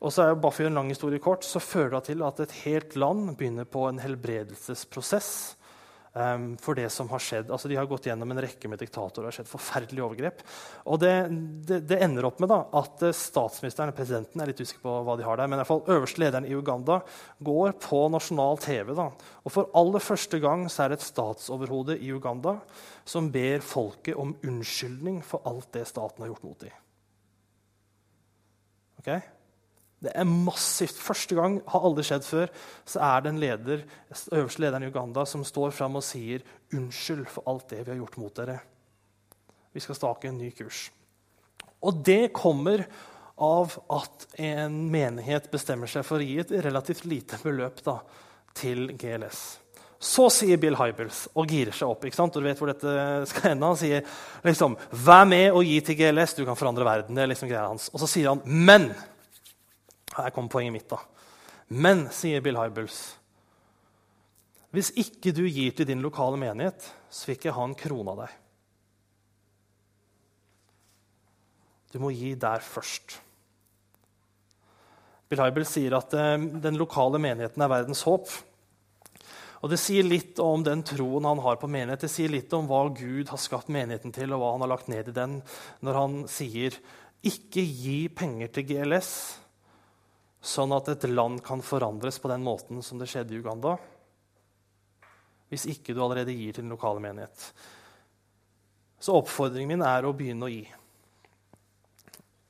Og 0.00 0.14
så 0.14 0.24
er 0.24 0.32
det 0.32 0.42
bare 0.42 0.56
for 0.56 0.68
en 0.68 0.78
lang 0.80 0.88
historie 0.92 1.22
kort, 1.22 1.44
så 1.44 1.60
fører 1.60 1.98
det 1.98 2.04
til 2.08 2.24
at 2.24 2.40
et 2.42 2.54
helt 2.64 2.96
land 2.96 3.34
begynner 3.36 3.68
på 3.68 3.84
en 3.90 4.00
helbredelsesprosess 4.02 5.57
um, 6.18 6.48
for 6.60 6.78
det 6.78 6.88
som 6.92 7.08
har 7.12 7.22
skjedd. 7.22 7.52
Altså, 7.54 7.70
de 7.70 7.76
har 7.78 7.86
gått 7.88 8.08
gjennom 8.08 8.34
en 8.34 8.40
rekke 8.42 8.70
med 8.70 8.80
diktatorer. 8.82 9.28
Det 9.28 9.30
har 9.30 9.36
skjedd 9.38 9.50
forferdelige 9.50 10.04
overgrep. 10.04 10.42
Og 10.90 10.98
det, 11.02 11.12
det, 11.68 11.80
det 11.88 12.00
ender 12.04 12.26
opp 12.28 12.42
med 12.42 12.50
da, 12.52 12.60
at 12.80 13.06
statsministeren 13.16 13.92
og 13.92 13.98
presidenten 13.98 14.42
er 14.42 14.50
litt 14.50 14.62
usikker 14.62 14.82
på 14.84 14.96
hva 15.06 15.16
de 15.18 15.26
har 15.26 15.40
der, 15.40 15.50
men 15.50 15.58
i 15.58 15.62
hvert 15.62 15.70
fall 15.70 15.96
øverste 15.96 16.22
lederen 16.24 16.48
i 16.48 16.56
Uganda 16.58 17.00
går 17.46 17.78
på 17.84 18.02
nasjonal 18.12 18.60
TV. 18.64 18.92
Da. 18.98 19.08
Og 19.44 19.54
for 19.54 19.72
aller 19.78 20.04
første 20.04 20.42
gang 20.42 20.66
så 20.72 20.84
er 20.84 20.92
det 20.92 21.00
et 21.00 21.08
statsoverhode 21.08 21.98
i 22.02 22.12
Uganda 22.12 22.58
som 23.08 23.30
ber 23.32 23.64
folket 23.64 24.18
om 24.18 24.34
unnskyldning 24.44 25.22
for 25.24 25.46
alt 25.48 25.70
det 25.76 25.86
staten 25.88 26.24
har 26.24 26.34
gjort 26.34 26.46
mot 26.50 26.66
dem. 26.66 26.84
Okay? 28.98 29.22
Det 29.98 30.12
er 30.14 30.28
massivt. 30.30 30.98
Første 31.02 31.34
gang 31.34 31.58
har 31.66 31.86
aldri 31.88 32.04
skjedd 32.06 32.26
før. 32.26 32.52
Så 32.86 33.02
er 33.02 33.24
det 33.24 33.32
en 33.32 33.40
leder, 33.42 33.84
øverste 34.30 34.62
lederen 34.62 34.86
i 34.86 34.90
Uganda 34.92 35.24
som 35.26 35.42
står 35.46 35.74
fram 35.74 35.98
og 35.98 36.06
sier 36.06 36.44
unnskyld 36.74 37.26
for 37.32 37.50
alt 37.50 37.66
det 37.72 37.82
vi 37.82 37.92
har 37.92 38.00
gjort 38.02 38.18
mot 38.22 38.38
dere. 38.38 38.60
Vi 39.74 39.82
skal 39.82 39.98
stake 39.98 40.30
en 40.30 40.38
ny 40.38 40.52
kurs. 40.54 40.86
Og 41.82 41.98
det 42.06 42.30
kommer 42.34 42.86
av 43.38 43.74
at 43.94 44.26
en 44.42 44.78
menighet 44.90 45.50
bestemmer 45.50 45.90
seg 45.90 46.06
for 46.06 46.18
å 46.18 46.26
gi 46.26 46.40
et 46.42 46.54
relativt 46.64 47.04
lite 47.06 47.38
beløp 47.42 47.82
da, 47.86 48.00
til 48.58 48.88
GLS. 48.98 49.42
Så 49.98 50.28
sier 50.30 50.58
Bill 50.62 50.78
Hybels 50.78 51.24
og 51.34 51.50
girer 51.50 51.74
seg 51.74 51.90
opp. 51.90 52.04
ikke 52.06 52.18
sant? 52.18 52.36
Og 52.38 52.42
du 52.42 52.46
vet 52.46 52.58
hvor 52.60 52.70
dette 52.70 52.90
skal 53.30 53.52
ende. 53.52 53.66
Han 53.66 53.78
sier 53.78 54.04
liksom, 54.46 54.76
'Vær 54.94 55.26
med 55.26 55.50
og 55.50 55.64
gi 55.66 55.80
til 55.80 55.98
GLS. 55.98 56.34
Du 56.38 56.44
kan 56.46 56.58
forandre 56.58 56.86
verden.' 56.86 57.14
Det 57.14 57.22
er 57.22 57.30
liksom 57.34 57.50
greia 57.50 57.66
hans. 57.66 57.90
Og 57.90 57.98
så 58.00 58.06
sier 58.06 58.28
han 58.28 58.42
'men'. 58.46 58.94
Her 60.18 60.34
kommer 60.34 60.52
poenget 60.52 60.74
mitt. 60.74 60.88
da. 60.90 60.98
Men, 61.68 62.06
sier 62.14 62.42
Bill 62.44 62.58
Hybels, 62.58 63.18
hvis 64.74 64.90
ikke 65.00 65.32
du 65.32 65.46
gir 65.48 65.72
til 65.72 65.88
din 65.88 66.04
lokale 66.04 66.36
menighet, 66.40 66.84
så 67.08 67.28
vil 67.28 67.38
ikke 67.38 67.48
jeg 67.48 67.56
ha 67.56 67.64
en 67.64 67.78
krone 67.78 68.12
av 68.12 68.20
deg. 68.24 68.34
Du 71.92 71.96
må 72.02 72.12
gi 72.12 72.34
der 72.36 72.60
først. 72.60 73.16
Bill 75.28 75.40
Hybels 75.40 75.72
sier 75.72 75.96
at 75.96 76.12
eh, 76.16 76.36
den 76.60 76.76
lokale 76.80 77.20
menigheten 77.20 77.64
er 77.64 77.72
verdens 77.72 78.04
håp. 78.08 78.28
Og 79.58 79.72
Det 79.72 79.80
sier 79.80 80.06
litt 80.06 80.38
om 80.38 80.62
den 80.62 80.84
troen 80.86 81.26
han 81.26 81.40
har 81.42 81.58
på 81.58 81.68
menighet. 81.70 82.04
Det 82.04 82.12
sier 82.12 82.30
litt 82.30 82.52
om 82.54 82.68
hva 82.68 82.84
Gud 82.94 83.32
har 83.32 83.40
skapt 83.40 83.72
menigheten 83.72 84.12
til, 84.14 84.32
og 84.32 84.42
hva 84.42 84.52
han 84.54 84.64
har 84.64 84.72
lagt 84.76 84.92
ned 84.92 85.10
i 85.10 85.16
den, 85.16 85.40
når 85.82 85.98
han 85.98 86.18
sier 86.30 86.76
ikke 87.26 87.64
gi 87.64 87.98
penger 88.14 88.52
til 88.54 88.68
GLS, 88.68 89.10
sånn 90.40 90.72
at 90.76 90.90
et 90.92 91.08
land 91.10 91.42
kan 91.44 91.62
forandres 91.64 92.20
på 92.22 92.30
den 92.30 92.44
måten 92.46 92.82
som 92.84 93.00
det 93.00 93.08
skjedde 93.10 93.34
i 93.34 93.40
Uganda, 93.42 93.76
hvis 95.48 95.66
ikke 95.72 95.94
du 95.96 96.02
allerede 96.04 96.34
gir 96.36 96.54
til 96.54 96.66
den 96.66 96.74
lokale 96.74 97.02
menighet. 97.02 97.50
Så 99.00 99.14
oppfordringen 99.16 99.72
min 99.72 99.86
er 99.86 100.06
å 100.06 100.14
begynne 100.16 100.46
å 100.46 100.52
gi. 100.52 100.64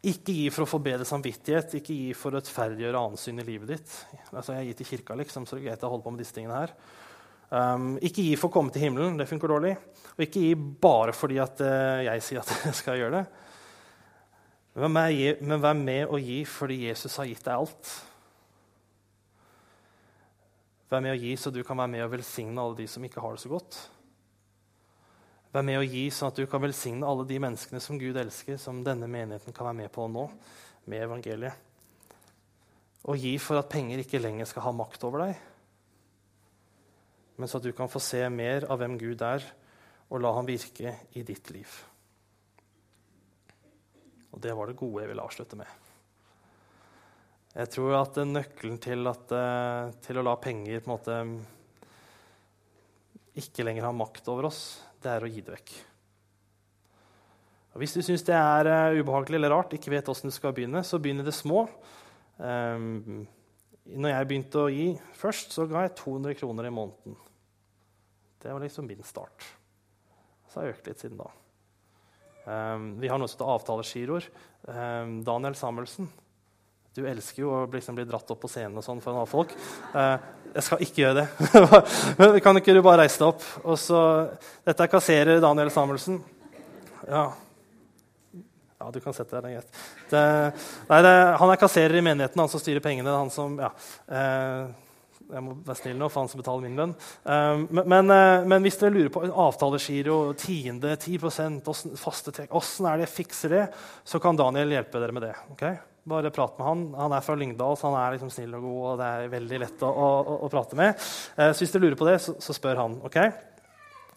Ikke 0.09 0.35
gi 0.35 0.47
for 0.55 0.65
å 0.65 0.71
få 0.71 0.81
bedre 0.83 1.07
samvittighet, 1.09 1.75
ikke 1.81 1.97
gi 1.97 2.15
for 2.17 2.33
å 2.33 2.39
rettferdiggjøre 2.39 3.03
ansyn 3.11 3.43
i 3.43 3.47
livet 3.47 3.75
ditt. 3.75 3.95
Altså, 4.31 4.55
jeg 4.57 4.71
gir 4.71 4.79
til 4.79 4.91
kirka, 4.93 5.17
liksom, 5.19 5.47
så 5.47 5.57
det 5.57 5.65
er 5.65 5.71
greit 5.71 5.85
å 5.85 5.91
holde 5.93 6.07
på 6.07 6.15
med 6.15 6.23
disse 6.23 6.37
tingene 6.37 6.61
her. 6.63 6.75
Um, 7.49 7.95
ikke 8.05 8.25
gi 8.27 8.37
for 8.37 8.51
å 8.51 8.55
komme 8.59 8.73
til 8.73 8.85
himmelen, 8.85 9.17
det 9.19 9.27
funker 9.29 9.51
dårlig. 9.51 9.75
Og 10.15 10.25
ikke 10.25 10.45
gi 10.45 10.55
bare 10.55 11.15
fordi 11.17 11.41
at, 11.43 11.61
uh, 11.65 12.05
jeg 12.07 12.25
sier 12.25 12.43
at 12.43 12.53
jeg 12.69 12.79
skal 12.79 13.01
gjøre 13.01 13.21
det. 13.23 13.48
Men 14.79 15.59
vær 15.59 15.75
med 15.75 16.13
å 16.13 16.21
gi 16.23 16.45
fordi 16.47 16.85
Jesus 16.87 17.17
har 17.19 17.27
gitt 17.27 17.43
deg 17.43 17.59
alt. 17.59 17.93
Vær 20.89 21.03
med 21.05 21.17
å 21.17 21.19
gi 21.19 21.35
så 21.37 21.51
du 21.53 21.61
kan 21.67 21.81
være 21.81 21.93
med 21.97 22.05
og 22.05 22.13
velsigne 22.15 22.63
alle 22.63 22.79
de 22.79 22.87
som 22.89 23.05
ikke 23.05 23.23
har 23.25 23.35
det 23.35 23.43
så 23.43 23.51
godt. 23.51 23.79
Vær 25.53 25.65
med 25.67 25.81
å 25.81 25.85
gi 25.85 26.05
sånn 26.13 26.31
at 26.31 26.39
du 26.39 26.47
kan 26.49 26.63
velsigne 26.63 27.09
alle 27.09 27.27
de 27.29 27.41
menneskene 27.43 27.81
som 27.83 27.99
Gud 28.01 28.17
elsker, 28.21 28.61
som 28.61 28.85
denne 28.87 29.09
menigheten 29.11 29.57
kan 29.57 29.67
være 29.69 29.81
med 29.83 29.93
på 29.93 30.07
nå, 30.13 30.29
med 30.89 31.05
evangeliet. 31.09 31.67
Og 33.09 33.19
gi 33.19 33.35
for 33.41 33.59
at 33.59 33.71
penger 33.73 34.03
ikke 34.03 34.21
lenger 34.21 34.49
skal 34.49 34.69
ha 34.69 34.75
makt 34.77 35.07
over 35.09 35.25
deg, 35.25 35.45
men 37.39 37.49
så 37.49 37.61
at 37.61 37.69
du 37.69 37.73
kan 37.73 37.91
få 37.91 38.01
se 38.03 38.21
mer 38.35 38.67
av 38.69 38.81
hvem 38.81 38.97
Gud 38.99 39.23
er, 39.23 39.45
og 40.11 40.23
la 40.23 40.33
ham 40.35 40.47
virke 40.49 40.97
i 41.17 41.23
ditt 41.27 41.53
liv. 41.55 41.71
Og 44.39 44.43
det 44.45 44.53
var 44.55 44.71
det 44.71 44.79
gode 44.79 45.03
jeg 45.03 45.11
ville 45.11 45.23
avslutte 45.27 45.57
med. 45.59 45.67
Jeg 47.59 47.71
tror 47.75 47.97
at 47.99 48.21
nøkkelen 48.23 48.77
til, 48.79 49.03
at, 49.11 49.33
eh, 49.35 49.89
til 50.05 50.21
å 50.21 50.23
la 50.23 50.37
penger 50.39 50.79
på 50.79 50.87
en 50.87 50.93
måte 50.93 51.17
ikke 53.43 53.67
lenger 53.67 53.89
ha 53.89 53.91
makt 53.99 54.31
over 54.31 54.47
oss, 54.47 54.61
det 55.03 55.11
er 55.11 55.27
å 55.27 55.31
gi 55.31 55.43
det 55.43 55.57
vekk. 55.57 55.73
Og 57.75 57.83
hvis 57.83 57.97
du 57.99 58.01
syns 58.07 58.23
det 58.27 58.37
er 58.39 58.71
uh, 58.71 59.01
ubehagelig 59.01 59.41
eller 59.41 59.53
rart, 59.57 59.75
ikke 59.75 59.91
vet 59.91 60.07
åssen 60.11 60.31
du 60.31 60.35
skal 60.35 60.55
begynne, 60.55 60.85
så 60.87 61.03
begynn 61.03 61.23
i 61.23 61.27
det 61.27 61.35
små. 61.35 61.67
Um, 62.39 63.27
når 63.91 64.15
jeg 64.15 64.31
begynte 64.31 64.63
å 64.63 64.71
gi 64.71 64.89
først, 65.19 65.55
så 65.55 65.67
ga 65.71 65.83
jeg 65.89 65.97
200 65.99 66.39
kroner 66.39 66.71
i 66.71 66.75
måneden. 66.75 67.19
Det 68.39 68.55
var 68.55 68.63
liksom 68.63 68.87
min 68.87 69.03
start. 69.07 69.51
Så 70.47 70.61
har 70.61 70.71
jeg 70.71 70.79
økt 70.79 70.91
litt 70.91 71.03
siden 71.03 71.23
da. 71.27 71.31
Um, 72.49 72.95
vi 73.01 73.09
har 73.09 73.21
noe 73.21 73.29
som 73.29 73.37
heter 73.37 73.51
avtalegiroer. 73.53 74.27
Um, 74.65 75.19
Daniel 75.25 75.57
Samuelsen, 75.59 76.09
du 76.97 77.03
elsker 77.05 77.43
jo 77.43 77.51
å 77.53 77.59
liksom 77.69 77.99
bli 77.99 78.07
dratt 78.09 78.31
opp 78.33 78.41
på 78.41 78.49
scenen 78.49 78.81
og 78.81 78.87
sånn 78.87 79.03
for 79.05 79.13
foran 79.13 79.29
folk. 79.29 79.53
Uh, 79.93 80.17
jeg 80.55 80.65
skal 80.65 80.85
ikke 80.87 81.03
gjøre 81.03 81.21
det. 81.21 81.27
Men 82.19 82.39
kan 82.45 82.57
ikke 82.57 82.73
du 82.73 82.81
bare 82.81 83.03
reise 83.03 83.21
deg 83.21 83.35
opp? 83.35 83.45
Og 83.69 83.77
så, 83.81 84.01
dette 84.65 84.87
er 84.87 84.93
kasserer 84.95 85.45
Daniel 85.45 85.71
Samuelsen. 85.75 86.23
Ja. 87.05 87.27
ja, 88.81 88.91
du 88.97 88.99
kan 89.05 89.17
sette 89.17 89.45
deg. 89.45 89.61
Det 90.09 90.25
greit. 90.25 91.13
Han 91.45 91.53
er 91.53 91.61
kasserer 91.61 92.01
i 92.01 92.05
menigheten, 92.05 92.41
han 92.41 92.51
som 92.51 92.65
styrer 92.65 92.85
pengene. 92.85 93.13
han 93.13 93.33
som, 93.35 93.61
ja. 93.61 93.75
Uh, 94.09 94.88
jeg 95.29 95.45
må 95.45 95.55
være 95.67 95.79
snill 95.83 95.99
nå, 96.01 96.09
for 96.09 96.23
han 96.23 96.31
som 96.33 96.41
betaler 96.41 96.65
min 96.65 96.79
lønn. 96.79 96.95
Um, 97.25 97.67
men, 97.77 98.13
uh, 98.13 98.47
men, 98.49 98.63
hvis 98.65 98.79
dere 98.81 98.95
lurer 98.95 99.13
på 99.13 99.23
avtalegiro, 99.29 100.17
tiende, 100.41 100.95
10% 100.97 101.61
faste 102.01 102.35
trekk, 102.35 102.55
åssen 102.57 102.89
er 102.89 102.99
det 102.99 103.09
jeg 103.09 103.17
fikser 103.19 103.55
det, 103.55 103.63
så 104.09 104.21
kan 104.23 104.39
Daniel 104.39 104.73
hjelpe 104.79 105.03
dere 105.03 105.17
med 105.17 105.27
det. 105.29 105.35
Okay? 105.53 105.77
Bare 106.09 106.31
prat 106.31 106.57
med 106.59 106.67
han. 106.67 106.85
Han 106.97 107.13
er 107.13 107.25
fra 107.25 107.37
Lyngdal, 107.37 107.77
så 107.77 107.91
han 107.91 107.99
er 108.01 108.17
liksom 108.17 108.31
snill 108.33 108.55
og 108.57 108.65
god. 108.65 108.79
og 108.91 109.01
det 109.01 109.09
er 109.09 109.33
veldig 109.35 109.59
lett 109.65 109.85
å, 109.85 109.91
å, 109.93 110.37
å 110.47 110.53
prate 110.53 110.79
med. 110.79 111.09
Eh, 111.37 111.51
så 111.53 111.65
hvis 111.65 111.75
dere 111.75 111.85
lurer 111.85 111.99
på 112.01 112.09
det, 112.09 112.17
så, 112.25 112.37
så 112.41 112.57
spør 112.57 112.81
han. 112.81 112.97
ok? 113.05 113.19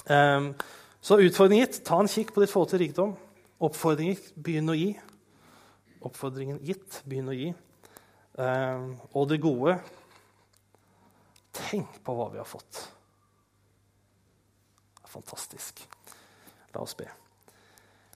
Um, 0.07 0.53
så 1.03 1.19
utfordringen 1.19 1.65
gitt. 1.65 1.81
Ta 1.87 1.99
en 1.99 2.11
kikk 2.11 2.31
på 2.31 2.43
ditt 2.43 2.53
forhold 2.53 2.71
til 2.71 2.83
rikdom. 2.85 3.15
Oppfordringen 3.61 4.15
gitt. 4.15 4.31
Begynn 4.39 4.71
å 4.71 4.77
gi. 4.77 4.93
Oppfordringen 6.07 6.61
gitt. 6.63 7.01
Begynn 7.03 7.33
å 7.33 7.35
gi. 7.35 7.51
Um, 8.39 8.93
og 9.11 9.27
det 9.27 9.41
gode 9.43 9.75
Tenk 11.55 11.99
på 12.05 12.15
hva 12.15 12.29
vi 12.31 12.39
har 12.39 12.47
fått. 12.47 12.83
Det 14.95 15.07
er 15.07 15.11
fantastisk. 15.11 15.83
La 16.71 16.83
oss 16.83 16.95
be. 16.95 17.09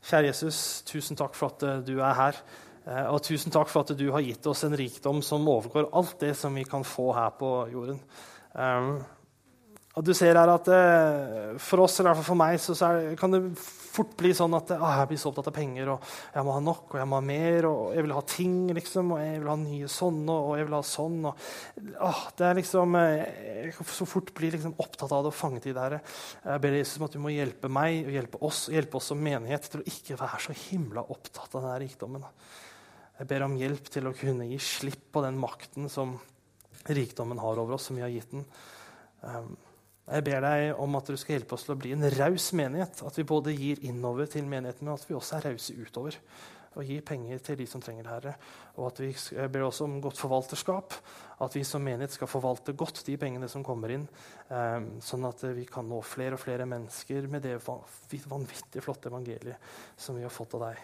Kjære 0.06 0.30
Jesus, 0.30 0.60
tusen 0.88 1.18
takk 1.20 1.36
for 1.36 1.52
at 1.52 1.86
du 1.88 1.98
er 1.98 2.16
her. 2.16 2.40
Eh, 2.86 3.08
og 3.10 3.24
tusen 3.26 3.54
takk 3.54 3.72
for 3.72 3.82
at 3.84 3.98
du 3.98 4.06
har 4.14 4.24
gitt 4.24 4.46
oss 4.48 4.64
en 4.68 4.78
rikdom 4.78 5.24
som 5.26 5.48
overgår 5.50 5.90
alt 5.98 6.20
det 6.22 6.36
som 6.38 6.56
vi 6.56 6.64
kan 6.70 6.86
få 6.86 7.10
her 7.18 7.34
på 7.40 7.52
jorden. 7.74 8.00
Og 9.96 10.04
du 10.04 10.12
ser 10.16 10.36
her 10.36 10.52
at 10.52 10.68
uh, 10.68 11.56
For 11.62 11.86
oss, 11.86 12.00
eller 12.00 12.12
i 12.12 12.14
hvert 12.14 12.22
fall 12.22 12.34
for 12.34 12.40
meg, 12.40 12.60
så, 12.60 12.76
kan 13.20 13.32
det 13.32 13.42
fort 13.96 14.12
bli 14.20 14.34
sånn 14.36 14.52
at 14.58 14.74
uh, 14.76 14.84
jeg 15.00 15.08
blir 15.12 15.20
så 15.22 15.30
opptatt 15.32 15.48
av 15.54 15.56
penger, 15.56 15.94
og 15.94 16.10
jeg 16.36 16.44
må 16.44 16.56
ha 16.58 16.64
nok, 16.64 16.84
og 16.92 17.00
jeg 17.00 17.08
må 17.08 17.20
ha 17.20 17.24
mer, 17.24 17.68
og 17.70 17.96
jeg 17.96 18.04
vil 18.04 18.16
ha 18.18 18.24
ting, 18.28 18.58
liksom, 18.76 19.14
og 19.16 19.22
jeg 19.24 19.40
vil 19.40 19.52
ha 19.54 19.56
nye 19.62 19.92
sånne, 19.92 20.36
og 20.36 20.60
jeg 20.60 20.68
vil 20.68 20.76
ha 20.76 20.82
sånn. 20.90 21.18
Og, 21.32 21.48
uh, 21.96 22.22
det 22.36 22.48
er 22.50 22.60
liksom, 22.60 23.00
Jeg 23.00 23.74
kan 23.78 23.90
så 23.96 24.10
fort 24.10 24.34
bli 24.36 24.52
liksom, 24.58 24.76
opptatt 24.84 25.16
av 25.16 25.24
det 25.24 25.32
og 25.32 25.38
fanget 25.38 25.70
i 25.72 25.76
det 25.78 25.86
her. 25.86 25.98
Jeg 26.44 26.64
ber 26.66 26.78
Jesus 26.82 27.00
om 27.00 27.08
at 27.08 27.16
du 27.16 27.22
må 27.24 27.32
hjelpe 27.32 27.72
meg 27.72 28.04
og 28.04 28.18
hjelpe 28.20 28.42
oss 28.44 28.66
og 28.68 28.76
hjelpe 28.76 29.00
oss 29.00 29.12
som 29.14 29.24
menighet 29.24 29.72
til 29.72 29.84
å 29.84 29.90
ikke 29.96 30.20
være 30.20 30.44
så 30.44 30.60
himla 30.66 31.08
opptatt 31.08 31.56
av 31.56 31.62
denne 31.62 31.82
rikdommen. 31.86 32.26
Jeg 33.16 33.30
ber 33.32 33.46
om 33.46 33.56
hjelp 33.56 33.88
til 33.94 34.10
å 34.10 34.18
kunne 34.18 34.50
gi 34.50 34.60
slipp 34.60 35.08
på 35.16 35.24
den 35.24 35.40
makten 35.40 35.88
som 35.92 36.18
rikdommen 36.92 37.40
har 37.40 37.62
over 37.62 37.78
oss, 37.78 37.88
som 37.88 37.96
vi 37.96 38.04
har 38.04 38.12
gitt 38.12 38.36
den. 38.36 38.44
Um, 39.24 39.56
jeg 40.06 40.26
ber 40.28 40.44
deg 40.46 40.80
om 40.82 40.98
at 41.00 41.08
du 41.10 41.16
skal 41.18 41.40
hjelpe 41.40 41.56
oss 41.58 41.64
til 41.66 41.74
å 41.74 41.80
bli 41.82 41.96
en 41.96 42.06
raus 42.14 42.52
menighet. 42.54 43.00
At 43.08 43.16
vi 43.18 43.26
både 43.26 43.56
gir 43.56 43.82
innover 43.88 44.30
til 44.30 44.46
menigheten, 44.46 44.86
men 44.86 44.94
at 44.94 45.06
vi 45.10 45.16
også 45.18 45.40
er 45.40 45.48
rause 45.50 45.74
utover. 45.74 46.20
Og 46.76 46.84
gir 46.86 47.02
penger 47.08 47.40
til 47.40 47.58
de 47.58 47.66
som 47.70 47.82
trenger 47.82 48.04
det, 48.04 48.12
Herre. 48.12 48.34
Og 48.76 48.90
at 48.90 49.00
vi 49.02 49.08
jeg 49.16 49.52
ber 49.52 49.66
også 49.66 49.88
om 49.88 49.96
godt 50.04 50.20
forvalterskap. 50.22 50.94
At 51.42 51.56
vi 51.58 51.64
som 51.66 51.82
menighet 51.82 52.14
skal 52.14 52.30
forvalte 52.30 52.76
godt 52.78 53.02
de 53.08 53.16
pengene 53.18 53.50
som 53.50 53.64
kommer 53.66 53.96
inn. 53.96 54.04
Um, 54.52 54.92
sånn 55.02 55.26
at 55.26 55.42
vi 55.56 55.66
kan 55.70 55.88
nå 55.90 56.04
flere 56.06 56.38
og 56.38 56.44
flere 56.44 56.68
mennesker 56.70 57.26
med 57.32 57.48
det 57.48 57.58
vanvittig 57.64 58.84
flotte 58.86 59.10
evangeliet 59.10 59.74
som 59.98 60.20
vi 60.20 60.28
har 60.28 60.34
fått 60.34 60.54
av 60.60 60.68
deg. 60.68 60.84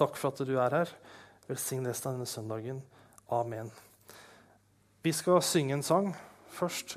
Takk 0.00 0.16
for 0.16 0.32
at 0.32 0.46
du 0.48 0.54
er 0.56 0.78
her. 0.78 0.96
Velsign 1.50 1.84
resten 1.90 2.08
av 2.08 2.16
denne 2.16 2.30
søndagen. 2.30 2.80
Amen. 3.28 3.68
Vi 5.04 5.12
skal 5.12 5.42
synge 5.44 5.76
en 5.76 5.84
sang 5.84 6.12
først. 6.54 6.96